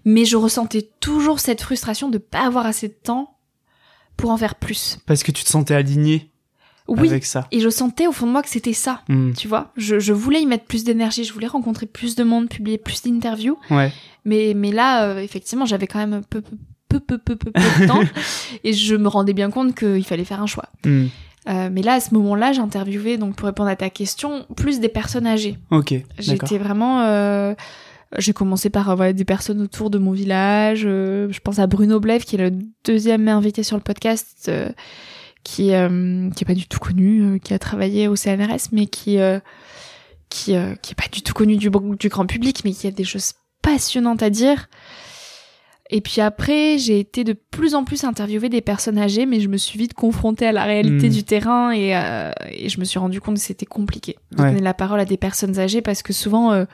Mais 0.04 0.24
je 0.24 0.36
ressentais 0.36 0.90
toujours 0.98 1.38
cette 1.40 1.62
frustration 1.62 2.08
de 2.08 2.18
pas 2.18 2.40
avoir 2.46 2.66
assez 2.66 2.88
de 2.88 2.94
temps 3.00 3.36
pour 4.16 4.30
en 4.30 4.36
faire 4.36 4.54
plus. 4.54 4.98
Parce 5.06 5.22
que 5.22 5.32
tu 5.32 5.44
te 5.44 5.48
sentais 5.48 5.74
aligné 5.74 6.30
Oui. 6.88 7.08
avec 7.08 7.24
ça. 7.24 7.46
Et 7.50 7.60
je 7.60 7.68
sentais 7.68 8.06
au 8.06 8.12
fond 8.12 8.26
de 8.26 8.32
moi 8.32 8.42
que 8.42 8.48
c'était 8.48 8.72
ça. 8.72 9.02
Hmm. 9.08 9.32
Tu 9.32 9.48
vois, 9.48 9.72
je, 9.76 9.98
je 9.98 10.12
voulais 10.12 10.40
y 10.42 10.46
mettre 10.46 10.64
plus 10.64 10.84
d'énergie, 10.84 11.24
je 11.24 11.32
voulais 11.32 11.46
rencontrer 11.46 11.86
plus 11.86 12.14
de 12.14 12.24
monde, 12.24 12.48
publier 12.48 12.78
plus 12.78 13.02
d'interviews. 13.02 13.58
Ouais. 13.70 13.92
Mais, 14.24 14.52
mais 14.54 14.70
là, 14.72 15.04
euh, 15.04 15.18
effectivement, 15.18 15.64
j'avais 15.66 15.86
quand 15.86 15.98
même 15.98 16.22
peu, 16.30 16.40
peu, 16.88 17.00
peu, 17.00 17.18
peu, 17.18 17.36
peu, 17.36 17.50
peu, 17.50 17.50
de 17.52 17.86
temps. 17.86 18.00
et 18.64 18.72
je 18.72 18.94
me 18.94 19.08
rendais 19.08 19.32
bien 19.32 19.50
compte 19.50 19.74
qu'il 19.74 20.04
fallait 20.04 20.24
faire 20.24 20.42
un 20.42 20.46
choix. 20.46 20.68
Hmm. 20.84 21.06
Euh, 21.48 21.70
mais 21.72 21.82
là, 21.82 21.94
à 21.94 22.00
ce 22.00 22.14
moment-là, 22.14 22.52
j'interviewais, 22.52 23.16
donc 23.16 23.34
pour 23.34 23.46
répondre 23.46 23.68
à 23.68 23.74
ta 23.74 23.90
question, 23.90 24.46
plus 24.56 24.78
des 24.78 24.88
personnes 24.88 25.26
âgées. 25.26 25.58
Ok. 25.72 25.94
J'étais 26.18 26.58
vraiment. 26.58 27.00
euh, 27.00 27.54
J'ai 28.18 28.32
commencé 28.32 28.68
par 28.70 28.94
voilà, 28.96 29.12
des 29.12 29.24
personnes 29.24 29.60
autour 29.62 29.88
de 29.90 29.98
mon 29.98 30.12
village. 30.12 30.82
euh, 30.84 31.28
je 31.30 31.40
pense 31.40 31.58
à 31.58 31.66
Bruno 31.66 31.98
Blève, 32.00 32.24
qui 32.24 32.36
est 32.36 32.50
le 32.50 32.56
deuxième 32.84 33.26
invité 33.28 33.62
sur 33.62 33.76
le 33.76 33.82
podcast, 33.82 34.46
euh, 34.48 34.68
qui, 35.44 35.72
euh, 35.74 36.28
qui 36.30 36.44
est 36.44 36.46
pas 36.46 36.54
du 36.54 36.66
tout 36.68 36.78
connu, 36.78 37.22
euh, 37.22 37.38
qui 37.38 37.54
a 37.54 37.58
travaillé 37.58 38.08
au 38.08 38.16
CNRS, 38.16 38.68
mais 38.72 38.86
qui, 38.86 39.18
euh, 39.18 39.38
qui, 40.28 40.54
euh, 40.54 40.74
qui 40.82 40.92
est 40.92 40.94
pas 40.94 41.08
du 41.10 41.22
tout 41.22 41.32
connu 41.34 41.56
du, 41.56 41.70
du 41.98 42.08
grand 42.08 42.26
public, 42.26 42.62
mais 42.64 42.72
qui 42.72 42.86
a 42.86 42.90
des 42.90 43.04
choses 43.04 43.32
passionnantes 43.62 44.22
à 44.22 44.30
dire. 44.30 44.68
Et 45.90 46.00
puis 46.00 46.20
après, 46.22 46.78
j'ai 46.78 46.98
été 47.00 47.22
de 47.22 47.32
plus 47.34 47.74
en 47.74 47.84
plus 47.84 48.04
interviewer 48.04 48.48
des 48.48 48.62
personnes 48.62 48.98
âgées, 48.98 49.26
mais 49.26 49.40
je 49.40 49.48
me 49.48 49.56
suis 49.58 49.78
vite 49.78 49.92
confrontée 49.94 50.46
à 50.46 50.52
la 50.52 50.64
réalité 50.64 51.08
Mm. 51.08 51.12
du 51.12 51.24
terrain 51.24 51.70
et, 51.70 51.94
euh, 51.94 52.30
et 52.50 52.68
je 52.70 52.80
me 52.80 52.84
suis 52.84 52.98
rendu 52.98 53.20
compte 53.20 53.34
que 53.36 53.40
c'était 53.42 53.66
compliqué 53.66 54.16
de 54.32 54.40
Ouais. 54.42 54.50
donner 54.50 54.62
la 54.62 54.72
parole 54.74 55.00
à 55.00 55.04
des 55.04 55.18
personnes 55.18 55.58
âgées 55.58 55.82
parce 55.82 56.02
que 56.02 56.12
souvent, 56.14 56.52
euh, 56.52 56.64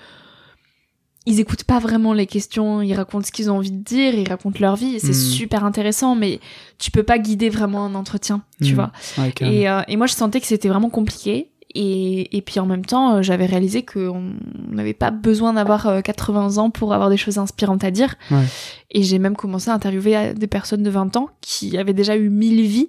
ils 1.26 1.40
écoutent 1.40 1.64
pas 1.64 1.78
vraiment 1.78 2.12
les 2.14 2.26
questions, 2.26 2.80
ils 2.80 2.94
racontent 2.94 3.26
ce 3.26 3.32
qu'ils 3.32 3.50
ont 3.50 3.56
envie 3.56 3.70
de 3.72 3.82
dire, 3.82 4.14
ils 4.14 4.28
racontent 4.28 4.58
leur 4.60 4.76
vie, 4.76 4.94
et 4.96 4.98
c'est 4.98 5.10
Mm. 5.10 5.14
super 5.14 5.64
intéressant, 5.64 6.14
mais 6.14 6.40
tu 6.78 6.90
peux 6.90 7.02
pas 7.02 7.18
guider 7.18 7.50
vraiment 7.50 7.84
un 7.84 7.94
entretien, 7.94 8.42
tu 8.62 8.72
Mm. 8.72 8.74
vois. 8.76 8.92
Ouais, 9.18 9.32
carrément. 9.32 9.56
Et, 9.58 9.68
euh, 9.68 9.80
et 9.88 9.96
moi, 9.96 10.06
je 10.06 10.14
sentais 10.14 10.40
que 10.40 10.46
c'était 10.46 10.68
vraiment 10.68 10.90
compliqué. 10.90 11.50
Et, 11.74 12.34
et 12.34 12.40
puis 12.40 12.58
en 12.60 12.66
même 12.66 12.84
temps, 12.86 13.16
euh, 13.16 13.22
j'avais 13.22 13.44
réalisé 13.44 13.84
qu'on 13.84 14.32
n'avait 14.70 14.94
pas 14.94 15.10
besoin 15.10 15.52
d'avoir 15.52 15.86
euh, 15.86 16.00
80 16.00 16.56
ans 16.56 16.70
pour 16.70 16.94
avoir 16.94 17.10
des 17.10 17.18
choses 17.18 17.36
inspirantes 17.36 17.84
à 17.84 17.90
dire. 17.90 18.14
Ouais. 18.30 18.42
Et 18.90 19.02
j'ai 19.02 19.18
même 19.18 19.36
commencé 19.36 19.68
à 19.70 19.74
interviewer 19.74 20.16
euh, 20.16 20.32
des 20.32 20.46
personnes 20.46 20.82
de 20.82 20.88
20 20.88 21.18
ans 21.18 21.28
qui 21.42 21.76
avaient 21.76 21.92
déjà 21.92 22.16
eu 22.16 22.30
mille 22.30 22.62
vies 22.62 22.88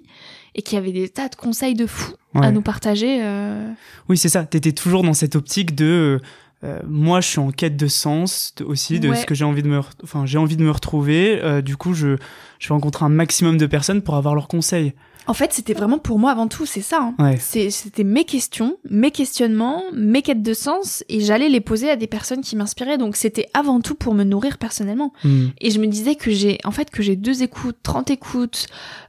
et 0.54 0.62
qui 0.62 0.78
avaient 0.78 0.92
des 0.92 1.10
tas 1.10 1.28
de 1.28 1.34
conseils 1.36 1.74
de 1.74 1.86
fous 1.86 2.14
à 2.34 2.50
nous 2.52 2.62
partager. 2.62 3.18
euh. 3.22 3.70
Oui, 4.08 4.16
c'est 4.16 4.30
ça. 4.30 4.44
T'étais 4.44 4.72
toujours 4.72 5.02
dans 5.02 5.14
cette 5.14 5.36
optique 5.36 5.74
de. 5.74 6.18
Euh, 6.64 6.78
moi, 6.86 7.20
je 7.20 7.28
suis 7.28 7.38
en 7.38 7.50
quête 7.50 7.76
de 7.76 7.86
sens 7.86 8.54
aussi, 8.64 9.00
de 9.00 9.08
Ouais. 9.10 9.16
ce 9.16 9.26
que 9.26 9.34
j'ai 9.34 9.44
envie 9.44 9.62
de 9.62 9.68
me, 9.68 9.80
enfin, 10.02 10.26
j'ai 10.26 10.38
envie 10.38 10.56
de 10.56 10.62
me 10.62 10.70
retrouver. 10.70 11.40
euh, 11.42 11.62
du 11.62 11.76
coup, 11.76 11.94
je, 11.94 12.16
je 12.58 12.68
vais 12.68 12.74
rencontrer 12.74 13.04
un 13.04 13.08
maximum 13.10 13.56
de 13.56 13.66
personnes 13.66 14.02
pour 14.02 14.14
avoir 14.16 14.34
leurs 14.34 14.48
conseils. 14.48 14.92
En 15.26 15.34
fait, 15.34 15.52
c'était 15.52 15.74
vraiment 15.74 15.98
pour 15.98 16.18
moi 16.18 16.32
avant 16.32 16.48
tout, 16.48 16.66
c'est 16.66 16.80
ça. 16.80 16.98
hein. 17.02 17.14
Ouais. 17.22 17.36
C'était 17.38 18.04
mes 18.04 18.24
questions, 18.24 18.78
mes 18.88 19.10
questionnements, 19.10 19.82
mes 19.94 20.22
quêtes 20.22 20.42
de 20.42 20.54
sens, 20.54 21.04
et 21.08 21.20
j'allais 21.20 21.48
les 21.48 21.60
poser 21.60 21.88
à 21.90 21.96
des 21.96 22.06
personnes 22.08 22.40
qui 22.40 22.56
m'inspiraient. 22.56 22.98
Donc 22.98 23.16
c'était 23.16 23.46
avant 23.54 23.80
tout 23.80 23.94
pour 23.94 24.14
me 24.14 24.24
nourrir 24.24 24.58
personnellement. 24.58 25.12
Hmm. 25.22 25.48
Et 25.60 25.70
je 25.70 25.78
me 25.78 25.86
disais 25.86 26.14
que 26.16 26.30
j'ai, 26.30 26.58
en 26.64 26.72
fait, 26.72 26.90
que 26.90 27.02
j'ai 27.02 27.16
deux 27.16 27.42
écoutes, 27.42 27.76
30 27.82 28.10
écoutes, 28.10 28.66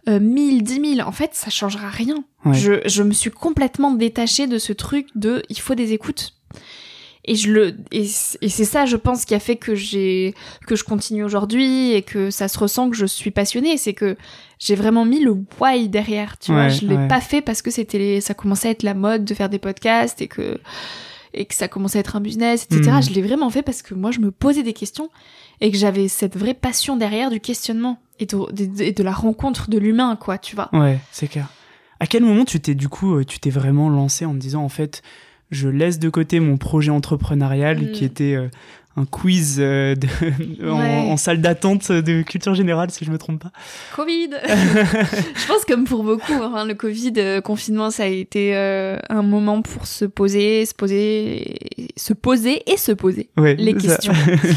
euh, 0.09 0.19
1000, 0.19 0.63
10 0.63 0.95
000, 0.97 1.07
en 1.07 1.11
fait, 1.13 1.31
ça 1.33 1.49
changera 1.49 1.89
rien. 1.89 2.23
Ouais. 2.45 2.53
Je, 2.53 2.73
je 2.85 3.03
me 3.03 3.13
suis 3.13 3.31
complètement 3.31 3.91
détachée 3.91 4.47
de 4.47 4.57
ce 4.59 4.73
truc 4.73 5.07
de 5.15 5.41
il 5.49 5.59
faut 5.59 5.75
des 5.75 5.93
écoutes. 5.93 6.33
Et 7.25 7.35
je 7.35 7.51
le, 7.51 7.75
et 7.91 8.05
c'est 8.05 8.65
ça, 8.65 8.85
je 8.85 8.95
pense, 8.95 9.25
qui 9.25 9.35
a 9.35 9.39
fait 9.39 9.55
que 9.55 9.75
j'ai, 9.75 10.33
que 10.65 10.75
je 10.75 10.83
continue 10.83 11.23
aujourd'hui 11.23 11.91
et 11.93 12.01
que 12.01 12.31
ça 12.31 12.47
se 12.47 12.57
ressent 12.57 12.89
que 12.89 12.95
je 12.95 13.05
suis 13.05 13.29
passionnée. 13.29 13.77
C'est 13.77 13.93
que 13.93 14.17
j'ai 14.57 14.73
vraiment 14.75 15.05
mis 15.05 15.19
le 15.23 15.35
why 15.59 15.87
derrière, 15.87 16.39
tu 16.39 16.51
vois. 16.51 16.69
Je 16.69 16.85
l'ai 16.85 16.95
ouais. 16.95 17.07
pas 17.07 17.21
fait 17.21 17.41
parce 17.41 17.61
que 17.61 17.69
c'était, 17.69 17.99
les- 17.99 18.21
ça 18.21 18.33
commençait 18.33 18.69
à 18.69 18.71
être 18.71 18.81
la 18.83 18.95
mode 18.95 19.23
de 19.23 19.33
faire 19.35 19.49
des 19.49 19.59
podcasts 19.59 20.19
et 20.21 20.27
que, 20.27 20.59
et 21.35 21.45
que 21.45 21.53
ça 21.53 21.67
commençait 21.67 21.99
à 21.99 22.01
être 22.01 22.15
un 22.15 22.21
business, 22.21 22.63
etc. 22.69 22.89
Mhm. 22.91 23.03
Je 23.03 23.09
l'ai 23.11 23.21
vraiment 23.21 23.51
fait 23.51 23.61
parce 23.61 23.83
que 23.83 23.93
moi, 23.93 24.09
je 24.09 24.19
me 24.19 24.31
posais 24.31 24.63
des 24.63 24.73
questions 24.73 25.09
et 25.61 25.69
que 25.71 25.77
j'avais 25.77 26.07
cette 26.07 26.35
vraie 26.35 26.55
passion 26.55 26.95
derrière 26.97 27.29
du 27.29 27.39
questionnement 27.39 27.99
et 28.19 28.25
de, 28.25 28.51
de- 28.51 28.81
et 28.81 28.93
de 28.93 29.03
la 29.03 29.11
rencontre 29.13 29.69
de 29.69 29.77
l'humain, 29.77 30.15
quoi, 30.15 30.39
tu 30.39 30.55
vois. 30.55 30.69
Ouais, 30.73 30.97
c'est 31.11 31.27
clair. 31.27 31.49
À 31.99 32.07
quel 32.07 32.23
moment 32.23 32.45
tu 32.45 32.59
t'es 32.59 32.73
du 32.73 32.89
coup, 32.89 33.17
euh, 33.17 33.23
tu 33.25 33.37
t'es 33.39 33.51
vraiment 33.51 33.89
lancé 33.89 34.25
en 34.25 34.33
te 34.33 34.39
disant 34.39 34.63
en 34.63 34.69
fait, 34.69 35.03
je 35.51 35.67
laisse 35.69 35.99
de 35.99 36.09
côté 36.09 36.39
mon 36.39 36.57
projet 36.57 36.91
entrepreneurial 36.91 37.77
Mm. 37.81 37.91
qui 37.91 38.05
était 38.05 38.35
euh, 38.35 38.47
un 38.97 39.05
quiz 39.05 39.57
euh, 39.59 39.95
de- 39.95 40.07
en, 40.69 40.79
Ouais. 40.79 41.09
en 41.11 41.17
salle 41.17 41.39
d'attente 41.41 41.91
de 41.91 42.21
culture 42.23 42.53
générale 42.55 42.91
si 42.91 43.05
je 43.05 43.11
me 43.11 43.17
trompe 43.17 43.41
pas. 43.41 43.51
Covid. 43.95 44.29
je 44.45 45.47
pense 45.47 45.63
comme 45.65 45.85
pour 45.85 46.03
beaucoup, 46.03 46.33
enfin, 46.33 46.65
le 46.65 46.73
Covid, 46.73 47.13
euh, 47.17 47.41
confinement, 47.41 47.89
ça 47.89 48.03
a 48.03 48.07
été 48.07 48.55
euh, 48.55 48.97
un 49.09 49.21
moment 49.21 49.61
pour 49.61 49.87
se 49.87 50.05
poser, 50.05 50.65
se 50.65 50.73
poser, 50.73 51.55
se 51.95 52.13
poser 52.13 52.69
et 52.71 52.77
se 52.77 52.91
poser 52.91 53.29
Ouais. 53.37 53.55
les 53.55 53.73
questions. 53.75 54.13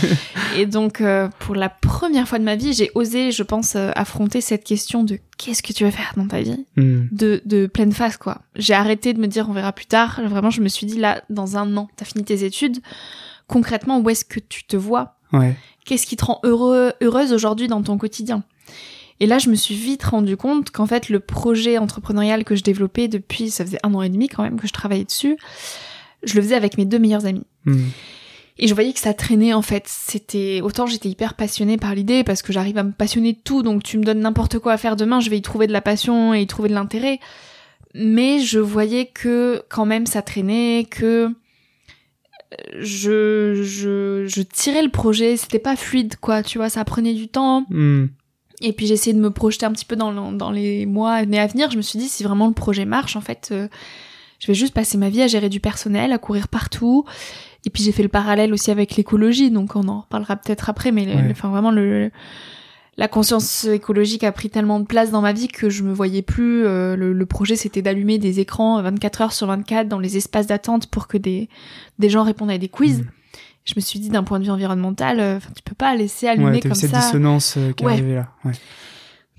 et 0.56 0.66
donc, 0.66 1.00
euh, 1.00 1.28
pour 1.38 1.54
la 1.54 1.68
première 1.68 2.26
fois 2.28 2.38
de 2.38 2.44
ma 2.44 2.56
vie, 2.56 2.72
j'ai 2.72 2.90
osé, 2.94 3.30
je 3.32 3.42
pense, 3.42 3.76
euh, 3.76 3.90
affronter 3.94 4.40
cette 4.40 4.64
question 4.64 5.04
de 5.04 5.18
qu'est-ce 5.38 5.62
que 5.62 5.72
tu 5.72 5.84
veux 5.84 5.90
faire 5.90 6.12
dans 6.16 6.26
ta 6.26 6.40
vie 6.40 6.64
Hmm. 6.76 7.06
de, 7.12 7.40
de 7.44 7.66
pleine 7.66 7.92
face, 7.92 8.16
quoi? 8.16 8.42
J'ai 8.56 8.74
arrêté 8.74 9.12
de 9.12 9.20
me 9.20 9.26
dire 9.28 9.46
on 9.48 9.52
verra 9.52 9.72
plus 9.72 9.86
tard. 9.86 10.20
Vraiment, 10.26 10.50
je 10.50 10.60
me 10.60 10.68
suis 10.68 10.86
dit 10.86 10.98
là, 10.98 11.22
dans 11.30 11.56
un 11.56 11.76
an, 11.76 11.88
t'as 11.96 12.04
fini 12.04 12.24
tes 12.24 12.44
études. 12.44 12.78
Concrètement, 13.46 14.00
où 14.00 14.10
est-ce 14.10 14.24
que 14.24 14.40
tu 14.40 14.64
te 14.64 14.76
vois? 14.76 15.16
Ouais. 15.32 15.56
qu'est-ce 15.84 16.06
qui 16.06 16.14
te 16.14 16.24
rend 16.24 16.38
heureux, 16.44 16.92
heureuse 17.00 17.32
aujourd'hui 17.32 17.66
dans 17.66 17.82
ton 17.82 17.98
quotidien? 17.98 18.44
Et 19.20 19.26
là, 19.26 19.38
je 19.38 19.48
me 19.48 19.54
suis 19.54 19.74
vite 19.74 20.04
rendu 20.04 20.36
compte 20.36 20.70
qu'en 20.70 20.86
fait, 20.86 21.08
le 21.08 21.20
projet 21.20 21.78
entrepreneurial 21.78 22.44
que 22.44 22.56
je 22.56 22.62
développais 22.62 23.08
depuis, 23.08 23.50
ça 23.50 23.64
faisait 23.64 23.78
un 23.82 23.94
an 23.94 24.02
et 24.02 24.08
demi 24.08 24.28
quand 24.28 24.42
même 24.42 24.58
que 24.58 24.66
je 24.66 24.72
travaillais 24.72 25.04
dessus, 25.04 25.36
je 26.22 26.34
le 26.34 26.42
faisais 26.42 26.54
avec 26.54 26.78
mes 26.78 26.84
deux 26.84 26.98
meilleurs 26.98 27.26
amis. 27.26 27.46
Hmm. 27.64 27.86
Et 28.58 28.68
je 28.68 28.74
voyais 28.74 28.92
que 28.92 29.00
ça 29.00 29.14
traînait 29.14 29.52
en 29.52 29.62
fait. 29.62 29.84
C'était 29.86 30.60
autant 30.62 30.86
j'étais 30.86 31.08
hyper 31.08 31.34
passionnée 31.34 31.76
par 31.76 31.94
l'idée 31.94 32.22
parce 32.22 32.42
que 32.42 32.52
j'arrive 32.52 32.78
à 32.78 32.84
me 32.84 32.92
passionner 32.92 33.32
de 33.32 33.38
tout. 33.42 33.62
Donc 33.62 33.82
tu 33.82 33.98
me 33.98 34.04
donnes 34.04 34.20
n'importe 34.20 34.58
quoi 34.58 34.72
à 34.72 34.76
faire 34.76 34.96
demain, 34.96 35.20
je 35.20 35.30
vais 35.30 35.38
y 35.38 35.42
trouver 35.42 35.66
de 35.66 35.72
la 35.72 35.80
passion 35.80 36.34
et 36.34 36.42
y 36.42 36.46
trouver 36.46 36.68
de 36.68 36.74
l'intérêt. 36.74 37.18
Mais 37.94 38.40
je 38.40 38.58
voyais 38.58 39.06
que 39.06 39.62
quand 39.68 39.86
même 39.86 40.06
ça 40.06 40.22
traînait, 40.22 40.86
que 40.88 41.34
je 42.78 43.60
je 43.62 44.24
je 44.26 44.42
tirais 44.42 44.82
le 44.82 44.90
projet. 44.90 45.36
C'était 45.36 45.58
pas 45.58 45.76
fluide 45.76 46.16
quoi. 46.20 46.42
Tu 46.42 46.58
vois, 46.58 46.68
ça 46.68 46.84
prenait 46.84 47.14
du 47.14 47.28
temps. 47.28 47.64
Hmm. 47.70 48.06
Et 48.60 48.72
puis 48.72 48.86
j'ai 48.86 48.94
essayé 48.94 49.14
de 49.14 49.20
me 49.20 49.30
projeter 49.30 49.66
un 49.66 49.72
petit 49.72 49.84
peu 49.84 49.96
dans, 49.96 50.10
le- 50.12 50.36
dans 50.36 50.50
les 50.50 50.86
mois 50.86 51.12
années 51.12 51.40
à 51.40 51.46
venir. 51.46 51.70
Je 51.70 51.76
me 51.76 51.82
suis 51.82 51.98
dit, 51.98 52.08
si 52.08 52.22
vraiment 52.22 52.46
le 52.46 52.54
projet 52.54 52.84
marche, 52.84 53.16
en 53.16 53.20
fait, 53.20 53.48
euh, 53.52 53.68
je 54.38 54.46
vais 54.46 54.54
juste 54.54 54.72
passer 54.72 54.96
ma 54.96 55.08
vie 55.10 55.22
à 55.22 55.26
gérer 55.26 55.48
du 55.48 55.60
personnel, 55.60 56.12
à 56.12 56.18
courir 56.18 56.48
partout. 56.48 57.04
Et 57.66 57.70
puis 57.70 57.82
j'ai 57.82 57.92
fait 57.92 58.02
le 58.04 58.08
parallèle 58.08 58.52
aussi 58.52 58.70
avec 58.70 58.96
l'écologie, 58.96 59.50
donc 59.50 59.74
on 59.74 59.88
en 59.88 60.00
reparlera 60.02 60.36
peut-être 60.36 60.70
après, 60.70 60.92
mais 60.92 61.04
le- 61.04 61.14
Ouais. 61.14 61.22
le- 61.22 61.30
enfin 61.32 61.48
vraiment 61.48 61.70
le 61.72 62.10
la 62.96 63.08
conscience 63.08 63.64
écologique 63.64 64.22
a 64.24 64.30
pris 64.32 64.50
tellement 64.50 64.78
de 64.80 64.86
place 64.86 65.10
dans 65.10 65.20
ma 65.20 65.32
vie 65.32 65.48
que 65.48 65.68
je 65.70 65.82
me 65.82 65.92
voyais 65.92 66.22
plus. 66.22 66.64
euh, 66.64 66.94
le, 66.96 67.12
le 67.12 67.26
projet 67.26 67.56
c'était 67.56 67.82
d'allumer 67.82 68.18
des 68.18 68.40
écrans 68.40 68.80
24 68.82 69.20
heures 69.22 69.32
sur 69.32 69.46
24 69.48 69.88
dans 69.88 69.98
les 69.98 70.16
espaces 70.16 70.46
d'attente 70.46 70.86
pour 70.88 71.06
que 71.08 71.18
des 71.18 71.48
des 71.98 72.08
gens 72.08 72.22
répondent 72.22 72.50
à 72.50 72.58
des 72.58 72.68
quiz. 72.68 73.00
Mm. 73.00 73.06
Je 73.64 73.72
me 73.76 73.80
suis 73.80 73.98
dit 73.98 74.10
d'un 74.10 74.22
point 74.24 74.38
de 74.38 74.44
vue 74.44 74.50
environnemental, 74.50 75.20
euh, 75.20 75.38
tu 75.56 75.62
peux 75.64 75.74
pas 75.74 75.94
laisser 75.94 76.28
allumer 76.28 76.50
Ouais, 76.50 76.60
t'as 76.60 76.68
eu 76.68 76.70
comme 76.70 76.74
cette 76.80 76.90
ça. 76.90 76.98
dissonance 77.00 77.54
euh, 77.56 77.72
qui 77.72 77.82
est 77.82 77.86
Ouais. 77.86 77.92
arrivée 77.94 78.14
là. 78.16 78.28
Ouais. 78.44 78.52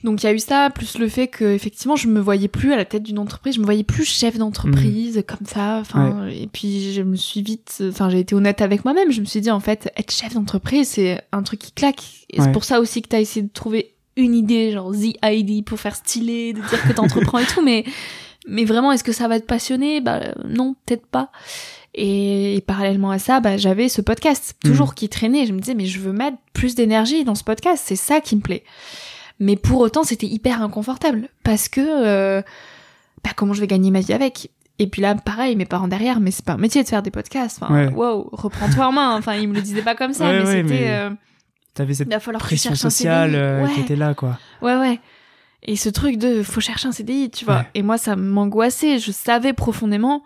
Donc 0.06 0.24
il 0.24 0.28
y 0.28 0.30
a 0.30 0.34
eu 0.34 0.40
ça, 0.40 0.70
plus 0.70 0.98
le 1.00 1.10
fait 1.10 1.28
que 1.28 1.44
effectivement 1.44 1.96
je 1.98 2.08
me 2.08 2.20
voyais 2.22 2.48
plus 2.48 2.72
à 2.72 2.78
la 2.78 2.86
tête 2.86 3.04
d'une 3.04 3.20
entreprise, 3.20 3.56
je 3.56 3.60
me 3.60 3.66
voyais 3.66 3.84
plus 3.84 4.06
chef 4.06 4.38
d'entreprise 4.38 5.24
comme 5.28 5.46
ça. 5.46 5.80
Enfin, 5.82 6.28
et 6.28 6.48
puis 6.48 6.94
je 6.94 7.02
me 7.02 7.16
suis 7.16 7.42
vite, 7.42 7.82
enfin 7.90 8.10
j'ai 8.10 8.20
été 8.20 8.36
honnête 8.36 8.62
avec 8.62 8.86
moi-même. 8.86 9.12
Je 9.12 9.20
me 9.20 9.26
suis 9.26 9.42
dit 9.42 9.52
en 9.52 9.60
fait 9.60 9.92
être 9.98 10.12
chef 10.14 10.36
d'entreprise 10.36 10.88
c'est 10.90 11.22
un 11.34 11.42
truc 11.44 11.60
qui 11.60 11.72
claque. 11.74 12.04
Et 12.30 12.40
Ouais. 12.40 12.46
c'est 12.46 12.52
pour 12.52 12.64
ça 12.64 12.80
aussi 12.80 13.02
que 13.02 13.08
t'as 13.10 13.20
essayé 13.20 13.42
de 13.44 13.52
trouver 13.52 13.96
une 14.16 14.34
idée 14.36 14.72
genre 14.72 14.92
the 14.92 15.18
ID 15.24 15.66
pour 15.66 15.80
faire 15.80 15.96
stylé, 15.96 16.54
de 16.54 16.60
dire 16.62 16.82
que 16.88 16.94
t'entreprends 16.94 17.40
et 17.40 17.46
tout. 17.46 17.62
Mais 17.64 17.84
mais 18.48 18.64
vraiment 18.64 18.92
est-ce 18.92 19.04
que 19.04 19.12
ça 19.12 19.28
va 19.28 19.40
te 19.40 19.46
passionner? 19.46 20.02
Bah 20.02 20.22
non, 20.48 20.76
peut-être 20.86 21.08
pas. 21.08 21.32
Et, 21.96 22.56
et 22.58 22.62
parallèlement 22.62 23.10
à 23.10 23.20
ça, 23.20 23.40
bah, 23.40 23.58
j'avais 23.58 23.88
ce 23.90 24.02
podcast 24.02 24.56
toujours 24.64 24.94
qui 24.96 25.10
traînait. 25.10 25.46
Je 25.48 25.54
me 25.54 25.60
disais 25.60 25.74
mais 25.74 25.86
je 25.88 26.00
veux 26.00 26.12
mettre 26.14 26.38
plus 26.54 26.76
d'énergie 26.76 27.24
dans 27.24 27.36
ce 27.36 27.44
podcast, 27.44 27.84
c'est 27.88 27.96
ça 27.96 28.22
qui 28.22 28.36
me 28.36 28.42
plaît. 28.42 28.64
Mais 29.40 29.56
pour 29.56 29.82
autant, 29.82 30.04
c'était 30.04 30.28
hyper 30.28 30.62
inconfortable 30.62 31.30
parce 31.44 31.68
que 31.70 31.82
euh, 31.82 32.42
bah, 33.24 33.32
comment 33.36 33.54
je 33.54 33.62
vais 33.62 33.68
gagner 33.68 33.92
ma 33.92 34.00
vie 34.00 34.14
avec? 34.14 34.50
Et 34.80 34.88
puis 34.88 35.02
là, 35.02 35.16
pareil, 35.16 35.56
mes 35.56 35.66
parents 35.66 35.88
derrière, 35.88 36.20
mais 36.20 36.32
c'est 36.32 36.44
pas 36.46 36.54
un 36.54 36.58
métier 36.58 36.84
de 36.84 36.88
faire 36.88 37.02
des 37.02 37.12
podcasts. 37.12 37.62
Enfin, 37.62 37.74
Ouais. 37.74 37.88
wow, 37.94 38.30
reprends-toi 38.32 38.88
en 38.88 38.92
main. 38.92 39.16
Enfin, 39.18 39.36
ils 39.36 39.48
me 39.48 39.54
le 39.56 39.62
disaient 39.62 39.82
pas 39.82 39.96
comme 39.96 40.14
ça, 40.14 40.26
Ouais, 40.26 40.40
mais 40.40 40.46
ouais, 40.46 40.52
c'était. 40.64 40.64
mais 40.64 40.90
euh, 40.90 41.10
T'avais 41.74 41.94
cette 41.94 42.08
il 42.08 42.12
va 42.14 42.20
falloir 42.20 42.42
que 42.44 42.48
tu 42.50 42.56
pression 42.56 42.76
sociale 42.76 43.32
CDI. 43.32 43.42
euh, 43.42 43.64
Ouais. 43.66 43.74
qui 43.74 43.80
était 43.82 43.96
là, 43.96 44.14
quoi. 44.14 44.38
Ouais, 44.62 44.76
ouais. 44.78 45.00
Et 45.64 45.76
ce 45.78 45.90
truc 45.90 46.18
de 46.18 46.44
faut 46.44 46.62
chercher 46.62 46.88
un 46.88 46.92
CDI, 46.92 47.30
tu 47.32 47.44
vois. 47.46 47.66
Et 47.74 47.82
moi, 47.82 47.98
ça 47.98 48.16
m'angoissait. 48.16 49.00
Je 49.00 49.12
savais 49.12 49.52
profondément 49.54 50.24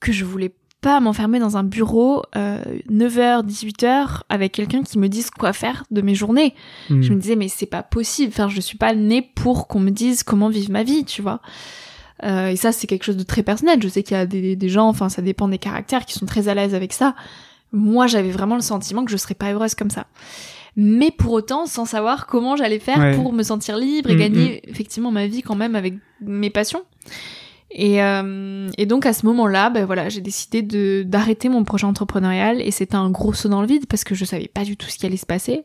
que 0.00 0.12
je 0.12 0.24
voulais 0.24 0.52
pas 0.84 1.00
m'enfermer 1.00 1.38
dans 1.38 1.56
un 1.56 1.64
bureau 1.64 2.22
euh, 2.36 2.62
9h, 2.92 3.44
18h 3.46 4.20
avec 4.28 4.52
quelqu'un 4.52 4.82
qui 4.82 4.98
me 4.98 5.08
dise 5.08 5.30
quoi 5.30 5.54
faire 5.54 5.84
de 5.90 6.02
mes 6.02 6.14
journées. 6.14 6.54
Hmm. 6.90 7.00
Je 7.02 7.12
me 7.14 7.18
disais, 7.18 7.36
mais 7.36 7.48
c'est 7.48 7.64
pas 7.66 7.82
possible. 7.82 8.30
Enfin, 8.34 8.48
je 8.50 8.60
suis 8.60 8.76
pas 8.76 8.94
née 8.94 9.22
pour 9.34 9.66
qu'on 9.66 9.80
me 9.80 9.90
dise 9.90 10.22
comment 10.22 10.50
vivre 10.50 10.70
ma 10.70 10.82
vie, 10.82 11.04
tu 11.06 11.22
vois. 11.22 11.40
Euh, 12.22 12.48
et 12.48 12.56
ça, 12.56 12.70
c'est 12.70 12.86
quelque 12.86 13.04
chose 13.04 13.16
de 13.16 13.22
très 13.22 13.42
personnel. 13.42 13.82
Je 13.82 13.88
sais 13.88 14.02
qu'il 14.02 14.14
y 14.16 14.20
a 14.20 14.26
des, 14.26 14.56
des 14.56 14.68
gens, 14.68 14.86
enfin, 14.88 15.08
ça 15.08 15.22
dépend 15.22 15.48
des 15.48 15.58
caractères, 15.58 16.04
qui 16.04 16.12
sont 16.18 16.26
très 16.26 16.48
à 16.48 16.54
l'aise 16.54 16.74
avec 16.74 16.92
ça. 16.92 17.14
Moi, 17.72 18.06
j'avais 18.06 18.30
vraiment 18.30 18.54
le 18.54 18.60
sentiment 18.62 19.04
que 19.06 19.10
je 19.10 19.16
serais 19.16 19.34
pas 19.34 19.52
heureuse 19.52 19.74
comme 19.74 19.90
ça. 19.90 20.04
Mais 20.76 21.10
pour 21.10 21.32
autant, 21.32 21.66
sans 21.66 21.86
savoir 21.86 22.26
comment 22.26 22.56
j'allais 22.56 22.78
faire 22.78 22.98
Ouais. 22.98 23.14
pour 23.16 23.32
me 23.32 23.42
sentir 23.42 23.78
libre 23.78 24.10
et 24.10 24.14
Mm, 24.16 24.18
gagner 24.18 24.70
effectivement 24.70 25.10
ma 25.12 25.26
vie 25.26 25.40
quand 25.42 25.56
même 25.56 25.74
avec 25.76 25.94
mes 26.20 26.50
passions. 26.50 26.82
Et, 27.74 28.00
euh, 28.02 28.70
et 28.78 28.86
donc 28.86 29.04
à 29.04 29.12
ce 29.12 29.26
moment-là, 29.26 29.68
ben 29.68 29.84
voilà, 29.84 30.08
j'ai 30.08 30.20
décidé 30.20 30.62
de 30.62 31.02
d'arrêter 31.04 31.48
mon 31.48 31.64
projet 31.64 31.86
entrepreneurial 31.86 32.62
et 32.62 32.70
c'était 32.70 32.94
un 32.94 33.10
gros 33.10 33.32
saut 33.32 33.48
dans 33.48 33.60
le 33.60 33.66
vide 33.66 33.86
parce 33.86 34.04
que 34.04 34.14
je 34.14 34.24
savais 34.24 34.48
pas 34.52 34.62
du 34.62 34.76
tout 34.76 34.88
ce 34.88 34.96
qui 34.96 35.06
allait 35.06 35.16
se 35.16 35.26
passer. 35.26 35.64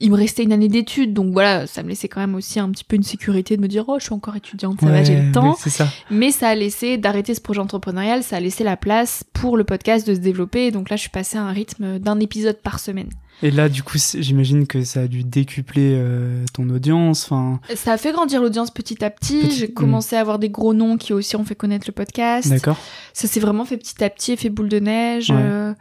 Il 0.00 0.10
me 0.12 0.16
restait 0.16 0.44
une 0.44 0.52
année 0.52 0.68
d'études, 0.68 1.12
donc 1.12 1.32
voilà, 1.32 1.66
ça 1.66 1.82
me 1.82 1.88
laissait 1.88 2.06
quand 2.08 2.20
même 2.20 2.34
aussi 2.36 2.60
un 2.60 2.70
petit 2.70 2.84
peu 2.84 2.94
une 2.96 3.02
sécurité 3.02 3.56
de 3.56 3.62
me 3.62 3.66
dire 3.68 3.84
oh 3.88 3.96
je 3.98 4.04
suis 4.04 4.12
encore 4.14 4.36
étudiante, 4.36 4.78
ça 4.80 4.86
va, 4.86 5.02
j'ai 5.02 5.14
Ouais, 5.14 5.22
le 5.26 5.32
temps. 5.32 5.56
oui, 5.64 5.70
ça. 5.70 5.88
Mais 6.10 6.30
ça 6.30 6.48
a 6.48 6.54
laissé 6.54 6.98
d'arrêter 6.98 7.34
ce 7.34 7.40
projet 7.40 7.60
entrepreneurial, 7.60 8.22
ça 8.22 8.36
a 8.36 8.40
laissé 8.40 8.62
la 8.62 8.76
place 8.76 9.24
pour 9.32 9.56
le 9.56 9.64
podcast 9.64 10.06
de 10.06 10.14
se 10.14 10.20
développer. 10.20 10.66
Et 10.66 10.70
donc 10.70 10.88
là, 10.90 10.96
je 10.96 11.00
suis 11.00 11.10
passée 11.10 11.36
à 11.38 11.42
un 11.42 11.50
rythme 11.52 11.98
d'un 11.98 12.20
épisode 12.20 12.58
par 12.62 12.78
semaine. 12.78 13.08
Et 13.42 13.52
là, 13.52 13.68
du 13.68 13.84
coup, 13.84 13.98
j'imagine 14.18 14.66
que 14.66 14.82
ça 14.82 15.00
a 15.02 15.06
dû 15.06 15.22
décupler 15.22 15.92
euh, 15.94 16.44
ton 16.52 16.68
audience. 16.70 17.24
Enfin, 17.24 17.60
Ça 17.76 17.92
a 17.92 17.96
fait 17.96 18.10
grandir 18.12 18.40
l'audience 18.42 18.72
petit 18.72 19.04
à 19.04 19.10
petit. 19.10 19.40
Petit- 19.42 19.50
J'ai 19.52 19.70
commencé 19.72 20.16
à 20.16 20.20
avoir 20.20 20.40
des 20.40 20.48
gros 20.50 20.74
noms 20.74 20.96
qui 20.96 21.12
aussi 21.12 21.36
ont 21.36 21.44
fait 21.44 21.54
connaître 21.54 21.86
le 21.88 21.92
podcast. 21.92 22.48
d'accord. 22.48 22.76
Ça 23.12 23.28
s'est 23.28 23.38
vraiment 23.40 23.64
fait 23.64 23.76
petit 23.76 24.02
à 24.02 24.10
petit, 24.10 24.36
fait 24.36 24.48
boule 24.50 24.68
de 24.68 24.80
neige. 24.80 25.30
Ouais. 25.30 25.36
euh, 25.38 25.72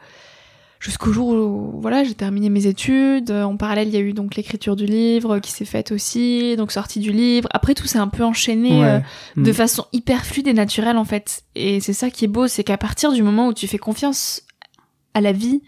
Jusqu'au 0.80 1.12
jour 1.12 1.30
où 1.30 1.80
voilà, 1.82 2.04
j'ai 2.04 2.14
terminé 2.14 2.50
mes 2.50 2.68
études. 2.68 3.32
Euh, 3.32 3.44
En 3.44 3.58
parallèle, 3.58 3.88
il 3.88 3.94
y 3.94 3.98
a 3.98 4.00
eu 4.02 4.14
donc 4.14 4.36
l'écriture 4.36 4.76
du 4.76 4.86
livre 4.86 5.40
qui 5.40 5.52
s'est 5.52 5.66
faite 5.66 5.92
aussi, 5.92 6.56
donc 6.56 6.72
sortie 6.72 7.00
du 7.00 7.12
livre. 7.12 7.50
Après, 7.52 7.74
tout 7.74 7.88
s'est 7.88 7.98
un 7.98 8.08
peu 8.08 8.24
enchaîné 8.24 8.84
euh, 8.86 9.00
de 9.38 9.50
Mm. 9.52 9.54
façon 9.54 9.86
hyper 9.92 10.26
fluide 10.26 10.48
et 10.48 10.54
naturelle 10.54 10.98
en 10.98 11.06
fait. 11.06 11.44
Et 11.56 11.80
c'est 11.80 11.94
ça 11.94 12.10
qui 12.12 12.26
est 12.26 12.28
beau, 12.28 12.48
c'est 12.48 12.64
qu'à 12.64 12.78
partir 12.78 13.12
du 13.12 13.24
moment 13.24 13.48
où 13.48 13.54
tu 13.54 13.68
fais 13.68 13.80
confiance 13.80 14.44
à 15.16 15.22
la 15.22 15.32
vie 15.32 15.62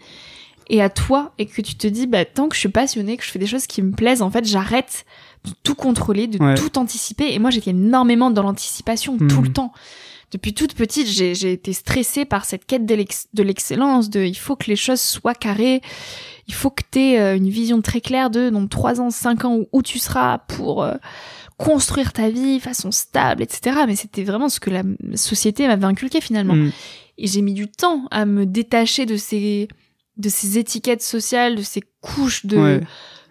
et 0.68 0.80
à 0.80 0.88
toi 0.88 1.32
et 1.38 1.46
que 1.46 1.60
tu 1.60 1.74
te 1.74 1.88
dis 1.88 2.06
bah 2.06 2.24
tant 2.24 2.48
que 2.48 2.54
je 2.54 2.60
suis 2.60 2.68
passionnée, 2.68 3.16
que 3.16 3.24
je 3.24 3.30
fais 3.30 3.40
des 3.40 3.46
choses 3.48 3.66
qui 3.66 3.82
me 3.82 3.90
plaisent, 3.92 4.22
en 4.22 4.30
fait, 4.30 4.44
j'arrête 4.46 5.04
de 5.44 5.50
tout 5.64 5.74
contrôler, 5.74 6.28
de 6.28 6.38
Ouais. 6.38 6.54
tout 6.54 6.78
anticiper. 6.78 7.32
Et 7.34 7.38
moi, 7.40 7.50
j'étais 7.50 7.70
énormément 7.70 8.30
dans 8.30 8.42
l'anticipation 8.44 9.18
tout 9.18 9.24
Mhm. 9.38 9.42
le 9.44 9.52
temps. 9.52 9.72
Depuis 10.30 10.54
toute 10.54 10.74
petite, 10.74 11.06
j'ai 11.08 11.34
j'ai 11.34 11.52
été 11.52 11.72
stressée 11.72 12.24
par 12.24 12.44
cette 12.44 12.64
quête 12.64 12.86
de 12.86 12.94
l'ex- 12.94 13.26
de 13.34 13.42
l'excellence, 13.42 14.10
de 14.10 14.20
il 14.20 14.36
faut 14.36 14.54
que 14.56 14.66
les 14.66 14.76
choses 14.76 15.00
soient 15.00 15.34
carrées, 15.34 15.80
il 16.46 16.54
faut 16.54 16.70
que 16.70 16.82
tu 16.90 16.98
aies 17.00 17.36
une 17.36 17.48
vision 17.50 17.80
très 17.82 18.00
claire 18.00 18.30
de 18.30 18.48
dans 18.50 18.66
3 18.66 19.00
ans, 19.00 19.10
5 19.10 19.44
ans 19.44 19.58
où, 19.72 19.82
tu 19.82 19.98
seras 19.98 20.38
pour 20.38 20.82
euh, 20.84 20.94
construire 21.56 22.12
ta 22.12 22.30
vie 22.30 22.60
façon 22.60 22.90
stable, 22.90 23.42
etc. 23.42 23.80
Mais 23.86 23.96
c'était 23.96 24.24
vraiment 24.24 24.48
ce 24.48 24.60
que 24.60 24.70
la 24.70 24.82
société 25.16 25.66
m'avait 25.66 25.84
inculqué 25.84 26.20
finalement. 26.20 26.54
Mm. 26.54 26.72
Et 27.18 27.26
j'ai 27.26 27.42
mis 27.42 27.52
du 27.54 27.68
temps 27.68 28.06
à 28.10 28.24
me 28.24 28.46
détacher 28.46 29.06
de 29.06 29.16
ces 29.16 29.68
de 30.16 30.28
ces 30.28 30.58
étiquettes 30.58 31.02
sociales, 31.02 31.56
de 31.56 31.62
ces 31.62 31.82
couches 32.02 32.44
de 32.46 32.56
Ouais. 32.58 32.80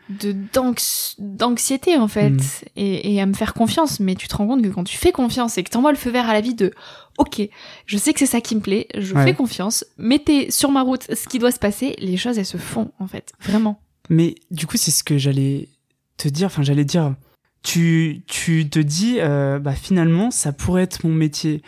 De 0.09 0.35
d'anx- 0.53 1.15
d'anxiété 1.19 1.97
en 1.97 2.07
fait, 2.07 2.29
Mm. 2.31 2.39
et, 2.77 3.13
et 3.15 3.21
à 3.21 3.25
me 3.25 3.33
faire 3.33 3.53
confiance. 3.53 3.99
Mais 3.99 4.15
tu 4.15 4.27
te 4.27 4.35
rends 4.35 4.47
compte 4.47 4.63
que 4.63 4.67
quand 4.69 4.83
tu 4.83 4.97
fais 4.97 5.11
confiance 5.11 5.57
et 5.57 5.63
que 5.63 5.69
t'envoies 5.69 5.91
le 5.91 5.97
feu 5.97 6.09
vert 6.09 6.29
à 6.29 6.33
la 6.33 6.41
vie 6.41 6.55
de 6.55 6.73
ok, 7.17 7.41
je 7.85 7.97
sais 7.97 8.13
que 8.13 8.19
c'est 8.19 8.25
ça 8.25 8.41
qui 8.41 8.55
me 8.55 8.61
plaît, 8.61 8.87
je 8.97 9.13
Ouais. 9.13 9.23
fais 9.25 9.33
confiance, 9.33 9.85
mettez 9.97 10.49
sur 10.51 10.71
ma 10.71 10.81
route 10.81 11.03
ce 11.13 11.27
qui 11.27 11.37
doit 11.39 11.51
se 11.51 11.59
passer, 11.59 11.95
les 11.99 12.17
choses 12.17 12.37
elles 12.39 12.45
se 12.45 12.57
font 12.57 12.91
en 12.99 13.07
fait, 13.07 13.33
vraiment. 13.41 13.81
Mais 14.09 14.35
du 14.51 14.65
coup, 14.67 14.77
c'est 14.77 14.91
ce 14.91 15.03
que 15.03 15.17
j'allais 15.19 15.69
te 16.17 16.27
dire. 16.27 16.47
Enfin, 16.47 16.63
j'allais 16.63 16.85
dire. 16.85 17.13
Tu, 17.61 18.23
tu 18.25 18.69
te 18.69 18.79
dis, 18.79 19.17
euh, 19.19 19.59
bah 19.59 19.73
finalement, 19.73 20.31
ça 20.31 20.53
pourrait 20.53 20.83
être 20.83 21.05
mon 21.05 21.13
métier. 21.13 21.61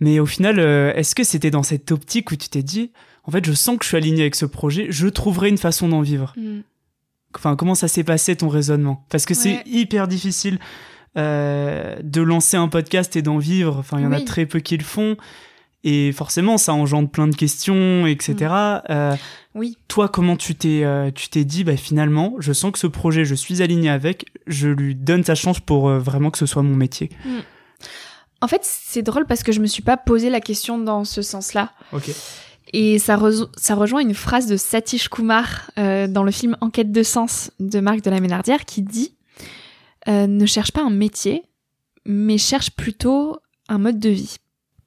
Mais 0.00 0.18
au 0.18 0.26
final, 0.26 0.58
euh, 0.58 0.92
est-ce 0.94 1.14
que 1.14 1.22
c'était 1.24 1.50
dans 1.52 1.62
cette 1.62 1.90
optique 1.92 2.30
où 2.32 2.36
tu 2.36 2.48
t'es 2.48 2.62
dit, 2.64 2.90
en 3.24 3.30
fait, 3.30 3.44
je 3.46 3.52
sens 3.52 3.78
que 3.78 3.84
je 3.84 3.88
suis 3.88 3.96
aligné 3.96 4.22
avec 4.22 4.34
ce 4.34 4.44
projet, 4.44 4.88
je 4.90 5.06
trouverai 5.06 5.48
une 5.48 5.58
façon 5.58 5.88
d'en 5.88 6.02
vivre? 6.02 6.34
Enfin, 7.38 7.56
comment 7.56 7.74
ça 7.74 7.88
s'est 7.88 8.04
passé 8.04 8.36
ton 8.36 8.48
raisonnement? 8.48 9.04
Parce 9.10 9.24
que 9.24 9.34
c'est 9.34 9.62
hyper 9.66 10.08
difficile 10.08 10.58
euh, 11.16 11.96
de 12.02 12.20
lancer 12.22 12.56
un 12.56 12.68
podcast 12.68 13.16
et 13.16 13.22
d'en 13.22 13.38
vivre. 13.38 13.76
Enfin, 13.78 13.98
il 13.98 14.04
y 14.04 14.06
en 14.06 14.12
a 14.12 14.20
très 14.20 14.46
peu 14.46 14.60
qui 14.60 14.76
le 14.76 14.84
font. 14.84 15.16
Et 15.84 16.10
forcément, 16.10 16.58
ça 16.58 16.72
engendre 16.74 17.08
plein 17.08 17.28
de 17.28 17.36
questions, 17.36 18.06
etc. 18.06 18.52
Euh, 18.90 19.14
Oui. 19.54 19.78
toi, 19.86 20.08
comment 20.08 20.36
tu 20.36 20.56
t'es, 20.56 20.82
euh, 20.82 21.12
tu 21.14 21.28
t'es 21.28 21.44
dit, 21.44 21.62
bah 21.62 21.76
finalement, 21.76 22.34
je 22.40 22.52
sens 22.52 22.72
que 22.72 22.78
ce 22.80 22.88
projet, 22.88 23.24
je 23.24 23.36
suis 23.36 23.62
aligné 23.62 23.88
avec, 23.88 24.26
je 24.48 24.66
lui 24.68 24.96
donne 24.96 25.22
sa 25.22 25.36
chance 25.36 25.60
pour 25.60 25.88
euh, 25.88 26.00
vraiment 26.00 26.30
que 26.32 26.38
ce 26.38 26.46
soit 26.46 26.62
mon 26.62 26.74
métier. 26.74 27.10
En 28.40 28.48
fait, 28.48 28.62
c'est 28.64 29.02
drôle 29.02 29.26
parce 29.26 29.44
que 29.44 29.52
je 29.52 29.60
me 29.60 29.66
suis 29.66 29.82
pas 29.82 29.96
posé 29.96 30.28
la 30.28 30.40
question 30.40 30.76
dans 30.78 31.04
ce 31.04 31.22
sens-là. 31.22 31.70
Ok. 31.92 32.10
Et 32.72 32.98
ça, 32.98 33.18
ça 33.56 33.74
rejoint 33.74 34.00
une 34.00 34.14
phrase 34.14 34.46
de 34.46 34.56
Satish 34.56 35.08
Kumar 35.08 35.70
euh, 35.78 36.06
dans 36.08 36.22
le 36.22 36.30
film 36.30 36.56
Enquête 36.60 36.90
de 36.90 37.02
sens 37.02 37.50
de 37.60 37.80
Marc 37.80 38.02
de 38.02 38.10
la 38.10 38.20
Ménardière 38.20 38.64
qui 38.64 38.82
dit 38.82 39.14
euh, 40.08 40.26
Ne 40.26 40.46
cherche 40.46 40.72
pas 40.72 40.82
un 40.82 40.90
métier, 40.90 41.44
mais 42.04 42.38
cherche 42.38 42.72
plutôt 42.72 43.38
un 43.68 43.78
mode 43.78 43.98
de 43.98 44.10
vie. 44.10 44.36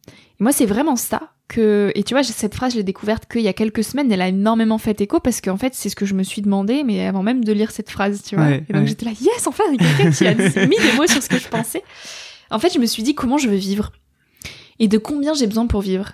Et 0.07 0.43
moi, 0.43 0.51
c'est 0.51 0.65
vraiment 0.65 0.95
ça 0.97 1.33
que. 1.47 1.91
Et 1.95 2.03
tu 2.03 2.13
vois, 2.13 2.23
cette 2.23 2.53
phrase, 2.53 2.73
je 2.73 2.77
l'ai 2.77 2.83
découverte 2.83 3.31
qu'il 3.31 3.41
y 3.41 3.47
a 3.47 3.53
quelques 3.53 3.83
semaines, 3.83 4.11
elle 4.11 4.21
a 4.21 4.27
énormément 4.27 4.77
fait 4.77 4.99
écho 4.99 5.19
parce 5.21 5.39
qu'en 5.39 5.57
fait, 5.57 5.73
c'est 5.73 5.89
ce 5.89 5.95
que 5.95 6.05
je 6.05 6.15
me 6.15 6.23
suis 6.23 6.41
demandé, 6.41 6.83
mais 6.83 7.05
avant 7.05 7.23
même 7.23 7.45
de 7.45 7.53
lire 7.53 7.71
cette 7.71 7.89
phrase, 7.89 8.21
tu 8.23 8.35
vois. 8.35 8.45
Ouais, 8.45 8.65
et 8.67 8.73
donc 8.73 8.83
ouais. 8.83 8.87
j'étais 8.87 9.05
là, 9.05 9.11
yes, 9.11 9.47
enfin, 9.47 9.63
il 9.71 9.81
y 9.81 9.85
a 9.85 9.93
quelqu'un 9.93 10.11
qui 10.11 10.27
a 10.27 10.33
mis 10.67 10.77
des 10.77 10.93
mots 10.97 11.07
sur 11.07 11.23
ce 11.23 11.29
que 11.29 11.39
je 11.39 11.47
pensais. 11.47 11.83
En 12.51 12.59
fait, 12.59 12.73
je 12.73 12.79
me 12.79 12.85
suis 12.85 13.03
dit 13.03 13.15
comment 13.15 13.37
je 13.37 13.47
veux 13.47 13.55
vivre? 13.55 13.91
Et 14.79 14.87
de 14.87 14.97
combien 14.97 15.33
j'ai 15.33 15.47
besoin 15.47 15.67
pour 15.67 15.81
vivre? 15.81 16.13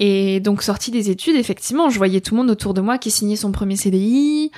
Et 0.00 0.40
donc, 0.40 0.62
sortie 0.62 0.90
des 0.90 1.10
études, 1.10 1.36
effectivement, 1.36 1.90
je 1.90 1.98
voyais 1.98 2.20
tout 2.20 2.34
le 2.34 2.40
monde 2.40 2.50
autour 2.50 2.74
de 2.74 2.80
moi 2.80 2.96
qui 2.96 3.10
signait 3.10 3.36
son 3.36 3.52
premier 3.52 3.76
CDI, 3.76 4.50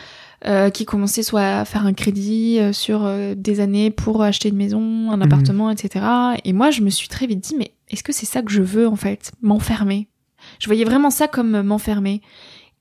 euh, 0.47 0.71
qui 0.71 0.85
commençait 0.85 1.25
soit 1.25 1.59
à 1.59 1.65
faire 1.65 1.85
un 1.85 1.93
crédit 1.93 2.59
euh, 2.61 2.73
sur 2.73 3.05
euh, 3.05 3.35
des 3.37 3.59
années 3.59 3.91
pour 3.91 4.23
acheter 4.23 4.49
une 4.49 4.57
maison, 4.57 5.11
un 5.11 5.21
appartement, 5.21 5.71
etc. 5.71 6.05
Et 6.45 6.53
moi, 6.53 6.71
je 6.71 6.81
me 6.81 6.91
suis 6.91 7.09
très 7.09 7.27
vite 7.27 7.41
dit, 7.41 7.57
mais 7.59 7.73
est-ce 7.91 8.05
que 8.05 8.13
c'est 8.13 8.25
ça 8.25 8.41
que 8.43 8.53
je 8.53 8.63
veux, 8.63 8.87
en 8.87 8.97
fait? 8.97 9.33
M'enfermer. 9.43 10.09
Je 10.61 10.67
voyais 10.67 10.85
vraiment 10.85 11.11
ça 11.11 11.29
comme 11.29 11.57
euh, 11.57 11.63
m'enfermer. 11.63 12.23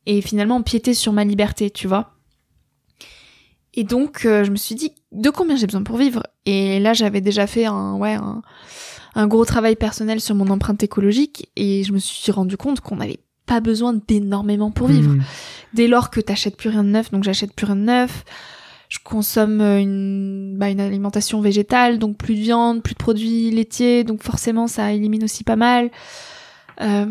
Et 0.06 0.22
finalement, 0.22 0.58
empiéter 0.58 0.94
sur 0.94 1.14
ma 1.14 1.24
liberté, 1.24 1.70
tu 1.70 1.88
vois. 1.88 2.14
Et 3.74 3.84
donc, 3.84 4.26
euh, 4.26 4.44
je 4.44 4.52
me 4.52 4.56
suis 4.56 4.76
dit, 4.76 4.92
de 5.12 5.30
combien 5.30 5.56
j'ai 5.56 5.66
besoin 5.66 5.84
pour 5.84 5.98
vivre? 5.98 6.24
Et 6.46 6.80
là, 6.80 6.94
j'avais 6.94 7.22
déjà 7.22 7.48
fait 7.48 7.66
un, 7.66 7.96
ouais, 7.96 8.14
un, 8.14 8.42
un 9.16 9.28
gros 9.28 9.46
travail 9.46 9.76
personnel 9.76 10.22
sur 10.22 10.36
mon 10.36 10.48
empreinte 10.50 10.84
écologique 10.84 11.50
et 11.56 11.84
je 11.84 11.92
me 11.94 12.00
suis 12.00 12.32
rendu 12.32 12.58
compte 12.58 12.80
qu'on 12.82 12.96
n'avait 12.98 13.20
pas 13.46 13.60
besoin 13.60 13.94
d'énormément 14.08 14.72
pour 14.72 14.88
vivre. 14.88 15.12
Mm. 15.16 15.24
Dès 15.74 15.88
lors 15.88 16.10
que 16.10 16.22
t'achètes 16.22 16.56
plus 16.58 16.70
rien 16.70 16.84
de 16.84 16.90
neuf, 16.90 17.12
donc 17.12 17.24
j'achète 17.24 17.54
plus 17.54 17.66
rien 17.66 17.76
de 17.76 17.82
neuf, 17.82 18.24
je 18.90 19.00
consomme 19.04 19.62
euh, 19.62 19.80
une, 19.80 20.56
bah, 20.58 20.70
une 20.70 20.80
alimentation 20.80 21.42
végétale, 21.42 22.00
donc 22.00 22.18
plus 22.18 22.36
de 22.36 22.40
viande, 22.42 22.82
plus 22.84 22.94
de 22.94 23.00
produits 23.00 23.52
laitiers, 23.52 24.04
donc 24.04 24.22
forcément 24.24 24.68
ça 24.68 24.92
élimine 24.94 25.24
aussi 25.24 25.44
pas 25.44 25.56
mal. 25.58 25.90
Euh, 26.80 27.06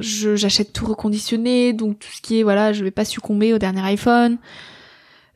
je- 0.00 0.36
j'achète 0.36 0.72
tout 0.72 0.86
reconditionné, 0.86 1.72
donc 1.72 1.98
tout 1.98 2.08
ce 2.14 2.20
qui 2.20 2.40
est 2.40 2.42
voilà, 2.42 2.72
je 2.72 2.84
vais 2.84 2.90
pas 2.90 3.04
succomber 3.04 3.52
au 3.54 3.58
dernier 3.58 3.80
iPhone. 3.82 4.38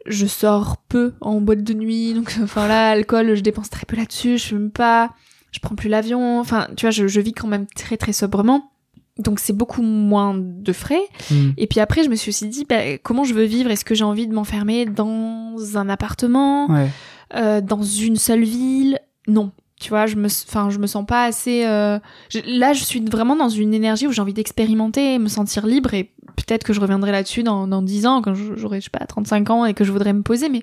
Je 0.07 0.27
sors 0.27 0.77
peu 0.77 1.14
en 1.23 1.40
boîte 1.40 1.62
de 1.64 1.73
nuit, 1.75 2.12
donc 2.14 2.35
enfin 2.43 2.69
là, 2.69 2.90
alcool, 2.90 3.35
je 3.35 3.40
dépense 3.40 3.71
très 3.71 3.87
peu 3.87 3.97
là-dessus, 3.97 4.37
je 4.38 4.45
fume 4.45 4.71
pas, 4.71 5.11
je 5.55 5.61
prends 5.61 5.77
plus 5.77 5.88
l'avion, 5.88 6.40
enfin 6.40 6.67
tu 6.77 6.85
vois, 6.87 6.90
je, 6.90 7.07
je 7.07 7.21
vis 7.21 7.33
quand 7.33 7.47
même 7.47 7.67
très 7.77 7.97
très 7.97 8.12
sobrement. 8.12 8.71
Donc 9.19 9.38
c'est 9.38 9.53
beaucoup 9.53 9.83
moins 9.83 10.35
de 10.37 10.73
frais. 10.73 11.03
Mm. 11.31 11.51
Et 11.57 11.67
puis 11.69 11.79
après, 11.79 12.03
je 12.03 12.09
me 12.09 12.17
suis 12.17 12.31
aussi 12.31 12.49
dit, 12.49 12.64
bah, 12.69 12.99
comment 13.03 13.23
je 13.23 13.33
veux 13.33 13.45
vivre? 13.45 13.71
Est-ce 13.71 13.85
que 13.85 13.95
j'ai 13.95 14.03
envie 14.03 14.27
de 14.27 14.35
m'enfermer 14.35 14.87
dans 14.87 15.55
un 15.77 15.88
appartement, 15.88 16.67
Ouais. 16.69 16.88
euh, 17.37 17.61
dans 17.61 17.83
une 17.83 18.17
seule 18.17 18.43
ville? 18.43 18.99
Non. 19.29 19.53
Tu 19.81 19.90
vois, 19.90 20.07
je 20.07 20.17
me, 20.17 20.27
enfin, 20.27 20.69
je 20.71 20.79
me 20.81 20.88
sens 20.88 21.07
pas 21.07 21.25
assez. 21.27 21.64
euh, 21.64 22.01
je- 22.29 22.40
Là, 22.59 22.73
je 22.73 22.83
suis 22.83 23.01
vraiment 23.05 23.37
dans 23.37 23.49
une 23.49 23.73
énergie 23.73 24.07
où 24.09 24.12
j'ai 24.12 24.23
envie 24.23 24.33
d'expérimenter, 24.35 25.19
me 25.21 25.29
sentir 25.29 25.64
libre, 25.67 25.95
et 25.95 26.11
peut-être 26.37 26.64
que 26.64 26.73
je 26.73 26.81
reviendrai 26.81 27.12
là-dessus 27.12 27.45
dans, 27.45 27.69
dans 27.69 27.83
10 27.83 28.07
ans, 28.07 28.21
quand 28.21 28.35
j'aurai, 28.35 28.81
je 28.81 28.85
sais 28.87 28.90
pas, 28.90 29.05
35 29.07 29.51
ans, 29.51 29.64
et 29.64 29.75
que 29.75 29.85
je 29.85 29.93
voudrais 29.93 30.12
me 30.12 30.23
poser. 30.23 30.49
Mais 30.49 30.62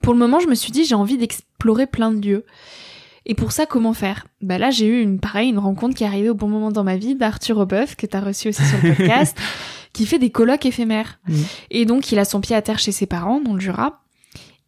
pour 0.00 0.12
le 0.12 0.18
moment, 0.18 0.40
je 0.40 0.48
me 0.48 0.54
suis 0.56 0.72
dit, 0.72 0.84
j'ai 0.84 0.94
envie 0.96 1.18
d'explorer 1.18 1.86
plein 1.86 2.10
de 2.10 2.24
lieux. 2.26 2.44
Et 3.26 3.34
pour 3.34 3.52
ça, 3.52 3.66
comment 3.66 3.92
faire? 3.92 4.26
Bah 4.40 4.58
là, 4.58 4.70
j'ai 4.70 4.86
eu 4.86 5.00
une 5.00 5.20
pareil, 5.20 5.48
une 5.50 5.58
rencontre 5.58 5.94
qui 5.94 6.02
est 6.04 6.06
arrivée 6.06 6.30
au 6.30 6.34
bon 6.34 6.48
moment 6.48 6.72
dans 6.72 6.82
ma 6.84 6.96
vie 6.96 7.14
d'Arthur 7.14 7.58
Aubeuf, 7.58 7.94
que 7.96 8.06
t'as 8.06 8.20
reçu 8.20 8.48
aussi 8.48 8.64
sur 8.64 8.78
le 8.82 8.94
podcast, 8.94 9.36
qui 9.92 10.06
fait 10.06 10.18
des 10.18 10.30
colloques 10.30 10.66
éphémères. 10.66 11.20
Et 11.70 11.84
donc, 11.84 12.10
il 12.10 12.18
a 12.18 12.24
son 12.24 12.40
pied 12.40 12.56
à 12.56 12.62
terre 12.62 12.78
chez 12.78 12.92
ses 12.92 13.06
parents, 13.06 13.40
dans 13.40 13.54
le 13.54 13.60
Jura. 13.60 14.00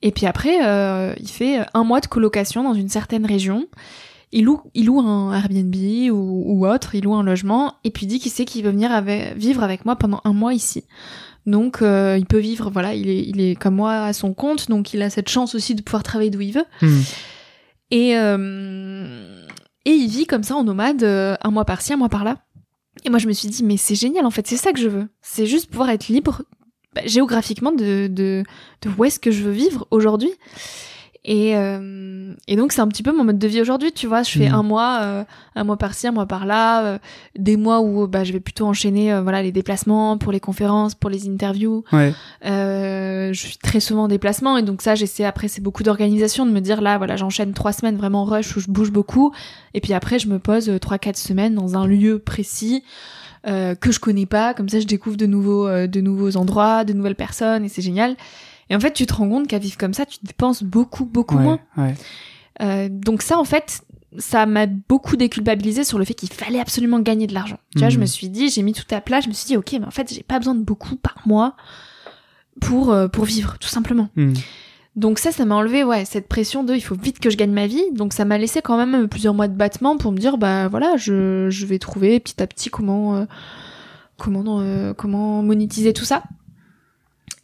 Et 0.03 0.13
puis 0.13 0.27
après, 0.27 0.59
euh, 0.65 1.15
il 1.19 1.29
fait 1.29 1.61
un 1.75 1.83
mois 1.83 2.01
de 2.01 2.07
colocation 2.07 2.63
dans 2.63 2.75
une 2.75 2.89
certaine 2.91 3.25
région. 3.27 3.67
Il 4.33 4.45
loue, 4.45 4.61
il 4.75 4.87
loue 4.87 5.01
un 5.01 5.33
Airbnb 5.33 5.75
ou, 6.13 6.43
ou 6.47 6.67
autre, 6.67 6.95
il 6.95 7.05
loue 7.05 7.15
un 7.15 7.23
logement, 7.23 7.75
et 7.85 7.91
puis 7.91 8.07
dit 8.07 8.19
qu'il 8.19 8.31
sait 8.33 8.45
qu'il 8.45 8.65
veut 8.65 8.71
venir 8.71 8.93
avec- 8.93 9.35
vivre 9.37 9.63
avec 9.63 9.85
moi 9.85 9.97
pendant 9.97 10.21
un 10.25 10.33
mois 10.33 10.53
ici. 10.55 10.85
Donc, 11.47 11.83
euh, 11.83 12.17
il 12.19 12.27
peut 12.27 12.39
vivre, 12.39 12.71
voilà, 12.71 12.95
il 12.95 13.09
est, 13.09 13.23
il 13.23 13.41
est 13.41 13.55
comme 13.55 13.77
moi 13.77 13.93
à 14.05 14.13
son 14.13 14.33
compte, 14.35 14.69
donc 14.69 14.93
il 14.95 15.03
a 15.03 15.11
cette 15.11 15.29
chance 15.29 15.55
aussi 15.55 15.75
de 15.75 15.83
pouvoir 15.83 16.03
travailler 16.03 16.31
d'où 16.31 16.41
il 16.41 16.53
veut. 16.53 16.65
Mm. 16.83 17.01
Et, 17.91 18.17
euh, 18.17 19.47
Et 19.85 19.91
il 19.93 20.09
vit 20.09 20.27
comme 20.27 20.43
ça 20.43 20.57
en 20.57 20.65
nomade, 20.65 21.03
euh, 21.03 21.37
un 21.43 21.51
mois 21.51 21.65
par-ci, 21.65 21.93
un 21.93 21.97
mois 21.97 22.09
par-là. 22.09 22.39
Et 23.05 23.11
moi, 23.11 23.19
je 23.19 23.29
me 23.29 23.33
suis 23.33 23.49
dit, 23.49 23.63
mais 23.65 23.77
c'est 23.77 23.95
génial, 23.95 24.25
en 24.25 24.31
fait, 24.31 24.47
c'est 24.47 24.57
ça 24.57 24.73
que 24.73 24.79
je 24.79 24.89
veux. 24.89 25.09
C'est 25.21 25.47
juste 25.47 25.71
pouvoir 25.71 25.91
être 25.91 26.09
libre 26.09 26.43
bah, 26.95 27.03
géographiquement 27.07 27.73
de, 27.73 28.07
de, 28.07 28.45
de 28.83 28.91
où 28.97 29.05
est-ce 29.05 29.19
que 29.21 29.31
je 29.31 29.43
veux 29.43 29.53
vivre 29.53 29.87
aujourd'hui. 29.91 30.33
Et, 31.27 31.57
euh, 31.57 32.35
et 32.49 32.57
donc 32.57 32.73
c'est 32.73 32.83
un 32.83 32.89
petit 32.89 33.03
peu 33.03 33.11
mon 33.17 33.25
mode 33.25 33.39
de 33.39 33.49
vie 33.49 33.61
aujourd'hui, 33.63 33.93
tu 33.93 34.07
vois. 34.07 34.23
Je 34.23 34.31
fais 34.31 34.49
Mhm. 34.51 34.55
un 34.55 34.63
mois, 34.63 34.99
euh, 35.03 35.25
un 35.55 35.65
mois 35.65 35.79
par-ci, 35.79 36.07
un 36.07 36.13
mois 36.13 36.27
par-là, 36.27 36.85
euh, 36.85 36.99
des 37.39 37.57
mois 37.57 37.81
où 37.81 38.07
bah, 38.07 38.25
je 38.25 38.33
vais 38.35 38.41
plutôt 38.41 38.67
enchaîner, 38.67 39.11
euh, 39.11 39.23
voilà, 39.23 39.43
les 39.43 39.51
déplacements 39.51 40.19
pour 40.19 40.33
les 40.33 40.41
conférences, 40.41 40.95
pour 40.95 41.09
les 41.09 41.27
interviews. 41.27 41.83
Ouais. 41.93 42.13
Euh, 42.45 43.33
je 43.33 43.41
suis 43.41 43.57
très 43.57 43.81
souvent 43.81 44.05
en 44.05 44.09
déplacement 44.09 44.59
et 44.59 44.63
donc 44.63 44.83
ça, 44.83 44.95
j'essaie 44.95 45.25
après, 45.25 45.49
c'est 45.49 45.63
beaucoup 45.63 45.83
d'organisation 45.83 46.45
de 46.45 46.51
me 46.51 46.61
dire 46.61 46.81
là, 46.83 46.99
voilà, 46.99 47.17
j'enchaîne 47.17 47.53
trois 47.55 47.73
semaines 47.73 47.97
vraiment 47.97 48.25
rush 48.25 48.55
où 48.57 48.61
je 48.61 48.69
bouge 48.69 48.91
beaucoup 48.93 49.33
et 49.73 49.81
puis 49.81 49.95
après 49.95 50.19
je 50.19 50.29
me 50.29 50.39
pose 50.39 50.69
euh, 50.69 50.79
trois 50.79 50.99
quatre 50.99 51.17
semaines 51.17 51.55
dans 51.55 51.77
un 51.77 51.87
lieu 51.87 52.19
précis. 52.19 52.85
euh, 53.47 53.75
que 53.75 53.93
je 53.93 54.01
connais 54.01 54.25
pas, 54.25 54.55
comme 54.55 54.71
ça 54.71 54.81
je 54.81 54.87
découvre 54.87 55.19
de 55.19 55.27
nouveaux, 55.27 55.67
euh, 55.69 55.87
de 55.87 56.01
nouveaux 56.01 56.37
endroits, 56.39 56.85
de 56.85 56.95
nouvelles 56.95 57.15
personnes 57.15 57.63
et 57.65 57.69
c'est 57.69 57.83
génial. 57.83 58.17
Et 58.75 58.77
en 58.77 58.81
fait, 58.81 58.93
tu 58.93 59.07
te 59.07 59.15
rends 59.15 59.29
compte 59.29 59.47
qu'à 59.47 59.61
vivre 59.61 59.77
comme 59.79 59.95
ça, 59.95 60.05
tu 60.05 60.19
dépenses 60.25 60.65
beaucoup, 60.65 61.05
beaucoup 61.05 61.37
ouais, 61.37 61.43
moins. 61.45 61.61
ouais. 61.77 61.95
Euh, 62.61 62.89
donc 62.91 63.23
ça, 63.23 63.39
en 63.39 63.45
fait, 63.45 63.83
ça 64.19 64.47
m'a 64.47 64.67
beaucoup 64.67 65.17
déculpabilisé 65.17 65.85
sur 65.85 65.97
le 65.97 66.05
fait 66.05 66.15
qu'il 66.15 66.33
fallait 66.33 66.59
absolument 66.59 66.99
gagner 66.99 67.29
de 67.29 67.35
l'argent. 67.35 67.59
Tu 67.71 67.79
vois, 67.79 67.87
Mhm. 67.87 67.93
je 67.95 67.99
me 68.01 68.07
suis 68.07 68.29
dit, 68.31 68.49
j'ai 68.49 68.63
mis 68.63 68.73
tout 68.73 68.93
à 68.93 69.01
plat, 69.01 69.21
je 69.21 69.29
me 69.29 69.33
suis 69.33 69.47
dit, 69.47 69.57
ok, 69.57 69.73
mais 69.79 69.87
en 69.87 69.93
fait, 69.93 70.13
j'ai 70.13 70.25
pas 70.25 70.41
besoin 70.41 70.57
de 70.57 70.65
beaucoup 70.65 70.97
par 70.97 71.15
mois 71.25 71.55
pour 72.61 72.93
euh, 72.93 73.07
pour 73.07 73.25
vivre, 73.27 73.57
tout 73.61 73.69
simplement. 73.69 74.09
Hmm. 74.17 74.33
Donc 74.97 75.21
ça, 75.21 75.31
ça 75.31 75.45
m'a 75.45 75.55
enlevé, 75.55 75.85
ouais, 75.85 76.05
cette 76.05 76.27
pression 76.29 76.65
de, 76.65 76.75
il 76.75 76.81
faut 76.81 76.95
vite 76.97 77.21
que 77.21 77.31
je 77.31 77.37
gagne 77.37 77.53
ma 77.53 77.67
vie. 77.69 77.85
Donc 77.93 78.13
ça 78.13 78.25
m'a 78.25 78.39
laissé 78.39 78.61
quand 78.61 78.77
même 78.77 79.09
plusieurs 79.09 79.35
mois 79.35 79.47
de 79.49 79.57
battement 79.57 79.97
pour 79.97 80.11
me 80.13 80.19
dire, 80.19 80.37
bah 80.37 80.67
voilà, 80.69 80.97
je, 80.97 81.49
je 81.51 81.67
vais 81.67 81.79
trouver 81.79 82.19
petit 82.21 82.43
à 82.43 82.47
petit 82.49 82.71
comment 82.71 83.17
euh, 83.17 83.25
comment 84.17 84.61
euh, 84.61 84.95
comment 84.95 85.43
monétiser 85.43 85.93
tout 85.93 86.05
ça. 86.05 86.23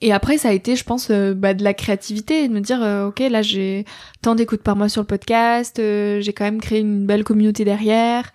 Et 0.03 0.12
après, 0.12 0.38
ça 0.38 0.48
a 0.48 0.53
été, 0.53 0.76
je 0.76 0.84
pense, 0.84 1.09
euh, 1.11 1.34
bah, 1.34 1.53
de 1.53 1.62
la 1.62 1.74
créativité, 1.74 2.48
de 2.48 2.53
me 2.53 2.61
dire, 2.61 2.82
euh, 2.82 3.09
ok, 3.09 3.20
là 3.20 3.42
j'ai 3.42 3.84
tant 4.22 4.34
d'écoutes 4.34 4.62
par 4.62 4.76
mois 4.76 4.88
sur 4.88 5.03
le 5.03 5.07
podcast, 5.07 5.78
euh, 5.78 6.20
j'ai 6.20 6.32
quand 6.32 6.44
même 6.44 6.61
créé 6.61 6.80
une 6.80 7.05
belle 7.05 7.22
communauté 7.22 7.64
derrière, 7.64 8.32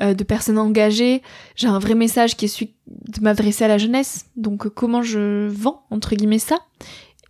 euh, 0.00 0.14
de 0.14 0.24
personnes 0.24 0.58
engagées. 0.58 1.20
J'ai 1.54 1.68
un 1.68 1.78
vrai 1.78 1.94
message 1.94 2.36
qui 2.36 2.46
est 2.46 2.48
celui 2.48 2.72
de 2.86 3.20
m'adresser 3.20 3.64
à 3.64 3.68
la 3.68 3.76
jeunesse. 3.76 4.24
Donc 4.36 4.68
comment 4.68 5.02
je 5.02 5.48
vends 5.48 5.82
entre 5.90 6.14
guillemets 6.14 6.38
ça? 6.38 6.60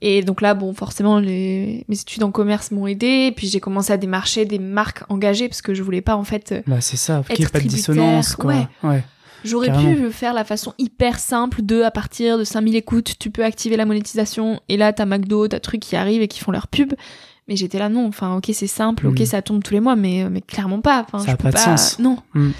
Et 0.01 0.22
donc 0.22 0.41
là, 0.41 0.55
bon, 0.55 0.74
forcément, 0.74 1.18
les... 1.18 1.85
mes 1.89 2.01
études 2.01 2.22
en 2.24 2.30
commerce 2.30 2.70
m'ont 2.70 2.87
aidé. 2.87 3.33
Puis 3.37 3.49
j'ai 3.49 3.61
commencé 3.61 3.93
à 3.93 3.97
démarcher 3.97 4.45
des 4.45 4.59
marques 4.61 5.03
engagées 5.09 5.49
parce 5.49 5.62
que 5.62 5.74
je 5.74 5.83
voulais 5.83 6.01
pas 6.03 6.16
en 6.16 6.24
fait. 6.24 6.62
Bah, 6.68 6.80
c'est 6.80 6.97
ça, 6.97 7.22
qu'il 7.28 7.41
n'y 7.41 7.47
ait 7.47 7.49
pas 7.49 7.61
de 7.61 7.68
dissonance, 7.68 8.37
quoi. 8.37 8.55
ouais. 8.55 8.68
ouais. 8.85 9.05
J'aurais 9.45 9.72
pu 9.72 10.11
faire 10.11 10.32
la 10.34 10.45
façon 10.45 10.72
hyper 10.78 11.18
simple 11.18 11.62
de 11.62 11.82
à 11.82 11.90
partir 11.90 12.38
de 12.38 12.45
5000 12.45 12.76
écoutes, 12.76 13.18
tu 13.18 13.30
peux 13.30 13.45
activer 13.45 13.76
la 13.76 13.84
monétisation 13.86 14.61
et 14.68 14.76
là 14.76 14.93
t'as 14.93 15.07
McDo, 15.07 15.49
t'as 15.49 15.61
trucs 15.61 15.80
qui 15.80 15.97
arrivent 15.97 16.22
et 16.22 16.28
qui 16.28 16.40
font 16.40 16.53
leur 16.53 16.68
pub. 16.68 16.93
Mais 17.49 17.57
j'étais 17.57 17.78
là 17.78 17.88
non, 17.88 18.07
enfin 18.07 18.36
ok 18.36 18.51
c'est 18.53 18.66
simple, 18.68 19.07
ok 19.09 19.20
Mm. 19.20 19.26
ça 19.26 19.43
tombe 19.43 19.62
tous 19.64 19.74
les 19.74 19.80
mois, 19.80 19.97
mais 19.97 20.28
mais 20.30 20.40
clairement 20.40 20.80
pas. 20.80 21.05
Enfin, 21.07 21.18
Ça 21.18 21.26
je 21.26 21.30
a 21.32 21.36
peux 21.36 21.51
pas 21.51 21.53
de 21.53 21.59
sens. 21.59 21.99
Non. 21.99 22.18
Mm. 22.34 22.51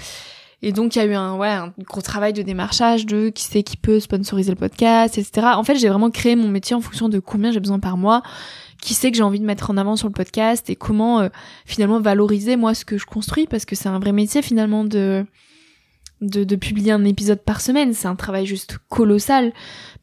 Et 0.65 0.71
donc 0.71 0.95
il 0.95 0.99
y 0.99 1.01
a 1.01 1.05
eu 1.05 1.13
un 1.13 1.35
ouais 1.35 1.49
un 1.49 1.73
gros 1.85 2.01
travail 2.01 2.31
de 2.33 2.41
démarchage 2.41 3.05
de 3.05 3.29
qui 3.29 3.43
c'est 3.43 3.63
qui 3.63 3.75
peut 3.77 3.99
sponsoriser 3.99 4.49
le 4.51 4.55
podcast, 4.57 5.17
etc. 5.17 5.47
En 5.55 5.63
fait 5.63 5.75
j'ai 5.75 5.89
vraiment 5.89 6.09
créé 6.09 6.35
mon 6.35 6.47
métier 6.49 6.75
en 6.75 6.81
fonction 6.81 7.09
de 7.09 7.19
combien 7.19 7.51
j'ai 7.51 7.59
besoin 7.59 7.79
par 7.79 7.97
mois, 7.97 8.21
qui 8.81 8.93
c'est 8.93 9.11
que 9.11 9.17
j'ai 9.17 9.23
envie 9.23 9.39
de 9.39 9.45
mettre 9.45 9.71
en 9.71 9.77
avant 9.77 9.95
sur 9.95 10.07
le 10.07 10.13
podcast 10.13 10.69
et 10.69 10.75
comment 10.77 11.19
euh, 11.21 11.29
finalement 11.65 11.99
valoriser 11.99 12.55
moi 12.55 12.73
ce 12.73 12.85
que 12.85 12.97
je 12.97 13.05
construis 13.05 13.45
parce 13.47 13.65
que 13.65 13.75
c'est 13.75 13.89
un 13.89 13.99
vrai 13.99 14.11
métier 14.13 14.41
finalement 14.41 14.83
de 14.85 15.25
de, 16.29 16.43
de 16.43 16.55
publier 16.55 16.91
un 16.91 17.03
épisode 17.05 17.39
par 17.41 17.61
semaine. 17.61 17.93
C'est 17.93 18.07
un 18.07 18.15
travail 18.15 18.45
juste 18.45 18.77
colossal 18.89 19.53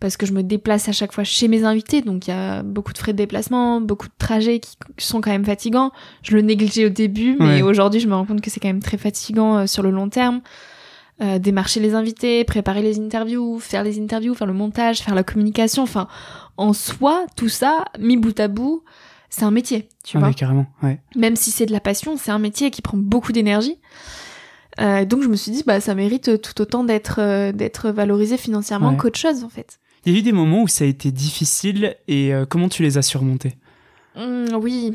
parce 0.00 0.16
que 0.16 0.26
je 0.26 0.32
me 0.32 0.42
déplace 0.42 0.88
à 0.88 0.92
chaque 0.92 1.12
fois 1.12 1.24
chez 1.24 1.48
mes 1.48 1.64
invités, 1.64 2.00
donc 2.02 2.26
il 2.26 2.30
y 2.30 2.32
a 2.32 2.62
beaucoup 2.62 2.92
de 2.92 2.98
frais 2.98 3.12
de 3.12 3.18
déplacement, 3.18 3.80
beaucoup 3.80 4.06
de 4.08 4.12
trajets 4.18 4.60
qui 4.60 4.76
sont 4.98 5.20
quand 5.20 5.30
même 5.30 5.44
fatigants. 5.44 5.90
Je 6.22 6.34
le 6.34 6.42
négligeais 6.42 6.86
au 6.86 6.90
début, 6.90 7.36
mais 7.38 7.56
Ouais. 7.56 7.62
aujourd'hui 7.62 8.00
je 8.00 8.08
me 8.08 8.14
rends 8.14 8.24
compte 8.24 8.40
que 8.40 8.50
c'est 8.50 8.60
quand 8.60 8.68
même 8.68 8.82
très 8.82 8.96
fatigant 8.98 9.58
euh, 9.58 9.66
sur 9.66 9.82
le 9.82 9.90
long 9.90 10.08
terme. 10.08 10.40
Euh, 11.22 11.38
démarcher 11.38 11.80
les 11.80 11.94
invités, 11.94 12.44
préparer 12.44 12.80
les 12.80 12.98
interviews, 12.98 13.58
faire 13.58 13.84
les 13.84 14.00
interviews, 14.00 14.34
faire 14.34 14.46
le 14.46 14.54
montage, 14.54 15.00
faire 15.00 15.14
la 15.14 15.22
communication, 15.22 15.82
enfin 15.82 16.08
en 16.56 16.72
soi 16.72 17.26
tout 17.36 17.50
ça 17.50 17.84
mis 17.98 18.16
bout 18.16 18.40
à 18.40 18.48
bout, 18.48 18.84
c'est 19.28 19.42
un 19.44 19.50
métier, 19.50 19.88
tu 20.02 20.16
Ah 20.16 20.20
vois 20.20 20.28
ouais, 20.28 20.34
carrément, 20.34 20.64
ouais. 20.82 20.98
même 21.16 21.36
si 21.36 21.50
c'est 21.50 21.66
de 21.66 21.72
la 21.72 21.80
passion, 21.80 22.16
c'est 22.16 22.30
un 22.30 22.38
métier 22.38 22.70
qui 22.70 22.80
prend 22.80 22.96
beaucoup 22.96 23.32
d'énergie. 23.32 23.76
Euh, 24.80 25.04
donc 25.04 25.22
je 25.22 25.28
me 25.28 25.36
suis 25.36 25.50
dit 25.52 25.62
bah 25.66 25.80
ça 25.80 25.94
mérite 25.94 26.40
tout 26.40 26.60
autant 26.62 26.84
d'être 26.84 27.16
euh, 27.20 27.52
d'être 27.52 27.90
valorisé 27.90 28.36
financièrement 28.38 28.90
Ouais. 28.90 28.96
qu'autre 28.96 29.18
chose 29.18 29.44
en 29.44 29.48
fait. 29.48 29.78
Il 30.06 30.12
y 30.12 30.16
a 30.16 30.18
eu 30.18 30.22
des 30.22 30.32
moments 30.32 30.62
où 30.62 30.68
ça 30.68 30.84
a 30.84 30.86
été 30.86 31.10
difficile 31.12 31.96
et 32.08 32.32
euh, 32.32 32.46
comment 32.48 32.68
tu 32.70 32.82
les 32.82 32.96
as 32.96 33.02
surmontés? 33.02 33.56
Hum, 34.16 34.46
oui, 34.60 34.92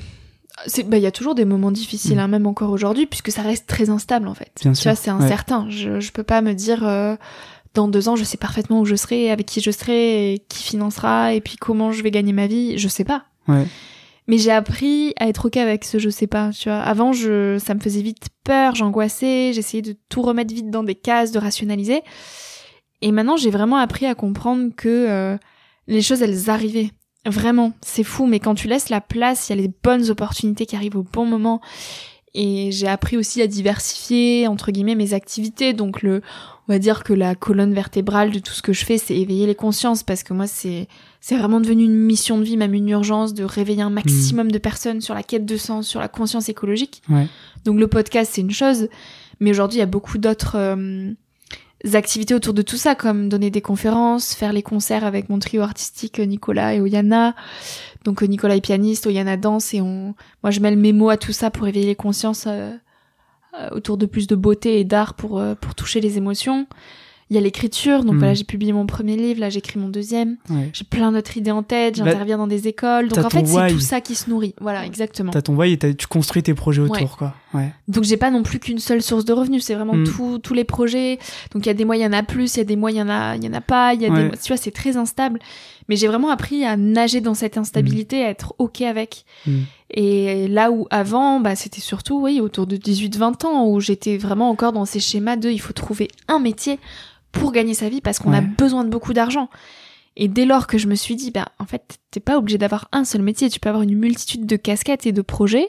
bah 0.87 0.97
il 0.97 1.03
y 1.03 1.05
a 1.05 1.11
toujours 1.11 1.35
des 1.35 1.45
moments 1.45 1.71
difficiles 1.71 2.15
Mm. 2.17 2.19
hein, 2.19 2.27
même 2.27 2.47
encore 2.47 2.71
aujourd'hui 2.71 3.05
puisque 3.05 3.31
ça 3.31 3.41
reste 3.43 3.67
très 3.67 3.89
instable 3.89 4.27
en 4.27 4.33
fait. 4.33 4.51
Bien 4.61 4.71
tu 4.73 4.81
sûr, 4.81 4.91
vois 4.91 4.95
c'est 4.99 5.11
ouais. 5.11 5.23
incertain. 5.23 5.67
Je 5.69 5.99
je 5.99 6.11
peux 6.11 6.23
pas 6.23 6.41
me 6.41 6.53
dire 6.53 6.85
euh, 6.87 7.15
dans 7.75 7.87
deux 7.87 8.09
ans 8.09 8.15
je 8.15 8.23
sais 8.23 8.37
parfaitement 8.37 8.79
où 8.81 8.85
je 8.85 8.95
serai, 8.95 9.29
avec 9.31 9.45
qui 9.45 9.61
je 9.61 9.69
serai, 9.69 10.33
et 10.33 10.39
qui 10.49 10.63
financera 10.63 11.33
et 11.33 11.41
puis 11.41 11.57
comment 11.57 11.91
je 11.91 12.01
vais 12.01 12.09
gagner 12.11 12.33
ma 12.33 12.47
vie. 12.47 12.77
Je 12.79 12.87
sais 12.87 13.03
pas. 13.03 13.25
Ouais. 13.47 13.67
Mais 14.27 14.37
j'ai 14.37 14.51
appris 14.51 15.13
à 15.19 15.27
être 15.27 15.45
ok 15.45 15.57
avec 15.57 15.85
ce 15.85 15.99
je 15.99 16.09
sais 16.09 16.27
pas, 16.27 16.49
tu 16.51 16.69
vois. 16.69 16.79
Avant, 16.79 17.13
je, 17.13 17.57
ça 17.59 17.75
me 17.75 17.79
faisait 17.79 18.01
vite 18.01 18.27
peur, 18.43 18.73
j'angoissais, 18.73 19.51
j'essayais 19.53 19.83
de 19.83 19.95
tout 20.09 20.21
remettre 20.21 20.53
vite 20.53 20.71
dans 20.71 20.83
des 20.83 20.95
cases, 20.95 21.31
de 21.31 21.39
rationaliser. 21.39 22.01
Et 23.01 23.11
maintenant, 23.11 23.37
j'ai 23.37 23.51
vraiment 23.51 23.77
appris 23.77 24.05
à 24.05 24.15
comprendre 24.15 24.71
que 24.75 24.89
euh, 24.89 25.37
les 25.87 26.01
choses, 26.01 26.21
elles 26.21 26.49
arrivaient. 26.49 26.89
Vraiment, 27.25 27.73
c'est 27.81 28.03
fou, 28.03 28.25
mais 28.25 28.39
quand 28.39 28.55
tu 28.55 28.67
laisses 28.67 28.89
la 28.89 29.01
place, 29.01 29.49
il 29.49 29.55
y 29.55 29.59
a 29.59 29.61
les 29.61 29.71
bonnes 29.83 30.09
opportunités 30.09 30.65
qui 30.65 30.75
arrivent 30.75 30.97
au 30.97 31.03
bon 31.03 31.25
moment. 31.25 31.61
Et 32.33 32.71
j'ai 32.71 32.87
appris 32.87 33.17
aussi 33.17 33.41
à 33.41 33.47
diversifier, 33.47 34.47
entre 34.47 34.71
guillemets, 34.71 34.95
mes 34.95 35.13
activités. 35.13 35.73
Donc 35.73 36.01
le, 36.01 36.21
on 36.67 36.73
va 36.73 36.79
dire 36.79 37.03
que 37.03 37.13
la 37.13 37.35
colonne 37.35 37.73
vertébrale 37.73 38.31
de 38.31 38.39
tout 38.39 38.53
ce 38.53 38.61
que 38.61 38.73
je 38.73 38.85
fais, 38.85 38.97
c'est 38.97 39.15
éveiller 39.15 39.45
les 39.45 39.55
consciences, 39.55 40.01
parce 40.01 40.23
que 40.23 40.33
moi, 40.33 40.47
c'est, 40.47 40.87
c'est 41.21 41.37
vraiment 41.37 41.59
devenu 41.59 41.83
une 41.83 41.95
mission 41.95 42.39
de 42.39 42.43
vie, 42.43 42.57
même 42.57 42.73
une 42.73 42.89
urgence, 42.89 43.33
de 43.33 43.43
réveiller 43.43 43.83
un 43.83 43.91
maximum 43.91 44.51
de 44.51 44.57
personnes 44.57 45.01
sur 45.01 45.13
la 45.13 45.23
quête 45.23 45.45
de 45.45 45.57
sens, 45.57 45.87
sur 45.87 45.99
la 45.99 46.07
conscience 46.07 46.49
écologique. 46.49 47.03
Ouais. 47.09 47.27
Donc 47.65 47.79
le 47.79 47.87
podcast, 47.87 48.31
c'est 48.33 48.41
une 48.41 48.51
chose, 48.51 48.89
mais 49.39 49.51
aujourd'hui, 49.51 49.77
il 49.77 49.81
y 49.81 49.83
a 49.83 49.87
beaucoup 49.87 50.17
d'autres 50.17 50.55
euh, 50.57 51.13
activités 51.93 52.33
autour 52.33 52.55
de 52.55 52.63
tout 52.63 52.77
ça, 52.77 52.95
comme 52.95 53.29
donner 53.29 53.51
des 53.51 53.61
conférences, 53.61 54.33
faire 54.33 54.51
les 54.51 54.63
concerts 54.63 55.03
avec 55.03 55.29
mon 55.29 55.37
trio 55.37 55.61
artistique 55.61 56.19
euh, 56.19 56.25
Nicolas 56.25 56.73
et 56.73 56.81
Oyana. 56.81 57.35
Donc 58.05 58.23
euh, 58.23 58.27
Nicolas 58.27 58.55
est 58.55 58.61
pianiste, 58.61 59.05
Oyana 59.05 59.37
danse, 59.37 59.73
et 59.75 59.81
on, 59.81 60.15
moi, 60.41 60.49
je 60.49 60.59
mêle 60.61 60.77
mes 60.77 60.93
mots 60.93 61.09
à 61.09 61.17
tout 61.17 61.33
ça 61.33 61.51
pour 61.51 61.67
éveiller 61.67 61.87
les 61.87 61.95
consciences 61.95 62.45
euh, 62.47 62.71
euh, 62.71 62.75
autour 63.71 63.97
de 63.97 64.05
plus 64.05 64.27
de 64.27 64.35
beauté 64.35 64.79
et 64.79 64.83
d'art 64.83 65.13
pour 65.13 65.39
euh, 65.39 65.55
pour 65.55 65.75
toucher 65.75 66.01
les 66.01 66.17
émotions. 66.17 66.67
Il 67.31 67.35
y 67.35 67.39
a 67.39 67.41
l'écriture, 67.41 68.03
donc 68.03 68.13
Mm. 68.13 68.19
voilà, 68.19 68.33
j'ai 68.35 68.43
publié 68.43 68.71
mon 68.71 68.85
premier 68.85 69.15
livre, 69.17 69.39
là 69.39 69.49
j'écris 69.49 69.79
mon 69.79 69.89
deuxième. 69.89 70.37
ouais. 70.51 70.69
J'ai 70.73 70.83
plein 70.83 71.11
d'autres 71.11 71.35
idées 71.37 71.49
en 71.49 71.63
tête, 71.63 71.97
Bah, 71.97 72.03
j'interviens 72.05 72.37
dans 72.37 72.45
des 72.45 72.67
écoles. 72.67 73.07
Donc 73.07 73.25
en 73.25 73.29
fait, 73.31 73.47
c'est 73.47 73.67
tout 73.69 73.79
ça 73.79 73.99
qui 73.99 74.13
se 74.13 74.29
nourrit. 74.29 74.53
Voilà, 74.61 74.85
exactement. 74.85 75.31
T'as 75.31 75.41
ton 75.41 75.55
why 75.55 75.71
et 75.73 75.95
tu 75.95 76.05
construis 76.05 76.43
tes 76.43 76.53
projets 76.53 76.83
autour, 76.83 76.97
Ouais. 76.97 77.07
quoi. 77.17 77.33
Ouais. 77.55 77.71
Donc 77.87 78.03
j'ai 78.03 78.17
pas 78.17 78.29
non 78.29 78.43
plus 78.43 78.59
qu'une 78.59 78.77
seule 78.77 79.01
source 79.01 79.25
de 79.25 79.33
revenus, 79.33 79.63
c'est 79.63 79.73
vraiment 79.73 79.95
Mm. 79.95 80.03
tout- 80.03 80.37
tous 80.37 80.53
les 80.53 80.65
projets. 80.65 81.17
Donc 81.51 81.65
il 81.65 81.67
y 81.67 81.71
a 81.71 81.73
des 81.73 81.83
mois 81.83 81.97
il 81.97 82.03
y 82.03 82.05
en 82.05 82.13
a 82.13 82.21
plus, 82.21 82.53
il 82.55 82.57
y 82.59 82.61
a 82.61 82.63
des 82.63 82.75
mois 82.75 82.91
il 82.91 82.97
y 82.97 83.01
en 83.01 83.09
a 83.09 83.35
il 83.37 83.43
y 83.43 83.47
en 83.49 83.53
a 83.53 83.61
pas, 83.61 83.95
il 83.95 84.03
y 84.03 84.05
a 84.05 84.09
des 84.11 84.29
tu 84.37 84.49
vois 84.49 84.57
c'est 84.57 84.69
très 84.69 84.95
instable. 84.95 85.39
Mais 85.87 85.95
j'ai 85.95 86.07
vraiment 86.07 86.29
appris 86.29 86.65
à 86.65 86.77
nager 86.77 87.21
dans 87.21 87.33
cette 87.33 87.57
instabilité, 87.57 88.23
à 88.23 88.29
être 88.29 88.55
OK 88.57 88.81
avec. 88.81 89.25
Mm. 89.45 89.59
Et 89.91 90.47
là 90.47 90.71
où 90.71 90.87
avant 90.89 91.39
bah 91.39 91.55
c'était 91.55 91.81
surtout 91.81 92.19
oui 92.21 92.41
autour 92.41 92.65
de 92.65 92.75
18-20 92.75 93.45
ans 93.45 93.67
où 93.67 93.79
j'étais 93.79 94.17
vraiment 94.17 94.49
encore 94.49 94.73
dans 94.73 94.85
ces 94.85 94.99
schémas 94.99 95.35
de 95.35 95.49
il 95.49 95.59
faut 95.59 95.73
trouver 95.73 96.07
un 96.27 96.39
métier 96.39 96.79
pour 97.31 97.51
gagner 97.51 97.75
sa 97.75 97.89
vie 97.89 98.01
parce 98.01 98.17
qu'on 98.17 98.33
a 98.33 98.41
besoin 98.41 98.83
de 98.83 98.89
beaucoup 98.89 99.13
d'argent. 99.13 99.49
Et 100.17 100.27
dès 100.27 100.45
lors 100.45 100.67
que 100.67 100.77
je 100.77 100.87
me 100.87 100.95
suis 100.95 101.15
dit, 101.15 101.31
bah, 101.31 101.49
en 101.59 101.65
fait, 101.65 101.99
t'es 102.11 102.19
pas 102.19 102.37
obligé 102.37 102.57
d'avoir 102.57 102.87
un 102.91 103.03
seul 103.03 103.21
métier, 103.21 103.49
tu 103.49 103.59
peux 103.59 103.69
avoir 103.69 103.83
une 103.83 103.97
multitude 103.97 104.45
de 104.45 104.55
casquettes 104.55 105.05
et 105.05 105.11
de 105.11 105.21
projets. 105.21 105.67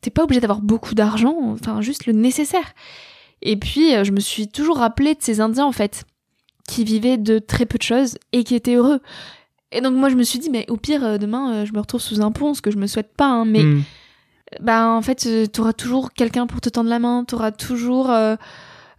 T'es 0.00 0.10
pas 0.10 0.24
obligé 0.24 0.40
d'avoir 0.40 0.60
beaucoup 0.60 0.94
d'argent, 0.94 1.36
enfin, 1.52 1.80
juste 1.80 2.06
le 2.06 2.12
nécessaire. 2.12 2.74
Et 3.42 3.56
puis, 3.56 3.94
euh, 3.94 4.04
je 4.04 4.12
me 4.12 4.20
suis 4.20 4.48
toujours 4.48 4.78
rappelé 4.78 5.14
de 5.14 5.22
ces 5.22 5.40
Indiens, 5.40 5.66
en 5.66 5.72
fait, 5.72 6.04
qui 6.68 6.84
vivaient 6.84 7.18
de 7.18 7.38
très 7.40 7.66
peu 7.66 7.78
de 7.78 7.82
choses 7.82 8.18
et 8.32 8.44
qui 8.44 8.54
étaient 8.54 8.76
heureux. 8.76 9.00
Et 9.72 9.80
donc, 9.80 9.94
moi, 9.94 10.08
je 10.10 10.14
me 10.16 10.22
suis 10.22 10.38
dit, 10.38 10.50
mais 10.50 10.66
au 10.68 10.76
pire, 10.76 11.02
euh, 11.04 11.18
demain, 11.18 11.52
euh, 11.52 11.64
je 11.66 11.72
me 11.72 11.80
retrouve 11.80 12.00
sous 12.00 12.20
un 12.20 12.30
pont, 12.30 12.54
ce 12.54 12.60
que 12.62 12.70
je 12.70 12.76
me 12.76 12.86
souhaite 12.86 13.12
pas, 13.16 13.26
hein, 13.26 13.44
mais, 13.44 13.62
Mm. 13.64 13.82
bah, 14.60 14.88
en 14.88 15.02
fait, 15.02 15.24
euh, 15.26 15.46
t'auras 15.46 15.72
toujours 15.72 16.12
quelqu'un 16.12 16.46
pour 16.46 16.60
te 16.60 16.68
tendre 16.68 16.90
la 16.90 16.98
main, 16.98 17.24
t'auras 17.24 17.52
toujours, 17.52 18.10
euh, 18.10 18.36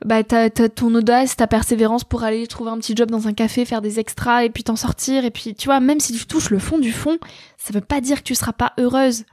bah, 0.04 0.24
ton 0.24 0.96
audace, 0.96 1.36
ta 1.36 1.48
persévérance 1.48 2.04
pour 2.04 2.24
aller 2.24 2.46
trouver 2.48 2.72
un 2.72 2.78
petit 2.80 2.96
job 2.96 3.10
dans 3.12 3.28
un 3.28 3.34
café, 3.34 3.64
faire 3.66 3.82
des 3.82 4.00
extras 4.00 4.44
et 4.44 4.50
puis 4.50 4.64
t'en 4.64 4.76
sortir. 4.76 5.24
Et 5.26 5.32
puis, 5.32 5.54
tu 5.56 5.68
vois, 5.68 5.80
même 5.80 6.00
si 6.00 6.12
tu 6.14 6.26
touches 6.26 6.50
le 6.50 6.60
fond 6.60 6.78
du 6.80 6.92
fond, 6.92 7.18
ça 7.58 7.72
veut 7.72 7.80
pas 7.82 8.02
dire 8.02 8.18
que 8.18 8.24
tu 8.24 8.36
seras 8.36 8.52
pas 8.54 8.74
heureuse. 8.80 9.24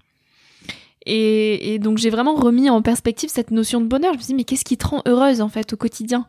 Et, 1.06 1.74
et 1.74 1.78
donc 1.78 1.96
j'ai 1.96 2.10
vraiment 2.10 2.34
remis 2.34 2.68
en 2.68 2.82
perspective 2.82 3.30
cette 3.30 3.50
notion 3.50 3.80
de 3.80 3.86
bonheur. 3.86 4.12
Je 4.12 4.18
me 4.18 4.22
suis 4.22 4.26
dit, 4.28 4.34
mais 4.34 4.44
qu'est-ce 4.44 4.64
qui 4.66 4.76
te 4.76 4.86
rend 4.86 5.02
heureuse 5.06 5.40
en 5.40 5.48
fait 5.48 5.72
au 5.72 5.76
quotidien? 5.76 6.26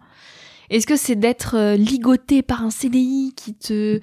Est-ce 0.71 0.87
que 0.87 0.95
c'est 0.95 1.17
d'être 1.17 1.55
euh, 1.57 1.75
ligoté 1.75 2.41
par 2.41 2.63
un 2.63 2.71
CDI 2.71 3.33
qui 3.35 3.53
te, 3.53 3.99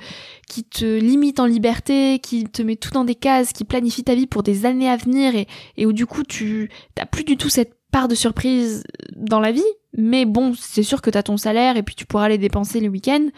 qui 0.46 0.64
te 0.64 0.84
limite 0.84 1.40
en 1.40 1.46
liberté, 1.46 2.18
qui 2.18 2.44
te 2.44 2.60
met 2.60 2.76
tout 2.76 2.90
dans 2.90 3.04
des 3.04 3.14
cases, 3.14 3.54
qui 3.54 3.64
planifie 3.64 4.04
ta 4.04 4.14
vie 4.14 4.26
pour 4.26 4.42
des 4.42 4.66
années 4.66 4.90
à 4.90 4.96
venir 4.96 5.32
et, 5.34 5.86
où 5.86 5.94
du 5.94 6.04
coup 6.04 6.22
tu 6.24 6.70
t'as 6.94 7.06
plus 7.06 7.24
du 7.24 7.38
tout 7.38 7.48
cette 7.48 7.74
part 7.90 8.06
de 8.06 8.14
surprise 8.14 8.84
dans 9.16 9.40
la 9.40 9.50
vie, 9.50 9.64
mais 9.96 10.26
bon, 10.26 10.52
c'est 10.54 10.82
sûr 10.82 11.00
que 11.00 11.08
t'as 11.08 11.22
ton 11.22 11.38
salaire 11.38 11.78
et 11.78 11.82
puis 11.82 11.94
tu 11.94 12.04
pourras 12.04 12.24
aller 12.24 12.36
dépenser 12.36 12.80
les 12.80 12.88
week-ends. 12.90 13.28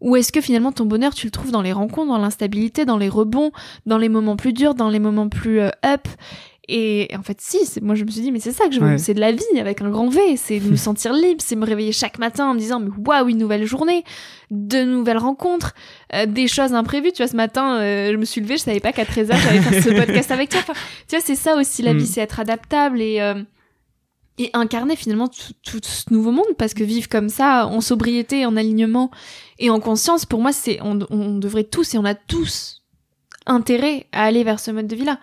Ou 0.00 0.16
est-ce 0.16 0.32
que 0.32 0.40
finalement 0.40 0.72
ton 0.72 0.84
bonheur 0.84 1.14
tu 1.14 1.26
le 1.26 1.30
trouves 1.30 1.52
dans 1.52 1.62
les 1.62 1.72
rencontres, 1.72 2.08
dans 2.08 2.18
l'instabilité, 2.18 2.84
dans 2.84 2.98
les 2.98 3.08
rebonds, 3.08 3.52
dans 3.86 3.96
les 3.96 4.08
moments 4.08 4.36
plus 4.36 4.52
durs, 4.52 4.74
dans 4.74 4.90
les 4.90 4.98
moments 4.98 5.28
plus 5.28 5.60
euh, 5.60 5.70
up? 5.86 6.08
Et 6.68 7.08
en 7.16 7.22
fait, 7.22 7.40
si, 7.40 7.58
moi 7.82 7.94
je 7.94 8.04
me 8.04 8.10
suis 8.10 8.20
dit, 8.22 8.32
mais 8.32 8.40
c'est 8.40 8.52
ça 8.52 8.66
que 8.68 8.74
je 8.74 8.80
veux, 8.80 8.86
Ouais. 8.92 8.98
c'est 8.98 9.14
de 9.14 9.20
la 9.20 9.32
vie 9.32 9.58
avec 9.60 9.80
un 9.82 9.88
grand 9.90 10.08
V, 10.08 10.36
c'est 10.36 10.58
de 10.60 10.68
me 10.70 10.76
sentir 10.88 11.12
libre, 11.12 11.40
c'est 11.44 11.56
me 11.56 11.64
réveiller 11.64 11.92
chaque 11.92 12.18
matin 12.18 12.48
en 12.50 12.54
me 12.54 12.58
disant, 12.58 12.80
mais 12.80 12.90
waouh, 13.06 13.28
une 13.28 13.38
nouvelle 13.38 13.64
journée, 13.66 14.04
de 14.50 14.82
nouvelles 14.84 15.18
rencontres, 15.18 15.74
euh, 16.14 16.26
des 16.26 16.48
choses 16.48 16.74
imprévues. 16.74 17.12
Tu 17.12 17.22
vois, 17.22 17.28
ce 17.28 17.36
matin, 17.36 17.78
euh, 17.80 18.12
je 18.12 18.16
me 18.16 18.24
suis 18.24 18.40
levée, 18.40 18.56
je 18.56 18.62
savais 18.62 18.80
pas 18.80 18.92
qu'à 18.92 19.04
13h 19.04 19.36
j'allais 19.42 19.60
faire 19.60 19.82
ce 19.82 19.90
podcast 20.04 20.30
avec 20.30 20.48
toi. 20.50 20.60
Enfin, 20.60 20.74
tu 21.08 21.16
vois, 21.16 21.20
c'est 21.24 21.36
ça 21.36 21.56
aussi 21.56 21.82
la 21.82 21.94
Mm. 21.94 21.98
vie, 21.98 22.06
c'est 22.06 22.20
être 22.20 22.40
adaptable 22.40 23.00
et, 23.00 23.20
euh, 23.20 23.40
et 24.38 24.50
incarner 24.52 24.96
finalement 24.96 25.28
tout, 25.28 25.52
tout 25.64 25.80
ce 25.82 26.12
nouveau 26.12 26.30
monde 26.30 26.44
parce 26.58 26.74
que 26.74 26.84
vivre 26.84 27.08
comme 27.08 27.28
ça, 27.28 27.66
en 27.66 27.80
sobriété, 27.80 28.44
en 28.44 28.56
alignement 28.56 29.10
et 29.58 29.70
en 29.70 29.80
conscience, 29.80 30.26
pour 30.26 30.40
moi, 30.42 30.52
c'est 30.52 30.78
on, 30.82 30.98
on 31.10 31.38
devrait 31.38 31.64
tous 31.64 31.94
et 31.94 31.98
on 31.98 32.04
a 32.04 32.14
tous 32.14 32.82
intérêt 33.46 34.06
à 34.12 34.24
aller 34.24 34.44
vers 34.44 34.60
ce 34.60 34.70
mode 34.70 34.86
de 34.88 34.96
vie-là. 34.96 35.18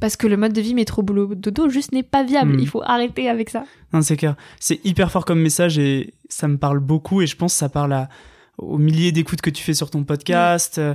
Parce 0.00 0.16
que 0.16 0.26
le 0.26 0.36
mode 0.36 0.52
de 0.52 0.60
vie 0.60 0.74
métro 0.74 1.02
boulot 1.02 1.34
dodo 1.34 1.68
juste 1.68 1.92
n'est 1.92 2.02
pas 2.02 2.22
viable. 2.22 2.56
Mm. 2.56 2.60
Il 2.60 2.68
faut 2.68 2.82
arrêter 2.82 3.28
avec 3.28 3.50
ça. 3.50 3.64
Non, 3.92 4.02
c'est 4.02 4.16
clair. 4.16 4.36
C'est 4.60 4.84
hyper 4.84 5.10
fort 5.10 5.24
comme 5.24 5.40
message 5.40 5.78
et 5.78 6.12
ça 6.28 6.48
me 6.48 6.58
parle 6.58 6.80
beaucoup 6.80 7.22
et 7.22 7.26
je 7.26 7.36
pense 7.36 7.54
que 7.54 7.58
ça 7.58 7.68
parle 7.68 7.92
à, 7.92 8.08
aux 8.58 8.78
milliers 8.78 9.12
d'écoutes 9.12 9.40
que 9.40 9.50
tu 9.50 9.62
fais 9.62 9.74
sur 9.74 9.90
ton 9.90 10.04
podcast. 10.04 10.78
Euh, 10.78 10.94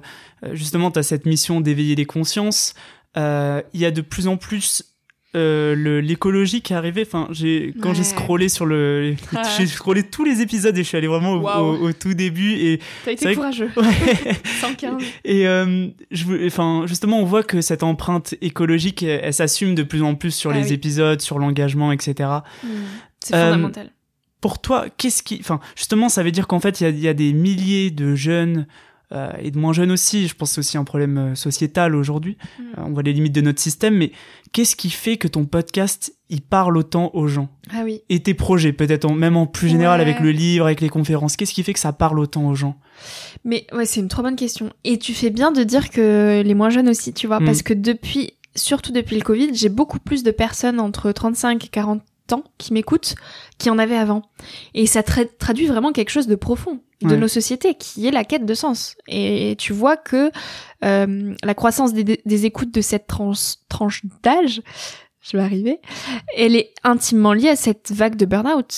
justement, 0.54 0.92
tu 0.92 1.00
as 1.00 1.04
cette 1.04 1.26
mission 1.26 1.62
d'éveiller 1.62 1.96
les 1.96 2.06
consciences. 2.06 2.74
Euh, 3.18 3.62
Il 3.74 3.80
y 3.80 3.86
a 3.86 3.92
de 3.92 4.02
plus 4.02 4.28
en 4.28 4.38
plus 4.38 4.84
euh, 5.36 6.02
l'écologie 6.02 6.62
qui 6.62 6.74
est 6.74 6.76
arrivée. 6.76 7.04
Enfin, 7.08 7.28
j'ai 7.32 7.74
quand 7.82 7.94
j'ai 7.94 8.04
scrollé 8.04 8.50
sur 8.50 8.66
le, 8.66 9.16
Ah. 9.36 9.44
j'ai 9.58 9.66
scrollé 9.66 10.04
tous 10.04 10.24
les 10.26 10.42
épisodes 10.42 10.78
et 10.78 10.84
je 10.84 10.88
suis 10.88 10.98
allé 10.98 11.08
vraiment 11.08 11.34
au, 11.34 11.40
Waouh. 11.40 11.66
au- 11.66 11.88
au 11.90 11.94
tout 11.94 12.14
début 12.14 12.54
et 12.54 12.80
T'as 13.06 13.12
été 13.14 13.26
vrai 13.26 13.34
que- 13.34 13.40
courageux. 13.40 13.72
ouais. 13.78 14.36
115. 14.62 15.02
Et 15.24 15.48
euh, 15.48 15.88
je, 16.12 16.46
enfin, 16.48 16.84
justement, 16.86 17.20
on 17.20 17.26
voit 17.26 17.44
que 17.44 17.62
cette 17.62 17.84
empreinte 17.84 18.36
écologique, 18.42 19.04
elle, 19.04 19.22
elle 19.24 19.34
s'assume 19.34 19.74
de 19.76 19.84
plus 19.84 20.02
en 20.04 20.16
plus 20.16 20.32
sur 20.36 20.52
Ah 20.52 20.56
les 20.58 20.68
oui. 20.68 20.74
épisodes, 20.74 21.22
sur 21.22 21.40
l'engagement, 21.40 21.92
etc. 21.92 22.30
Mm. 22.64 22.68
C'est 23.24 23.36
Euh, 23.36 23.52
fondamental. 23.54 23.92
Pour 24.42 24.60
toi, 24.60 24.86
qu'est-ce 24.98 25.22
qui, 25.22 25.38
enfin, 25.40 25.60
justement, 25.76 26.10
ça 26.10 26.24
veut 26.24 26.32
dire 26.32 26.48
qu'en 26.48 26.60
fait, 26.60 26.82
il 26.82 26.84
y 26.84 26.88
a, 26.88 26.90
il 26.90 27.00
y 27.00 27.08
a 27.08 27.14
des 27.14 27.32
milliers 27.32 27.92
de 27.92 28.16
jeunes 28.16 28.66
euh, 29.14 29.32
et 29.42 29.52
de 29.52 29.58
moins 29.60 29.74
jeunes 29.74 29.92
aussi. 29.92 30.28
Je 30.28 30.36
pense 30.36 30.50
que 30.50 30.54
c'est 30.56 30.60
aussi 30.60 30.78
un 30.78 30.84
problème 30.84 31.18
euh, 31.18 31.36
sociétal 31.36 31.96
aujourd'hui. 31.96 32.38
Mm. 32.58 32.62
Euh, 32.62 32.84
on 32.86 32.92
voit 32.94 33.04
les 33.04 33.14
limites 33.14 33.34
de 33.34 33.42
notre 33.42 33.60
système, 33.62 33.96
mais 33.98 34.12
qu'est-ce 34.52 34.76
qui 34.76 34.90
fait 34.90 35.18
que 35.18 35.28
ton 35.28 35.46
podcast 35.46 36.14
il 36.30 36.42
parle 36.42 36.78
autant 36.78 37.12
aux 37.14 37.28
gens? 37.28 37.50
Ah 37.74 37.82
oui. 37.84 38.02
et 38.10 38.22
tes 38.22 38.34
projets, 38.34 38.72
peut-être 38.74 39.04
en- 39.06 39.14
même 39.14 39.36
en 39.38 39.48
plus 39.48 39.68
général 39.68 40.00
Ouais. 40.00 40.08
avec 40.10 40.22
le 40.22 40.32
livre, 40.32 40.66
avec 40.66 40.80
les 40.82 40.90
conférences. 40.90 41.36
Qu'est-ce 41.36 41.54
qui 41.54 41.64
fait 41.64 41.74
que 41.74 41.80
ça 41.80 41.92
parle 41.94 42.20
autant 42.20 42.48
aux 42.48 42.56
gens? 42.56 42.78
Mais 43.44 43.68
ouais, 43.74 43.86
c'est 43.86 44.00
une 44.00 44.08
trop 44.08 44.22
bonne 44.24 44.36
question. 44.38 44.72
Et 44.84 44.98
tu 44.98 45.14
fais 45.14 45.30
bien 45.30 45.52
de 45.52 45.64
dire 45.64 45.90
que 45.90 46.42
les 46.44 46.54
moins 46.54 46.70
jeunes 46.70 46.88
aussi, 46.90 47.14
tu 47.14 47.28
vois, 47.28 47.40
Mm. 47.42 47.46
parce 47.46 47.64
que 47.64 47.74
depuis, 47.74 48.32
surtout 48.56 48.92
depuis 48.94 49.16
le 49.18 49.24
Covid, 49.24 49.50
j'ai 49.54 49.70
beaucoup 49.70 50.00
plus 50.00 50.24
de 50.24 50.32
personnes 50.32 50.80
entre 50.80 51.12
35 51.12 51.66
et 51.66 51.68
40 51.68 52.02
ans 52.32 52.44
qui 52.58 52.72
m'écoutent 52.74 53.16
qui 53.62 53.70
en 53.70 53.78
avaient 53.80 53.98
avant. 53.98 54.24
Et 54.74 54.86
ça 54.88 55.02
tra- 55.02 55.30
traduit 55.38 55.68
vraiment 55.68 55.92
quelque 55.92 56.10
chose 56.10 56.28
de 56.28 56.36
profond 56.36 56.80
de 57.02 57.08
Ouais. 57.12 57.18
nos 57.18 57.28
sociétés, 57.28 57.74
qui 57.76 58.06
est 58.08 58.12
la 58.12 58.24
quête 58.24 58.46
de 58.46 58.54
sens. 58.54 58.96
Et 59.08 59.56
tu 59.58 59.74
vois 59.74 59.98
que 59.98 60.32
euh, 60.84 61.36
la 61.44 61.54
croissance 61.54 61.94
des, 61.94 62.22
des 62.26 62.46
écoutes 62.46 62.72
de 62.74 62.82
cette 62.82 63.08
tranche, 63.08 63.56
tranche 63.70 64.02
d'âge, 64.24 64.62
je 65.22 65.38
vais 65.38 65.44
arriver, 65.44 65.80
elle 66.38 66.56
est 66.56 66.74
intimement 66.84 67.34
liée 67.34 67.50
à 67.50 67.56
cette 67.56 67.92
vague 67.92 68.16
de 68.16 68.26
burn-out. 68.26 68.74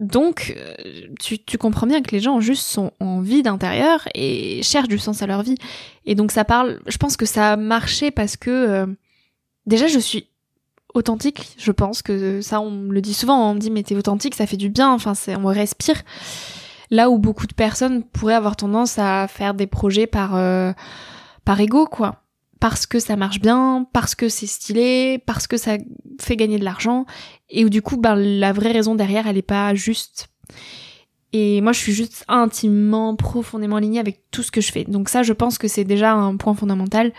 Donc, 0.00 0.54
euh, 0.56 0.74
tu, 1.20 1.38
tu 1.38 1.56
comprends 1.56 1.86
bien 1.86 2.02
que 2.02 2.10
les 2.10 2.20
gens 2.20 2.40
juste 2.40 2.66
sont 2.66 2.90
en 3.00 3.20
vide 3.20 3.46
intérieur 3.46 4.08
et 4.14 4.60
cherchent 4.62 4.88
du 4.88 4.98
sens 4.98 5.22
à 5.22 5.26
leur 5.26 5.42
vie. 5.42 5.54
Et 6.04 6.14
donc 6.14 6.32
ça 6.32 6.44
parle, 6.44 6.80
je 6.86 6.96
pense 6.96 7.16
que 7.16 7.26
ça 7.26 7.52
a 7.52 7.56
marché 7.56 8.10
parce 8.10 8.36
que 8.36 8.50
euh, 8.50 8.86
déjà 9.66 9.86
je 9.86 9.98
suis 10.00 10.26
authentique, 10.94 11.54
je 11.58 11.72
pense 11.72 12.02
que 12.02 12.40
ça 12.40 12.60
on 12.60 12.70
me 12.70 12.92
le 12.92 13.00
dit 13.00 13.14
souvent, 13.14 13.50
on 13.50 13.54
me 13.54 13.58
dit 13.58 13.70
mais 13.70 13.82
t'es 13.82 13.96
authentique, 13.96 14.34
ça 14.34 14.46
fait 14.46 14.56
du 14.56 14.70
bien, 14.70 14.90
enfin 14.92 15.14
c'est 15.14 15.36
on 15.36 15.46
respire. 15.46 16.02
Là 16.90 17.10
où 17.10 17.18
beaucoup 17.18 17.46
de 17.46 17.54
personnes 17.54 18.04
pourraient 18.04 18.34
avoir 18.34 18.56
tendance 18.56 18.98
à 18.98 19.26
faire 19.28 19.54
des 19.54 19.66
projets 19.66 20.06
par 20.06 20.36
euh, 20.36 20.72
par 21.44 21.60
ego 21.60 21.86
quoi. 21.86 22.20
Parce 22.60 22.86
que 22.86 22.98
ça 22.98 23.16
marche 23.16 23.40
bien, 23.40 23.86
parce 23.92 24.14
que 24.14 24.30
c'est 24.30 24.46
stylé, 24.46 25.18
parce 25.26 25.46
que 25.46 25.58
ça 25.58 25.76
fait 26.18 26.36
gagner 26.36 26.58
de 26.58 26.64
l'argent, 26.64 27.04
et 27.50 27.62
où 27.64 27.68
du 27.68 27.82
coup, 27.82 27.98
ben, 27.98 28.14
la 28.14 28.54
vraie 28.54 28.72
raison 28.72 28.94
derrière, 28.94 29.26
elle 29.26 29.36
est 29.36 29.42
pas 29.42 29.74
juste. 29.74 30.28
Et 31.34 31.60
moi, 31.60 31.72
je 31.72 31.80
suis 31.80 31.92
juste 31.92 32.24
intimement, 32.28 33.16
profondément 33.16 33.76
alignée 33.76 33.98
avec 33.98 34.22
tout 34.30 34.42
ce 34.42 34.50
que 34.50 34.60
je 34.60 34.72
fais. 34.72 34.84
Donc 34.84 35.08
ça, 35.10 35.22
je 35.22 35.32
pense 35.32 35.58
que 35.58 35.68
c'est 35.68 35.84
déjà 35.84 36.12
un 36.12 36.36
point 36.36 36.54
fondamental. 36.54 37.12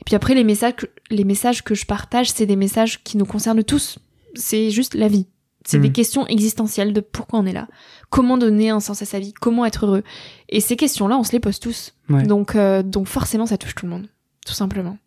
Et 0.00 0.04
puis 0.04 0.14
après, 0.14 0.34
les 0.34 0.44
messages, 0.44 0.76
que- 0.76 0.86
les 1.10 1.24
messages 1.24 1.62
que 1.62 1.74
je 1.74 1.86
partage, 1.86 2.30
c'est 2.30 2.46
des 2.46 2.56
messages 2.56 3.02
qui 3.02 3.16
nous 3.16 3.24
concernent 3.26 3.62
tous. 3.64 3.98
C'est 4.34 4.70
juste 4.70 4.94
la 4.94 5.08
vie. 5.08 5.26
C'est 5.66 5.78
des 5.78 5.92
questions 5.92 6.26
existentielles 6.26 6.92
de 6.92 7.00
pourquoi 7.00 7.38
on 7.38 7.46
est 7.46 7.52
là, 7.54 7.68
comment 8.10 8.36
donner 8.36 8.68
un 8.68 8.80
sens 8.80 9.00
à 9.00 9.06
sa 9.06 9.18
vie, 9.18 9.32
comment 9.32 9.64
être 9.64 9.86
heureux? 9.86 10.02
Et 10.50 10.60
ces 10.60 10.76
questions-là, 10.76 11.16
on 11.16 11.22
se 11.24 11.32
les 11.32 11.40
pose 11.40 11.58
tous. 11.58 11.94
Ouais. 12.10 12.22
Donc, 12.24 12.54
euh, 12.54 12.82
donc 12.82 13.06
forcément, 13.08 13.46
ça 13.46 13.56
touche 13.56 13.74
tout 13.74 13.86
le 13.86 13.90
monde, 13.92 14.08
tout 14.44 14.52
simplement. 14.52 14.98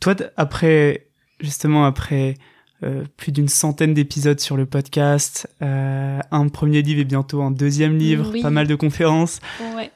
Toi, 0.00 0.14
après, 0.38 1.08
justement, 1.38 1.84
après 1.84 2.36
euh, 2.82 3.04
plus 3.18 3.30
d'une 3.30 3.48
centaine 3.48 3.92
d'épisodes 3.92 4.40
sur 4.40 4.56
le 4.56 4.64
podcast, 4.64 5.48
euh, 5.60 6.18
un 6.30 6.48
premier 6.48 6.80
livre 6.80 7.00
et 7.00 7.04
bientôt 7.04 7.42
un 7.42 7.50
deuxième 7.50 7.96
livre, 7.98 8.30
Oui. 8.32 8.40
pas 8.40 8.48
mal 8.50 8.66
de 8.66 8.74
conférences. 8.74 9.38
Ouais. 9.76 9.90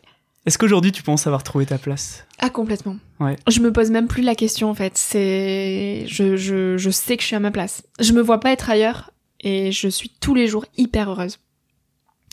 Est-ce 0.47 0.57
qu'aujourd'hui 0.59 0.93
tu 0.93 1.03
penses 1.03 1.27
avoir 1.27 1.43
trouvé 1.43 1.67
ta 1.67 1.79
place? 1.79 2.25
Ah 2.39 2.49
complètement. 2.51 2.97
Ouais. 3.21 3.37
Je 3.49 3.61
me 3.61 3.73
pose 3.73 3.91
même 3.91 4.07
plus 4.07 4.23
la 4.23 4.35
question 4.35 4.71
en 4.71 4.75
fait. 4.75 4.93
C'est, 4.97 6.05
je, 6.07 6.37
je, 6.37 6.77
je 6.79 6.91
sais 6.91 7.17
que 7.17 7.23
je 7.23 7.27
suis 7.29 7.37
à 7.37 7.41
ma 7.41 7.51
place. 7.51 7.83
Je 8.01 8.13
me 8.13 8.21
vois 8.23 8.41
pas 8.41 8.53
être 8.53 8.71
ailleurs 8.71 9.11
et 9.41 9.73
je 9.73 9.89
suis 9.89 10.11
tous 10.21 10.35
les 10.35 10.47
jours 10.47 10.65
hyper 10.77 11.11
heureuse. 11.11 11.39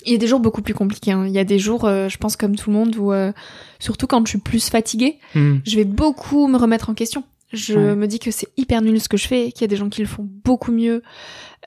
Il 0.05 0.11
y 0.11 0.15
a 0.15 0.19
des 0.19 0.27
jours 0.27 0.39
beaucoup 0.39 0.61
plus 0.61 0.73
compliqués. 0.75 1.11
hein. 1.11 1.25
Il 1.25 1.33
y 1.33 1.39
a 1.39 1.43
des 1.43 1.57
jours, 1.59 1.85
euh, 1.85 2.09
je 2.09 2.17
pense 2.17 2.35
comme 2.35 2.55
tout 2.55 2.69
le 2.69 2.75
monde, 2.75 2.95
où 2.95 3.11
euh, 3.11 3.31
surtout 3.79 4.05
quand 4.07 4.23
je 4.25 4.29
suis 4.31 4.39
plus 4.39 4.69
fatiguée, 4.69 5.17
Hmm. 5.33 5.57
je 5.65 5.75
vais 5.75 5.83
beaucoup 5.85 6.47
me 6.47 6.57
remettre 6.57 6.89
en 6.89 6.93
question. 6.93 7.23
Je 7.53 7.73
Ouais. 7.73 7.95
me 7.95 8.07
dis 8.07 8.19
que 8.19 8.29
c'est 8.31 8.47
hyper 8.57 8.81
nul 8.81 8.99
ce 9.01 9.09
que 9.09 9.17
je 9.17 9.27
fais, 9.27 9.51
qu'il 9.51 9.61
y 9.61 9.63
a 9.63 9.67
des 9.67 9.77
gens 9.77 9.89
qui 9.89 10.01
le 10.01 10.07
font 10.07 10.27
beaucoup 10.43 10.71
mieux, 10.71 11.01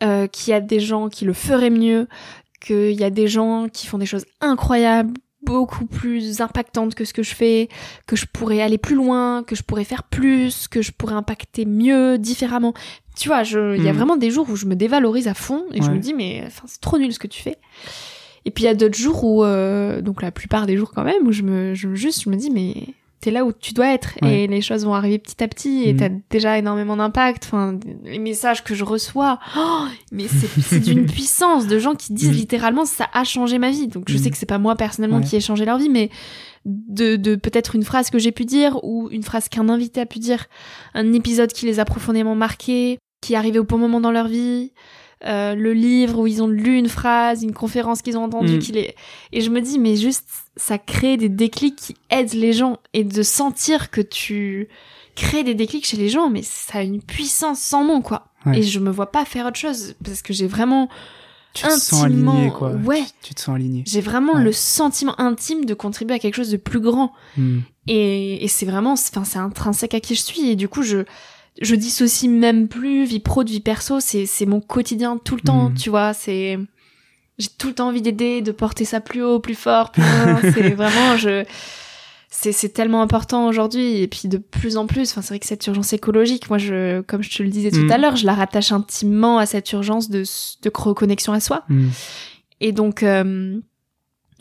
euh, 0.03 0.27
qu'il 0.29 0.51
y 0.53 0.55
a 0.55 0.61
des 0.61 0.79
gens 0.81 1.09
qui 1.09 1.25
le 1.25 1.33
feraient 1.33 1.71
mieux, 1.71 2.07
qu'il 2.61 2.93
y 2.93 3.05
a 3.05 3.11
des 3.11 3.27
gens 3.29 3.69
qui 3.73 3.87
font 3.87 3.99
des 3.99 4.07
choses 4.07 4.25
incroyables, 4.41 5.15
beaucoup 5.43 5.87
plus 5.87 6.41
impactantes 6.41 6.95
que 6.95 7.05
ce 7.05 7.13
que 7.13 7.23
je 7.23 7.35
fais, 7.35 7.69
que 8.07 8.17
je 8.17 8.27
pourrais 8.27 8.61
aller 8.61 8.79
plus 8.79 8.97
loin, 8.97 9.43
que 9.45 9.55
je 9.55 9.63
pourrais 9.63 9.85
faire 9.85 10.03
plus, 10.03 10.67
que 10.69 10.83
je 10.83 10.91
pourrais 10.93 11.15
impacter 11.15 11.65
mieux, 11.65 12.19
différemment. 12.19 12.75
Tu 13.17 13.29
vois, 13.29 13.43
il 13.43 13.83
y 13.83 13.89
a 13.89 13.93
Mm. 13.93 13.97
vraiment 13.97 14.17
des 14.17 14.31
jours 14.31 14.49
où 14.51 14.57
je 14.57 14.67
me 14.67 14.75
dévalorise 14.77 15.29
à 15.29 15.35
fond 15.35 15.65
et 15.73 15.81
je 15.83 15.91
me 15.91 15.99
dis 15.99 16.15
mais 16.15 16.43
enfin 16.47 16.65
c'est 16.67 16.81
trop 16.81 16.99
nul 16.99 17.13
ce 17.13 17.19
que 17.19 17.27
tu 17.29 17.41
fais. 17.43 17.57
Et 18.45 18.51
puis 18.51 18.65
il 18.65 18.67
y 18.67 18.71
a 18.71 18.75
d'autres 18.75 18.97
jours 18.99 19.25
où, 19.25 19.45
euh, 19.45 20.01
donc 20.01 20.23
la 20.23 20.31
plupart 20.31 20.67
des 20.67 20.77
jours 20.77 20.93
quand 20.95 21.05
même, 21.05 21.27
où 21.27 21.33
je 21.33 21.43
me, 21.43 21.75
je, 21.75 21.95
juste 21.95 22.23
je 22.25 22.31
me 22.31 22.37
dis 22.37 22.51
mais 22.51 22.75
t'es 23.21 23.31
là 23.31 23.45
où 23.45 23.53
tu 23.53 23.73
dois 23.75 23.89
être 23.93 24.11
Ouais. 24.23 24.43
et 24.43 24.47
les 24.47 24.61
choses 24.61 24.85
vont 24.85 24.95
arriver 24.95 25.19
petit 25.19 25.43
à 25.43 25.49
petit 25.49 25.85
et 25.89 25.97
t'as 25.97 26.09
déjà 26.31 26.57
énormément 26.59 26.97
d'impact. 26.97 27.45
Enfin, 27.47 27.79
les 28.05 28.19
messages 28.19 28.63
que 28.65 28.75
je 28.75 28.85
reçois, 28.85 29.39
oh, 29.57 29.85
mais 30.13 30.27
c'est 30.29 30.47
c'est 30.61 30.81
d'une 30.81 31.07
puissance 31.13 31.67
de 31.67 31.79
gens 31.79 31.95
qui 31.95 32.13
disent 32.13 32.29
Mhm. 32.31 32.35
littéralement 32.37 32.85
ça 32.85 33.09
a 33.13 33.25
changé 33.25 33.59
ma 33.59 33.71
vie. 33.71 33.89
Donc 33.89 34.05
je 34.09 34.17
Mhm. 34.17 34.23
sais 34.23 34.31
que 34.31 34.37
c'est 34.37 34.47
pas 34.47 34.59
moi 34.59 34.77
personnellement 34.77 35.19
Ouais. 35.19 35.25
qui 35.25 35.37
ai 35.37 35.41
changé 35.41 35.65
leur 35.65 35.79
vie, 35.79 35.89
mais 35.89 36.11
de, 36.65 37.17
de 37.17 37.35
peut-être 37.35 37.75
une 37.75 37.83
phrase 37.85 38.11
que 38.11 38.19
j'ai 38.19 38.33
pu 38.33 38.45
dire 38.45 38.79
ou 38.85 39.09
une 39.11 39.23
phrase 39.23 39.49
qu'un 39.49 39.69
invité 39.69 40.01
a 40.01 40.07
pu 40.07 40.19
dire, 40.19 40.47
un 40.95 41.13
épisode 41.13 41.53
qui 41.53 41.67
les 41.67 41.81
a 41.81 41.85
profondément 41.85 42.35
marqués, 42.35 42.99
qui 43.21 43.33
est 43.33 43.37
arrivé 43.37 43.59
au 43.59 43.65
bon 43.65 43.79
moment 43.79 44.01
dans 44.01 44.11
leur 44.13 44.29
vie. 44.29 44.73
Euh, 45.25 45.55
le 45.55 45.73
livre 45.73 46.21
où 46.21 46.27
ils 46.27 46.43
ont 46.43 46.47
lu 46.49 46.77
une 46.79 46.89
phrase, 46.89 47.43
une 47.43 47.53
conférence 47.53 48.03
qu'ils 48.03 48.17
ont 48.17 48.25
entendue, 48.25 48.55
Mhm. 48.55 48.59
qui 48.61 48.73
les... 48.73 48.95
et 49.33 49.41
je 49.41 49.51
me 49.51 49.61
dis 49.61 49.79
mais 49.79 49.97
juste 49.97 50.27
ça 50.57 50.79
crée 50.79 51.17
des 51.17 51.29
déclics 51.29 51.77
qui 51.77 51.97
aident 52.11 52.35
les 52.35 52.53
gens 52.53 52.79
et 52.95 53.05
de 53.05 53.23
sentir 53.23 53.91
que 53.91 54.01
tu 54.01 54.69
crées 55.17 55.43
des 55.45 55.55
déclics 55.55 55.87
chez 55.87 55.97
les 55.97 56.09
gens 56.09 56.31
mais 56.31 56.43
ça 56.43 56.79
a 56.79 56.83
une 56.83 57.03
puissance 57.03 57.61
sans 57.61 57.85
nom 57.85 58.01
quoi 58.03 58.27
Ouais. 58.47 58.61
et 58.61 58.63
je 58.63 58.79
me 58.79 58.91
vois 58.91 59.11
pas 59.11 59.25
faire 59.25 59.47
autre 59.47 59.57
chose 59.59 59.97
parce 60.05 60.23
que 60.23 60.33
j'ai 60.33 60.47
vraiment 60.47 60.89
Tu 61.55 61.65
te 61.65 61.71
sens 61.71 62.05
intimement 62.05 62.35
aligné, 62.35 62.51
quoi. 62.53 62.71
ouais 62.71 63.03
Tu, 63.21 63.31
tu 63.31 63.35
te 63.35 63.41
sens 63.41 63.57
aligné. 63.57 63.83
j'ai 63.85 64.01
vraiment 64.01 64.35
Ouais. 64.35 64.45
le 64.45 64.53
sentiment 64.53 65.21
intime 65.21 65.65
de 65.65 65.75
contribuer 65.75 66.15
à 66.15 66.19
quelque 66.21 66.37
chose 66.37 66.51
de 66.53 66.57
plus 66.57 66.79
grand 66.79 67.13
Hmm. 67.37 67.59
et, 67.89 68.45
et 68.45 68.49
c'est 68.49 68.67
vraiment 68.67 68.93
enfin 68.93 69.25
c'est 69.25 69.41
intrinsèque 69.41 69.95
à 69.95 70.01
qui 70.01 70.15
je 70.15 70.23
suis 70.23 70.51
et 70.51 70.55
du 70.55 70.69
coup 70.69 70.83
je 70.85 70.99
je 71.61 71.75
dissocie 71.75 72.31
même 72.31 72.69
plus 72.69 73.05
vie 73.05 73.21
pro 73.21 73.45
de 73.45 73.51
vie 73.51 73.61
perso. 73.61 74.01
C'est 74.01 74.27
c'est 74.27 74.47
mon 74.47 74.61
quotidien 74.61 75.19
tout 75.23 75.35
le 75.37 75.41
temps. 75.43 75.71
Mhm. 75.71 75.75
Tu 75.77 75.91
vois, 75.91 76.13
c'est 76.15 76.59
j'ai 77.39 77.49
tout 77.57 77.69
le 77.69 77.75
temps 77.75 77.89
envie 77.89 78.03
d'aider, 78.03 78.43
de 78.43 78.51
porter 78.53 78.85
ça 78.85 79.01
plus 79.01 79.23
haut, 79.23 79.39
plus 79.41 79.55
fort, 79.55 79.93
plus 79.93 80.03
loin. 80.03 80.41
c'est 80.43 80.71
vraiment 80.71 81.17
je 81.17 81.45
c'est 82.31 82.53
c'est 82.53 82.69
tellement 82.69 83.01
important 83.01 83.47
aujourd'hui 83.49 84.03
et 84.03 84.07
puis 84.07 84.29
de 84.29 84.37
plus 84.37 84.77
en 84.77 84.87
plus 84.87 85.11
enfin 85.11 85.23
c'est 85.23 85.29
vrai 85.29 85.39
que 85.39 85.47
cette 85.47 85.67
urgence 85.67 85.93
écologique 85.95 86.51
moi 86.51 86.59
je 86.59 87.01
comme 87.01 87.23
je 87.23 87.35
te 87.35 87.43
le 87.43 87.49
disais 87.49 87.71
tout 87.71 87.79
Mm. 87.87 87.91
à 87.93 87.99
l'heure 87.99 88.17
je 88.17 88.27
la 88.27 88.35
rattache 88.35 88.71
intimement 88.71 89.39
à 89.39 89.47
cette 89.47 89.73
urgence 89.73 90.11
de 90.11 90.23
de 90.63 90.71
reconnexion 90.75 91.33
à 91.33 91.41
soi 91.41 91.65
Hmm. 91.71 91.89
et 92.61 92.73
donc 92.73 93.03
euh, 93.03 93.59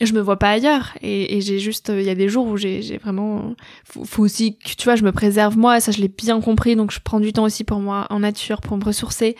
je 0.05 0.13
me 0.13 0.19
vois 0.21 0.37
pas 0.37 0.49
ailleurs 0.51 0.93
et, 1.01 1.37
et 1.37 1.41
j'ai 1.41 1.57
juste 1.59 1.91
il 1.93 2.03
y 2.03 2.09
a 2.09 2.15
des 2.15 2.29
jours 2.29 2.45
où 2.47 2.55
j'ai 2.57 2.99
vraiment 3.01 3.55
faut, 3.83 4.03
faut 4.05 4.23
aussi 4.23 4.57
que 4.57 4.69
tu 4.75 4.83
vois 4.83 4.95
je 4.95 5.03
me 5.03 5.11
préserve 5.11 5.57
moi 5.57 5.79
ça 5.79 5.91
je 5.91 5.99
l'ai 6.01 6.07
bien 6.07 6.39
compris 6.41 6.75
donc 6.75 6.91
je 6.91 6.99
prends 7.03 7.19
du 7.19 7.33
temps 7.33 7.43
aussi 7.45 7.63
pour 7.63 7.79
moi 7.79 8.05
en 8.11 8.19
nature 8.19 8.61
pour 8.61 8.77
me 8.77 8.83
ressourcer 8.83 9.35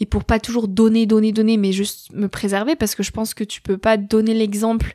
et 0.00 0.06
pour 0.06 0.24
pas 0.24 0.38
toujours 0.38 0.68
donner 0.68 1.06
donner 1.06 1.32
donner 1.32 1.56
mais 1.56 1.72
juste 1.72 2.12
me 2.12 2.28
préserver 2.28 2.76
parce 2.76 2.94
que 2.94 3.02
je 3.02 3.10
pense 3.10 3.32
que 3.32 3.44
tu 3.44 3.60
peux 3.62 3.78
pas 3.78 3.96
donner 3.96 4.34
l'exemple 4.34 4.94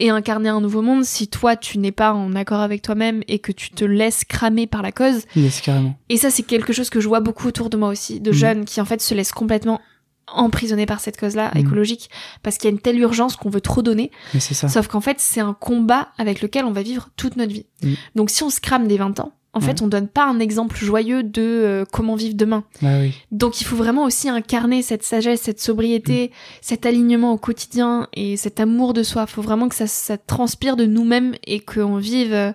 et 0.00 0.10
incarner 0.10 0.48
un 0.48 0.60
nouveau 0.60 0.82
monde 0.82 1.04
si 1.04 1.28
toi 1.28 1.54
tu 1.56 1.78
n'es 1.78 1.92
pas 1.92 2.12
en 2.14 2.34
accord 2.34 2.60
avec 2.60 2.82
toi-même 2.82 3.22
et 3.28 3.38
que 3.38 3.52
tu 3.52 3.70
te 3.70 3.84
laisses 3.84 4.24
cramer 4.24 4.66
par 4.66 4.82
la 4.82 4.90
cause 4.92 5.22
Yes, 5.36 5.60
carrément. 5.60 5.96
et 6.08 6.16
ça 6.16 6.30
c'est 6.30 6.42
quelque 6.42 6.72
chose 6.72 6.90
que 6.90 7.00
je 7.00 7.06
vois 7.06 7.20
beaucoup 7.20 7.46
autour 7.46 7.70
de 7.70 7.76
moi 7.76 7.90
aussi 7.90 8.18
de 8.20 8.30
Mhm. 8.30 8.36
jeunes 8.36 8.64
qui 8.64 8.80
en 8.80 8.84
fait 8.84 9.00
se 9.00 9.14
laissent 9.14 9.30
complètement 9.32 9.80
emprisonnés 10.26 10.86
par 10.86 11.00
cette 11.00 11.18
cause-là 11.18 11.50
Mhm. 11.54 11.60
écologique 11.60 12.10
parce 12.42 12.56
qu'il 12.58 12.68
y 12.68 12.72
a 12.72 12.74
une 12.74 12.80
telle 12.80 12.98
urgence 12.98 13.36
qu'on 13.36 13.50
veut 13.50 13.60
trop 13.60 13.82
donner 13.82 14.10
Mais 14.32 14.40
c'est 14.40 14.54
ça. 14.54 14.68
Sauf 14.68 14.88
qu'en 14.88 15.00
fait, 15.00 15.18
c'est 15.20 15.40
un 15.40 15.54
combat 15.54 16.08
avec 16.18 16.40
lequel 16.42 16.64
on 16.64 16.72
va 16.72 16.82
vivre 16.82 17.10
toute 17.16 17.36
notre 17.36 17.52
vie. 17.52 17.66
Mm. 17.82 17.92
Donc 18.16 18.30
si 18.30 18.42
on 18.42 18.50
se 18.50 18.60
crame 18.60 18.86
des 18.88 18.96
20 18.96 19.20
ans, 19.20 19.32
en 19.56 19.60
fait, 19.60 19.82
on 19.82 19.86
donne 19.86 20.08
pas 20.08 20.24
un 20.26 20.40
exemple 20.40 20.76
joyeux 20.76 21.22
de 21.22 21.40
euh, 21.40 21.84
comment 21.88 22.16
vivre 22.16 22.34
demain. 22.34 22.64
Bah 22.82 22.98
oui. 23.00 23.14
Donc 23.30 23.60
il 23.60 23.64
faut 23.64 23.76
vraiment 23.76 24.02
aussi 24.02 24.28
incarner 24.28 24.82
cette 24.82 25.04
sagesse, 25.04 25.42
cette 25.42 25.60
sobriété, 25.60 26.32
cet 26.60 26.86
alignement 26.86 27.30
au 27.32 27.38
quotidien 27.38 28.08
et 28.14 28.36
cet 28.36 28.58
amour 28.58 28.94
de 28.94 29.04
soi. 29.04 29.28
faut 29.28 29.42
vraiment 29.42 29.68
que 29.68 29.76
ça, 29.76 29.86
ça 29.86 30.18
transpire 30.18 30.74
de 30.74 30.86
nous-mêmes 30.86 31.36
et 31.46 31.60
qu'on 31.60 31.98
vive 31.98 32.34
euh, 32.34 32.52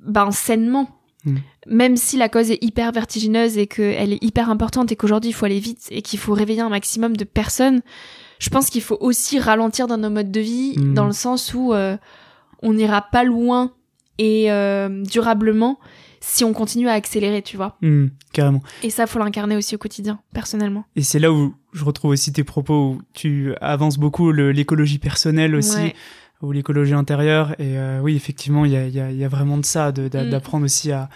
ben, 0.00 0.30
sainement. 0.30 0.88
Mm. 1.24 1.36
Même 1.68 1.96
si 1.96 2.16
la 2.16 2.28
cause 2.28 2.50
est 2.50 2.58
hyper 2.62 2.90
vertigineuse 2.92 3.56
et 3.58 3.66
qu'elle 3.66 4.12
est 4.12 4.22
hyper 4.24 4.50
importante 4.50 4.90
et 4.92 4.96
qu'aujourd'hui 4.96 5.30
il 5.30 5.34
faut 5.34 5.46
aller 5.46 5.60
vite 5.60 5.86
et 5.90 6.02
qu'il 6.02 6.18
faut 6.18 6.32
réveiller 6.34 6.60
un 6.62 6.68
maximum 6.68 7.16
de 7.16 7.24
personnes, 7.24 7.80
je 8.38 8.50
pense 8.50 8.70
qu'il 8.70 8.82
faut 8.82 8.98
aussi 9.00 9.38
ralentir 9.38 9.86
dans 9.86 9.98
nos 9.98 10.10
modes 10.10 10.32
de 10.32 10.40
vie, 10.40 10.74
Mm. 10.76 10.94
dans 10.94 11.06
le 11.06 11.12
sens 11.12 11.54
où 11.54 11.72
euh, 11.72 11.96
on 12.62 12.72
n'ira 12.72 13.02
pas 13.02 13.22
loin 13.24 13.72
et 14.18 14.50
euh, 14.52 15.02
durablement 15.04 15.78
si 16.24 16.44
on 16.44 16.52
continue 16.52 16.88
à 16.88 16.92
accélérer, 16.92 17.42
tu 17.42 17.56
vois. 17.56 17.76
Hmm, 17.82 18.06
carrément. 18.32 18.62
Et 18.84 18.90
ça, 18.90 19.08
faut 19.08 19.18
l'incarner 19.18 19.56
aussi 19.56 19.74
au 19.74 19.78
quotidien, 19.78 20.20
personnellement. 20.32 20.84
Et 20.94 21.02
c'est 21.02 21.18
là 21.18 21.32
où 21.32 21.52
je 21.72 21.84
retrouve 21.84 22.12
aussi 22.12 22.32
tes 22.32 22.44
propos 22.44 22.90
où 22.92 23.02
tu 23.12 23.52
avances 23.60 23.98
beaucoup 23.98 24.30
l'écologie 24.30 25.00
personnelle 25.00 25.56
aussi, 25.56 25.76
Ouais. 25.76 25.94
Ou 26.42 26.52
l'écologie 26.52 26.94
intérieure. 26.94 27.52
Et 27.58 27.78
euh, 27.78 28.00
oui, 28.02 28.16
effectivement, 28.16 28.64
il 28.64 28.72
y 28.72 28.76
a, 28.76 28.86
y, 28.88 29.00
a, 29.00 29.10
y 29.10 29.24
a 29.24 29.28
vraiment 29.28 29.56
de 29.58 29.64
ça, 29.64 29.90
Mm. 29.92 30.08
d'apprendre 30.30 30.64
aussi 30.64 30.90
à, 30.92 31.08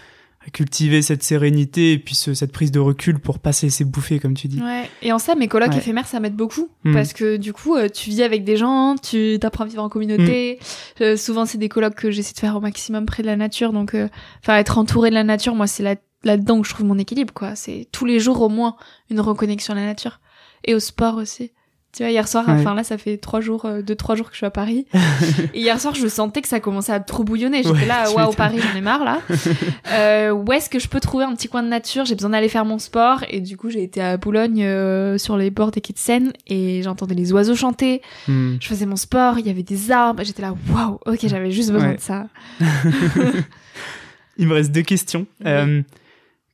à 0.45 0.49
cultiver 0.49 1.01
cette 1.01 1.23
sérénité 1.23 1.91
et 1.93 1.99
puis 1.99 2.15
ce- 2.15 2.33
cette 2.33 2.53
prise 2.53 2.71
de 2.71 2.79
recul 2.79 3.19
pour 3.19 3.39
pas 3.39 3.51
se 3.51 3.65
laisser 3.65 3.83
bouffer, 3.83 4.19
comme 4.19 4.33
tu 4.33 4.47
dis. 4.47 4.61
Ouais. 4.61 4.89
Et 5.01 5.11
en 5.11 5.19
ça, 5.19 5.35
mes 5.35 5.47
colocs 5.49 5.71
Ouais. 5.71 5.77
éphémères, 5.77 6.07
ça 6.07 6.19
m'aide 6.21 6.35
beaucoup. 6.35 6.69
Mm. 6.85 6.93
Parce 6.93 7.11
que 7.13 7.35
du 7.37 7.51
coup, 7.51 7.75
euh, 7.75 7.89
tu 7.89 8.09
vis 8.09 8.23
avec 8.23 8.45
des 8.45 8.55
gens, 8.55 8.95
tu 8.95 9.37
t'apprends 9.41 9.65
à 9.65 9.67
vivre 9.67 9.83
en 9.83 9.89
communauté. 9.89 10.59
Mm. 10.99 11.03
Euh, 11.03 11.17
souvent, 11.17 11.45
c'est 11.45 11.57
des 11.57 11.67
colocs 11.69 11.95
que 11.95 12.09
j'essaie 12.11 12.33
de 12.33 12.39
faire 12.39 12.55
au 12.55 12.61
maximum 12.61 13.05
près 13.05 13.21
de 13.23 13.27
la 13.27 13.35
nature. 13.35 13.73
Donc, 13.73 13.93
euh, 13.93 14.07
enfin, 14.41 14.57
être 14.57 14.77
entouré 14.77 15.09
de 15.09 15.15
la 15.15 15.25
nature, 15.25 15.53
moi, 15.55 15.67
c'est 15.67 15.83
là- 15.83 15.95
là-dedans 16.23 16.61
que 16.61 16.67
je 16.67 16.73
trouve 16.73 16.85
mon 16.87 16.97
équilibre, 16.97 17.33
quoi. 17.33 17.55
C'est 17.55 17.87
tous 17.91 18.05
les 18.05 18.19
jours 18.21 18.41
au 18.41 18.49
moins 18.49 18.75
une 19.09 19.19
reconnexion 19.19 19.73
à 19.73 19.77
la 19.77 19.85
nature. 19.85 20.19
Et 20.63 20.73
au 20.75 20.79
sport 20.79 21.15
aussi. 21.17 21.51
Tu 21.95 22.03
vois, 22.03 22.11
hier 22.11 22.27
soir, 22.27 22.45
Ouais. 22.47 22.53
enfin 22.53 22.75
là, 22.75 22.83
ça 22.83 22.97
fait 22.99 23.17
trois 23.17 23.39
jours, 23.41 23.65
euh, 23.65 23.81
deux, 23.81 23.95
trois 23.95 24.15
jours 24.15 24.27
que 24.27 24.33
je 24.33 24.37
suis 24.37 24.45
à 24.45 24.51
Paris. 24.51 24.85
Et 25.55 25.61
hier 25.61 25.79
soir, 25.81 25.95
je 25.95 26.07
sentais 26.07 26.41
que 26.41 26.47
ça 26.47 26.59
commençait 26.59 26.91
à 26.91 26.99
trop 26.99 27.23
bouillonner. 27.23 27.63
J'étais 27.63 27.69
Ouais, 27.75 27.85
là, 27.85 28.11
waouh. 28.11 28.33
Paris, 28.33 28.59
j'en 28.61 28.77
ai 28.77 28.81
marre, 28.81 29.03
là. 29.03 29.19
Euh, 29.93 30.31
où 30.31 30.51
est-ce 30.51 30.69
que 30.69 30.79
je 30.79 30.87
peux 30.89 30.99
trouver 30.99 31.23
un 31.23 31.33
petit 31.33 31.47
coin 31.47 31.63
de 31.63 31.69
nature? 31.69 32.05
J'ai 32.05 32.13
besoin 32.13 32.31
d'aller 32.31 32.49
faire 32.49 32.65
mon 32.65 32.77
sport. 32.77 33.23
Et 33.29 33.39
du 33.39 33.55
coup, 33.57 33.69
j'ai 33.69 33.81
été 33.83 34.01
à 34.01 34.17
Boulogne, 34.17 34.63
euh, 34.63 35.17
sur 35.17 35.37
les 35.37 35.49
bords 35.49 35.71
des 35.71 35.81
quais 35.81 35.93
de 35.93 35.97
Seine, 35.97 36.33
et 36.45 36.81
j'entendais 36.83 37.15
les 37.15 37.31
oiseaux 37.33 37.55
chanter. 37.55 38.01
Hmm. 38.27 38.57
Je 38.59 38.67
faisais 38.67 38.85
mon 38.85 38.97
sport, 38.97 39.39
il 39.39 39.47
y 39.47 39.49
avait 39.49 39.63
des 39.63 39.89
arbres. 39.89 40.23
J'étais 40.23 40.41
là, 40.43 40.53
waouh, 40.69 40.99
ok, 41.05 41.19
j'avais 41.23 41.51
juste 41.51 41.71
besoin 41.71 41.89
Ouais. 41.91 41.95
de 41.95 42.01
ça. 42.01 42.27
Il 44.37 44.47
me 44.47 44.53
reste 44.53 44.71
deux 44.71 44.83
questions. 44.83 45.25
Oui. 45.43 45.83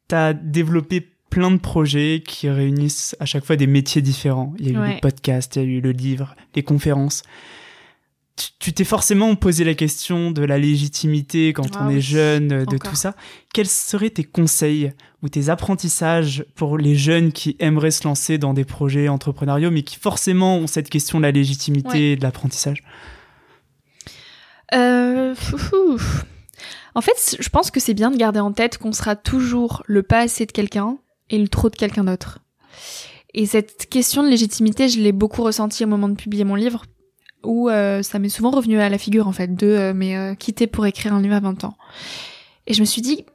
T'as 0.07 0.33
développé 0.33 1.09
plein 1.33 1.49
de 1.49 1.57
projets 1.57 2.21
qui 2.25 2.47
réunissent 2.47 3.15
à 3.19 3.25
chaque 3.25 3.43
fois 3.43 3.55
des 3.55 3.65
métiers 3.65 4.03
différents. 4.03 4.53
Il 4.59 4.67
y 4.67 4.69
a 4.69 4.73
eu 4.73 4.77
Ouais. 4.79 4.93
le 4.95 4.99
podcast, 4.99 5.55
il 5.55 5.63
y 5.63 5.65
a 5.65 5.67
eu 5.67 5.81
le 5.81 5.91
livre, 5.91 6.35
les 6.53 6.61
conférences. 6.61 7.23
Tu- 8.59 8.71
t'es 8.73 8.83
forcément 8.83 9.33
posé 9.35 9.63
la 9.63 9.73
question 9.73 10.29
de 10.31 10.43
la 10.43 10.57
légitimité 10.59 11.51
quand 11.53 11.75
Ah 11.75 11.85
on 11.85 11.89
est 11.89 12.01
jeune, 12.01 12.47
de 12.49 12.75
encore. 12.75 12.91
tout 12.91 12.95
ça. 12.95 13.15
Quels 13.53 13.67
seraient 13.67 14.11
tes 14.11 14.23
conseils 14.23 14.91
ou 15.23 15.29
tes 15.29 15.49
apprentissages 15.49 16.45
pour 16.55 16.77
les 16.77 16.95
jeunes 16.95 17.31
qui 17.31 17.55
aimeraient 17.59 17.91
se 17.91 18.03
lancer 18.03 18.37
dans 18.37 18.53
des 18.53 18.65
projets 18.65 19.07
entrepreneuriaux, 19.07 19.71
mais 19.71 19.81
qui 19.83 19.97
forcément 19.97 20.57
ont 20.57 20.67
cette 20.67 20.89
question 20.91 21.17
de 21.19 21.23
la 21.23 21.31
légitimité 21.31 22.11
et 22.11 22.15
de 22.15 22.21
l'apprentissage? 22.23 22.83
Euh. 24.73 25.33
En 26.95 27.01
fait, 27.01 27.37
je 27.39 27.49
pense 27.49 27.71
que 27.71 27.79
c'est 27.79 27.93
bien 27.95 28.11
de 28.11 28.17
garder 28.17 28.39
en 28.39 28.51
tête 28.51 28.77
qu'on 28.77 28.91
sera 28.93 29.15
toujours 29.15 29.81
le 29.87 30.03
pas 30.03 30.19
assez 30.19 30.45
de 30.45 30.51
quelqu'un 30.51 30.97
et 31.33 31.39
le 31.39 31.47
trop 31.47 31.69
de 31.69 31.75
quelqu'un 31.75 32.03
d'autre. 32.03 32.39
Et 33.33 33.47
cette 33.47 33.89
question 33.89 34.23
de 34.23 34.29
légitimité, 34.29 34.87
je 34.87 34.99
l'ai 34.99 35.11
beaucoup 35.11 35.41
ressentie 35.41 35.83
au 35.83 35.87
moment 35.87 36.07
de 36.07 36.15
publier 36.15 36.43
mon 36.43 36.55
livre, 36.55 36.83
où 37.43 37.69
euh, 37.69 38.03
ça 38.03 38.19
m'est 38.19 38.29
souvent 38.29 38.51
revenu 38.51 38.79
à 38.79 38.87
la 38.87 38.99
figure 38.99 39.27
en 39.27 39.31
fait 39.31 39.55
de 39.55 39.67
euh, 39.67 39.93
euh, 39.93 40.35
quitter 40.35 40.67
pour 40.67 40.85
écrire 40.85 41.13
un 41.13 41.21
livre 41.21 41.33
à 41.33 41.39
20 41.39 41.63
ans. 41.63 41.75
Et 42.67 42.73
je 42.75 42.81
me 42.81 42.85
suis 42.85 43.01
dit 43.01 43.25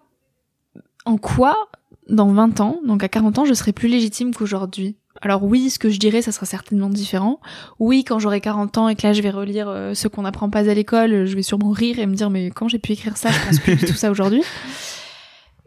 en 1.04 1.18
quoi 1.18 1.68
dans 2.08 2.32
20 2.32 2.60
ans, 2.60 2.80
donc 2.86 3.02
à 3.02 3.08
40 3.08 3.40
ans, 3.40 3.44
je 3.44 3.52
serai 3.52 3.72
plus 3.72 3.88
légitime 3.88 4.32
qu'aujourd'hui? 4.32 4.96
Alors 5.20 5.42
oui, 5.42 5.68
ce 5.68 5.80
que 5.80 5.90
je 5.90 5.98
dirais, 5.98 6.22
ça 6.22 6.30
sera 6.30 6.46
certainement 6.46 6.88
différent. 6.88 7.40
Oui, 7.80 8.04
quand 8.04 8.20
j'aurai 8.20 8.40
40 8.40 8.78
ans 8.78 8.88
et 8.88 8.94
que 8.94 9.04
là 9.04 9.12
je 9.12 9.20
vais 9.20 9.30
relire 9.30 9.68
euh, 9.68 9.94
ce 9.94 10.06
qu'on 10.06 10.22
n'apprend 10.22 10.48
pas 10.48 10.70
à 10.70 10.74
l'école, 10.74 11.26
je 11.26 11.34
vais 11.34 11.42
sûrement 11.42 11.70
rire 11.70 11.98
et 11.98 12.06
me 12.06 12.14
dire 12.14 12.30
mais 12.30 12.50
quand 12.50 12.68
j'ai 12.68 12.78
pu 12.78 12.92
écrire 12.92 13.16
ça, 13.16 13.30
je 13.32 13.46
pense 13.46 13.58
plus 13.58 13.74
du 13.74 13.86
tout 13.86 13.94
ça 13.94 14.12
aujourd'hui. 14.12 14.44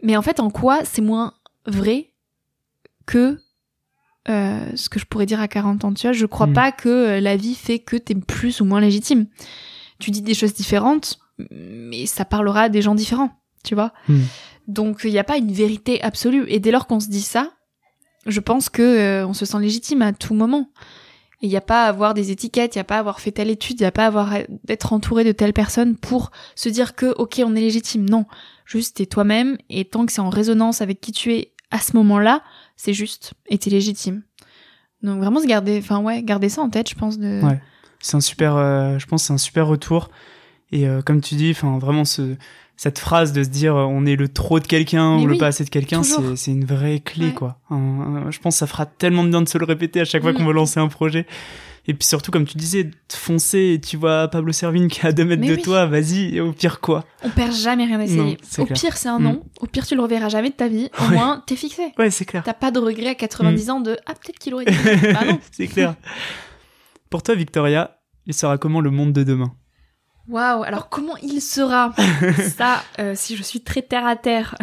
Mais 0.04 0.16
en 0.16 0.22
fait, 0.22 0.40
en 0.40 0.50
quoi 0.50 0.80
c'est 0.86 1.02
moins 1.02 1.34
vrai 1.66 2.11
que 3.06 3.38
euh, 4.30 4.60
ce 4.76 4.88
que 4.90 5.00
je 5.00 5.06
pourrais 5.06 5.26
dire 5.26 5.40
à 5.42 5.48
40 5.48 5.84
ans, 5.86 5.94
tu 5.94 6.06
vois 6.08 6.14
Je 6.14 6.26
crois 6.26 6.48
Mm. 6.48 6.54
pas 6.54 6.72
que 6.72 6.90
euh, 6.90 7.20
la 7.22 7.36
vie 7.36 7.56
fait 7.56 7.80
que 7.80 7.96
t'es 7.96 8.14
plus 8.16 8.62
ou 8.62 8.66
moins 8.66 8.80
légitime. 8.80 9.26
Tu 10.00 10.12
dis 10.12 10.22
des 10.22 10.34
choses 10.36 10.54
différentes, 10.54 11.20
mais 11.50 12.06
ça 12.06 12.24
parlera 12.26 12.64
à 12.64 12.70
des 12.70 12.82
gens 12.82 12.96
différents, 12.96 13.32
tu 13.64 13.74
vois 13.76 13.92
Mm. 14.08 14.20
Donc 14.68 15.02
il 15.04 15.12
n'y 15.12 15.20
a 15.20 15.24
pas 15.24 15.38
une 15.38 15.52
vérité 15.52 16.02
absolue. 16.04 16.46
Et 16.48 16.60
dès 16.60 16.72
lors 16.72 16.86
qu'on 16.88 17.00
se 17.00 17.10
dit 17.10 17.22
ça, 17.22 17.52
je 18.28 18.40
pense 18.40 18.70
que 18.70 18.82
euh, 18.84 19.28
on 19.28 19.34
se 19.34 19.46
sent 19.46 19.60
légitime 19.60 20.02
à 20.04 20.14
tout 20.14 20.36
moment. 20.36 20.70
Il 21.44 21.50
n'y 21.50 21.58
a 21.58 21.62
pas 21.62 21.86
à 21.86 21.88
avoir 21.88 22.14
des 22.14 22.30
étiquettes, 22.30 22.76
il 22.76 22.78
n'y 22.78 22.82
a 22.82 22.86
pas 22.86 22.98
à 22.98 23.00
avoir 23.00 23.20
fait 23.20 23.32
telle 23.32 23.50
étude, 23.50 23.80
il 23.80 23.84
n'y 23.84 23.88
a 23.88 23.92
pas 23.92 24.04
à 24.04 24.08
avoir 24.08 24.32
d'être 24.64 24.94
entouré 24.94 25.24
de 25.24 25.32
telle 25.32 25.54
personne 25.54 25.96
pour 25.98 26.30
se 26.56 26.70
dire 26.70 26.94
que 26.94 27.08
ok 27.18 27.42
on 27.44 27.56
est 27.56 27.60
légitime. 27.62 28.08
Non, 28.08 28.26
juste 28.68 28.98
t'es 28.98 29.08
toi-même 29.08 29.58
et 29.72 29.86
tant 29.86 30.06
que 30.06 30.12
c'est 30.12 30.22
en 30.22 30.30
résonance 30.30 30.82
avec 30.82 31.02
qui 31.02 31.12
tu 31.12 31.34
es 31.34 31.54
à 31.72 31.80
ce 31.80 31.96
moment-là, 31.98 32.44
c'est 32.84 32.94
juste 32.94 33.34
et 33.48 33.58
t'es 33.58 33.70
légitime. 33.70 34.24
Donc 35.04 35.20
vraiment 35.20 35.40
se 35.40 35.48
garder, 35.48 35.80
enfin 35.84 36.00
ouais, 36.00 36.24
garder 36.24 36.50
ça 36.50 36.62
en 36.62 36.70
tête, 36.70 36.90
je 36.90 36.96
pense 36.96 37.18
de. 37.20 37.42
Ouais. 37.44 37.60
C'est 38.00 38.18
un 38.18 38.22
super, 38.22 38.56
euh, 38.56 38.98
je 38.98 39.06
pense, 39.06 39.24
c'est 39.24 39.34
un 39.34 39.38
super 39.38 39.68
retour. 39.68 40.10
Et 40.72 40.88
euh, 40.88 41.02
comme 41.02 41.22
tu 41.22 41.36
dis, 41.36 41.52
enfin, 41.52 41.78
vraiment 41.80 42.06
ce, 42.06 42.36
cette 42.78 42.98
phrase 42.98 43.34
de 43.34 43.44
se 43.44 43.50
dire, 43.50 43.76
euh, 43.76 43.84
on 43.84 44.06
est 44.06 44.16
le 44.16 44.28
trop 44.28 44.60
de 44.60 44.66
quelqu'un 44.66 45.18
ou 45.18 45.28
le 45.28 45.38
pas 45.38 45.48
assez 45.48 45.64
de 45.66 45.70
quelqu'un, 45.70 46.02
c'est, 46.02 46.36
c'est 46.36 46.52
une 46.52 46.66
vraie 46.66 47.00
clé, 47.00 47.28
Ouais. 47.28 47.34
quoi. 47.34 47.60
Un- 47.70 47.76
un- 47.76 48.32
je 48.32 48.40
pense 48.40 48.56
que 48.56 48.60
ça 48.60 48.68
fera 48.68 48.86
tellement 48.88 49.24
de 49.24 49.30
bien 49.30 49.42
de 49.42 49.50
se 49.50 49.58
le 49.60 49.66
répéter 49.66 50.00
à 50.02 50.06
chaque 50.06 50.22
fois 50.24 50.32
Mm. 50.32 50.36
qu'on 50.38 50.46
veut 50.46 50.54
lancer 50.54 50.80
un 50.80 50.88
projet. 50.88 51.28
Et 51.88 51.94
puis 51.96 52.06
surtout, 52.08 52.30
comme 52.32 52.46
tu 52.46 52.58
disais, 52.58 52.92
foncer. 53.12 53.74
Et 53.76 53.82
tu 53.82 53.98
vois 53.98 54.28
Pablo 54.28 54.52
Servine 54.54 54.88
qui 54.88 55.00
est 55.02 55.06
à 55.10 55.12
deux 55.12 55.26
mètres 55.26 55.42
Mais 55.42 55.48
de 55.50 55.56
oui. 55.56 55.62
toi, 55.62 55.88
vas-y. 55.88 56.36
Et 56.36 56.40
au 56.42 56.52
pire 56.54 56.80
quoi? 56.80 57.04
On 57.24 57.30
perd 57.30 57.52
jamais 57.54 57.86
rien 57.86 58.00
à 58.00 58.04
essayer. 58.04 58.20
Non, 58.20 58.38
c'est 58.44 58.62
Au 58.62 58.66
clair. 58.66 58.78
pire 58.80 58.98
c'est 58.98 59.10
un 59.10 59.20
Mm. 59.20 59.24
non, 59.24 59.44
au 59.60 59.66
pire 59.66 59.86
tu 59.88 59.96
le 59.96 60.02
reverras 60.02 60.30
jamais 60.30 60.50
de 60.50 60.56
ta 60.56 60.68
vie. 60.68 60.90
Au 61.00 61.04
Ouais. 61.06 61.10
moins 61.16 61.44
t'es 61.48 61.56
fixé. 61.56 61.92
Ouais, 61.98 62.12
c'est 62.12 62.26
clair. 62.26 62.44
T'as 62.46 62.54
pas 62.54 62.70
de 62.72 62.80
regret 62.80 63.08
à 63.10 63.16
90 63.16 63.68
Mm. 63.68 63.72
ans 63.72 63.80
de 63.82 63.98
ah 64.06 64.14
peut-être 64.14 64.38
qu'il 64.40 64.54
aurait 64.54 64.66
dit. 64.66 64.78
bah 65.14 65.26
non. 65.26 65.40
c'est 65.52 65.68
clair. 65.68 65.96
Pour 67.10 67.24
toi, 67.24 67.34
Victoria, 67.36 67.98
il 68.28 68.34
sera 68.34 68.58
comment 68.60 68.80
le 68.80 68.92
monde 68.92 69.12
de 69.14 69.24
demain? 69.24 69.52
Waouh, 70.30 70.62
alors 70.64 70.88
comment 70.88 71.18
il 71.24 71.42
sera? 71.42 71.94
Ça, 72.58 72.84
euh, 73.00 73.14
si 73.16 73.36
je 73.36 73.42
suis 73.44 73.62
très 73.62 73.82
terre 73.82 74.06
à 74.06 74.16
terre, 74.16 74.56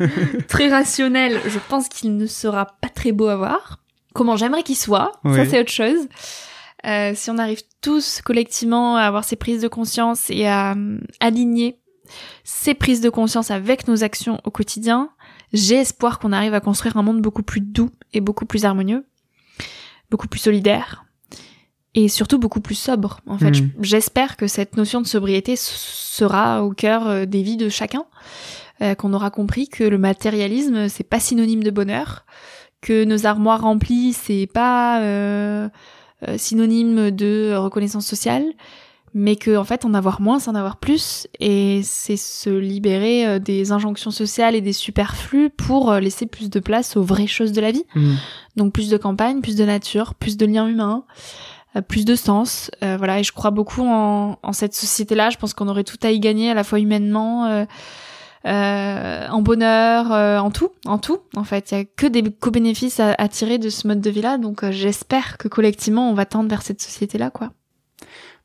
très 0.48 0.68
rationnel, 0.68 1.38
je 1.46 1.58
pense 1.68 1.88
qu'il 1.88 2.16
ne 2.16 2.26
sera 2.26 2.66
pas 2.80 2.88
très 2.88 3.12
beau 3.12 3.28
à 3.28 3.36
voir. 3.36 3.78
Comment 4.16 4.36
j'aimerais 4.36 4.62
qu'il 4.62 4.76
soit, 4.76 5.12
ça 5.24 5.44
c'est 5.46 5.60
autre 5.60 5.70
chose. 5.70 6.08
Euh, 6.86 7.12
si 7.14 7.30
on 7.30 7.38
arrive 7.38 7.62
tous 7.80 8.20
collectivement 8.22 8.96
à 8.96 9.02
avoir 9.02 9.24
ces 9.24 9.36
prises 9.36 9.60
de 9.62 9.68
conscience 9.68 10.30
et 10.30 10.46
à 10.46 10.72
euh, 10.74 10.98
aligner 11.20 11.78
ces 12.44 12.74
prises 12.74 13.00
de 13.00 13.10
conscience 13.10 13.50
avec 13.50 13.88
nos 13.88 14.04
actions 14.04 14.40
au 14.44 14.50
quotidien, 14.50 15.10
j'ai 15.52 15.76
espoir 15.76 16.18
qu'on 16.18 16.32
arrive 16.32 16.54
à 16.54 16.60
construire 16.60 16.96
un 16.96 17.02
monde 17.02 17.20
beaucoup 17.20 17.42
plus 17.42 17.60
doux 17.60 17.90
et 18.12 18.20
beaucoup 18.20 18.46
plus 18.46 18.64
harmonieux, 18.64 19.04
beaucoup 20.10 20.28
plus 20.28 20.38
solidaire 20.38 21.04
et 21.94 22.08
surtout 22.08 22.38
beaucoup 22.38 22.60
plus 22.60 22.74
sobre. 22.74 23.20
En 23.26 23.38
fait, 23.38 23.60
Mm. 23.62 23.70
j'espère 23.80 24.36
que 24.36 24.46
cette 24.46 24.76
notion 24.76 25.00
de 25.00 25.06
sobriété 25.06 25.56
sera 25.56 26.62
au 26.62 26.70
cœur 26.72 27.08
euh, 27.08 27.24
des 27.24 27.42
vies 27.42 27.56
de 27.56 27.68
chacun, 27.68 28.04
euh, 28.82 28.94
qu'on 28.94 29.14
aura 29.14 29.30
compris 29.30 29.68
que 29.68 29.82
le 29.82 29.98
matérialisme 29.98 30.88
c'est 30.88 31.08
pas 31.08 31.18
synonyme 31.20 31.62
de 31.64 31.70
bonheur, 31.70 32.26
que 32.86 33.04
nos 33.04 33.26
armoires 33.26 33.62
remplies 33.62 34.12
c'est 34.12 34.46
pas 34.46 35.00
euh, 35.00 35.68
euh, 36.28 36.38
synonyme 36.38 37.10
de 37.10 37.54
reconnaissance 37.56 38.06
sociale, 38.06 38.44
mais 39.12 39.34
que 39.34 39.56
en 39.56 39.64
fait 39.64 39.84
en 39.84 39.92
avoir 39.92 40.20
moins 40.20 40.38
c'est 40.38 40.50
en 40.50 40.54
avoir 40.54 40.76
plus 40.76 41.26
et 41.40 41.80
c'est 41.82 42.16
se 42.16 42.50
libérer 42.50 43.26
euh, 43.26 43.38
des 43.40 43.72
injonctions 43.72 44.12
sociales 44.12 44.54
et 44.54 44.60
des 44.60 44.72
superflus 44.72 45.50
pour 45.50 45.90
euh, 45.90 45.98
laisser 45.98 46.26
plus 46.26 46.48
de 46.48 46.60
place 46.60 46.96
aux 46.96 47.02
vraies 47.02 47.26
choses 47.26 47.50
de 47.50 47.60
la 47.60 47.72
vie. 47.72 47.84
Mm. 47.96 48.14
Donc 48.56 48.72
plus 48.72 48.88
de 48.88 48.96
campagne, 48.96 49.40
plus 49.40 49.56
de 49.56 49.64
nature, 49.64 50.14
plus 50.14 50.36
de 50.36 50.46
liens 50.46 50.68
humains, 50.68 51.04
plus 51.82 52.04
de 52.04 52.14
sens. 52.14 52.70
Euh, 52.82 52.96
voilà, 52.96 53.18
et 53.20 53.22
je 53.22 53.32
crois 53.32 53.50
beaucoup 53.50 53.82
en, 53.82 54.38
en 54.42 54.52
cette 54.52 54.74
société-là. 54.74 55.30
Je 55.30 55.36
pense 55.36 55.54
qu'on 55.54 55.68
aurait 55.68 55.84
tout 55.84 55.98
à 56.02 56.10
y 56.10 56.20
gagner, 56.20 56.50
à 56.50 56.54
la 56.54 56.64
fois 56.64 56.78
humainement, 56.78 57.46
euh, 57.46 57.64
euh, 58.46 59.28
en 59.28 59.42
bonheur, 59.42 60.12
euh, 60.12 60.38
en 60.38 60.50
tout, 60.50 60.70
en 60.84 60.98
tout. 60.98 61.18
En 61.34 61.44
fait, 61.44 61.70
il 61.70 61.78
y 61.78 61.80
a 61.80 61.84
que 61.84 62.06
des 62.06 62.22
co-bénéfices 62.22 63.00
à, 63.00 63.14
à 63.18 63.28
tirer 63.28 63.58
de 63.58 63.68
ce 63.68 63.86
mode 63.88 64.00
de 64.00 64.10
vie-là. 64.10 64.38
Donc 64.38 64.62
euh, 64.62 64.70
j'espère 64.72 65.36
que 65.38 65.48
collectivement, 65.48 66.10
on 66.10 66.14
va 66.14 66.26
tendre 66.26 66.48
vers 66.48 66.62
cette 66.62 66.80
société-là, 66.80 67.30
quoi. 67.30 67.52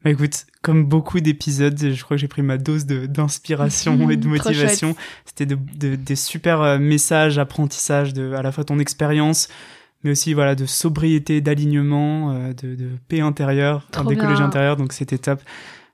Bah 0.04 0.10
écoute, 0.10 0.45
comme 0.64 0.84
beaucoup 0.86 1.20
d'épisodes, 1.20 1.78
je 1.78 2.04
crois 2.04 2.18
que 2.18 2.22
j'ai 2.22 2.28
pris 2.28 2.41
ma 2.41 2.58
dose 2.58 2.88
d'inspiration 2.88 4.10
et 4.10 4.18
de 4.18 4.28
motivation. 4.28 4.95
C'était 5.26 5.45
de, 5.45 5.58
de- 5.78 5.95
des 5.95 6.16
super 6.16 6.80
messages, 6.80 7.38
apprentissages 7.38 8.14
de 8.14 8.34
à 8.34 8.41
la 8.41 8.52
fois 8.52 8.64
ton 8.64 8.80
expérience, 8.80 9.47
mais 10.04 10.10
aussi 10.12 10.34
voilà 10.34 10.56
de 10.56 10.66
sobriété, 10.66 11.39
d'alignement, 11.41 12.34
de, 12.49 12.74
de 12.74 12.89
paix 13.10 13.20
intérieure, 13.22 13.86
d'écologie 14.08 14.41
intérieure. 14.41 14.76
Donc 14.78 14.93
c'était 14.93 15.20
top. 15.20 15.39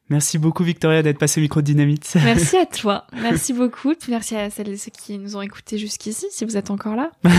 Merci 0.09 0.37
beaucoup 0.37 0.63
Victoria 0.63 1.03
d'être 1.03 1.19
passée 1.19 1.41
au 1.41 1.43
micro 1.43 1.59
de 1.61 1.65
Dynamite. 1.65 2.13
Merci 2.23 2.55
à 2.55 2.65
toi. 2.65 3.05
Merci 3.21 3.51
beaucoup. 3.51 3.93
Merci 4.07 4.35
à 4.37 4.49
celles 4.49 4.69
et 4.69 4.77
ceux 4.77 4.91
qui 4.91 5.17
nous 5.17 5.35
ont 5.35 5.41
écoutés 5.41 5.77
jusqu'ici, 5.77 6.27
si 6.31 6.45
vous 6.45 6.55
êtes 6.55 6.71
encore 6.71 6.95
là. 6.95 7.11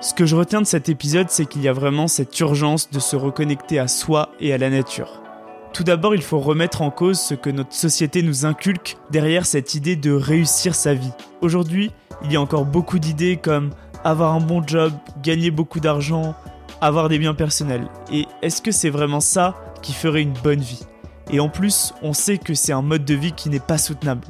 Ce 0.00 0.14
que 0.14 0.24
je 0.24 0.34
retiens 0.34 0.62
de 0.62 0.66
cet 0.66 0.88
épisode, 0.88 1.28
c'est 1.28 1.44
qu'il 1.44 1.62
y 1.62 1.68
a 1.68 1.72
vraiment 1.72 2.08
cette 2.08 2.38
urgence 2.40 2.90
de 2.90 2.98
se 3.00 3.16
reconnecter 3.16 3.78
à 3.78 3.86
soi 3.86 4.30
et 4.40 4.52
à 4.52 4.58
la 4.58 4.70
nature. 4.70 5.22
Tout 5.74 5.84
d'abord, 5.84 6.14
il 6.14 6.22
faut 6.22 6.38
remettre 6.38 6.82
en 6.82 6.90
cause 6.90 7.20
ce 7.20 7.34
que 7.34 7.50
notre 7.50 7.74
société 7.74 8.22
nous 8.22 8.46
inculque 8.46 8.96
derrière 9.10 9.44
cette 9.44 9.74
idée 9.74 9.96
de 9.96 10.10
réussir 10.10 10.74
sa 10.74 10.94
vie. 10.94 11.12
Aujourd'hui, 11.42 11.90
il 12.24 12.32
y 12.32 12.36
a 12.36 12.40
encore 12.40 12.64
beaucoup 12.64 12.98
d'idées 12.98 13.36
comme 13.36 13.70
avoir 14.02 14.34
un 14.34 14.40
bon 14.40 14.66
job, 14.66 14.92
gagner 15.22 15.50
beaucoup 15.50 15.80
d'argent, 15.80 16.34
avoir 16.80 17.08
des 17.08 17.18
biens 17.18 17.34
personnels. 17.34 17.88
Et 18.12 18.26
est-ce 18.42 18.62
que 18.62 18.70
c'est 18.70 18.90
vraiment 18.90 19.20
ça 19.20 19.56
qui 19.82 19.92
ferait 19.92 20.22
une 20.22 20.32
bonne 20.32 20.60
vie? 20.60 20.84
Et 21.30 21.40
en 21.40 21.48
plus, 21.48 21.94
on 22.02 22.12
sait 22.12 22.38
que 22.38 22.54
c'est 22.54 22.72
un 22.72 22.82
mode 22.82 23.04
de 23.04 23.14
vie 23.14 23.32
qui 23.32 23.50
n'est 23.50 23.60
pas 23.60 23.78
soutenable. 23.78 24.26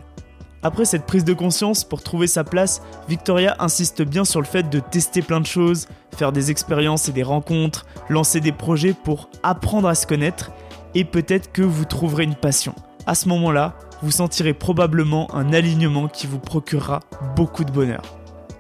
Après 0.62 0.84
cette 0.84 1.07
prise 1.07 1.24
de 1.24 1.32
conscience, 1.32 1.84
pour 1.84 2.03
trouver 2.03 2.26
sa 2.26 2.44
place, 2.44 2.82
Victoria 3.09 3.57
insiste 3.61 4.03
bien 4.03 4.26
sur 4.26 4.40
le 4.40 4.46
fait 4.46 4.68
de 4.68 4.78
tester 4.78 5.22
plein 5.22 5.40
de 5.40 5.46
choses, 5.46 5.88
faire 6.14 6.32
des 6.32 6.51
expériences 6.51 7.09
et 7.09 7.12
des 7.12 7.22
rencontres, 7.22 7.86
lancer 8.11 8.40
des 8.40 8.53
projets 8.53 8.92
pour 8.92 9.30
apprendre 9.42 9.88
à 9.88 9.94
se 9.94 10.07
connaître, 10.07 10.51
et 10.94 11.07
peut-être 11.07 11.53
que 11.53 11.62
vous 11.62 11.86
trouverez 11.86 12.24
une 12.24 12.34
passion. 12.34 12.74
À 13.07 13.14
ce 13.14 13.28
moment-là, 13.30 13.74
vous 14.03 14.11
sentirez 14.11 14.53
probablement 14.53 15.34
un 15.34 15.55
alignement 15.55 16.09
qui 16.09 16.26
vous 16.26 16.38
procurera 16.38 17.01
beaucoup 17.36 17.64
de 17.64 17.72
bonheur. 17.72 18.03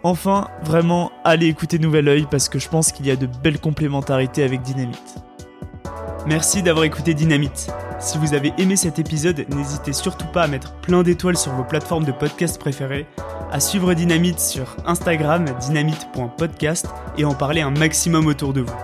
Enfin, 0.02 0.48
vraiment, 0.62 1.12
allez 1.24 1.46
écouter 1.46 1.78
Nouvel 1.78 2.08
Oeil 2.08 2.26
parce 2.30 2.48
que 2.48 2.58
je 2.58 2.68
pense 2.68 2.90
qu'il 2.90 3.06
y 3.06 3.10
a 3.10 3.16
de 3.16 3.26
belles 3.26 3.60
complémentarités 3.60 4.42
avec 4.42 4.62
Dynamite. 4.62 5.16
Merci 6.26 6.62
d'avoir 6.62 6.84
écouté 6.84 7.12
Dynamite. 7.12 7.70
Si 7.98 8.16
vous 8.16 8.32
avez 8.32 8.54
aimé 8.56 8.76
cet 8.76 8.98
épisode, 8.98 9.44
n'hésitez 9.54 9.92
surtout 9.92 10.26
pas 10.26 10.44
à 10.44 10.46
mettre 10.46 10.72
plein 10.76 11.02
d'étoiles 11.02 11.36
sur 11.36 11.52
vos 11.52 11.64
plateformes 11.64 12.04
de 12.04 12.12
podcast 12.12 12.58
préférées, 12.58 13.06
à 13.52 13.60
suivre 13.60 13.92
Dynamite 13.92 14.40
sur 14.40 14.76
Instagram 14.86 15.44
dynamite.podcast 15.60 16.86
et 17.18 17.26
en 17.26 17.34
parler 17.34 17.60
un 17.60 17.70
maximum 17.70 18.26
autour 18.26 18.54
de 18.54 18.62
vous. 18.62 18.76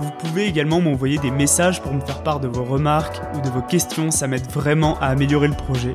Vous 0.00 0.10
pouvez 0.10 0.46
également 0.46 0.80
m'envoyer 0.80 1.18
des 1.18 1.30
messages 1.30 1.80
pour 1.80 1.94
me 1.94 2.00
faire 2.00 2.22
part 2.24 2.40
de 2.40 2.48
vos 2.48 2.64
remarques 2.64 3.20
ou 3.36 3.40
de 3.40 3.50
vos 3.50 3.62
questions, 3.62 4.10
ça 4.10 4.26
m'aide 4.26 4.50
vraiment 4.50 4.98
à 5.00 5.06
améliorer 5.06 5.48
le 5.48 5.54
projet. 5.54 5.94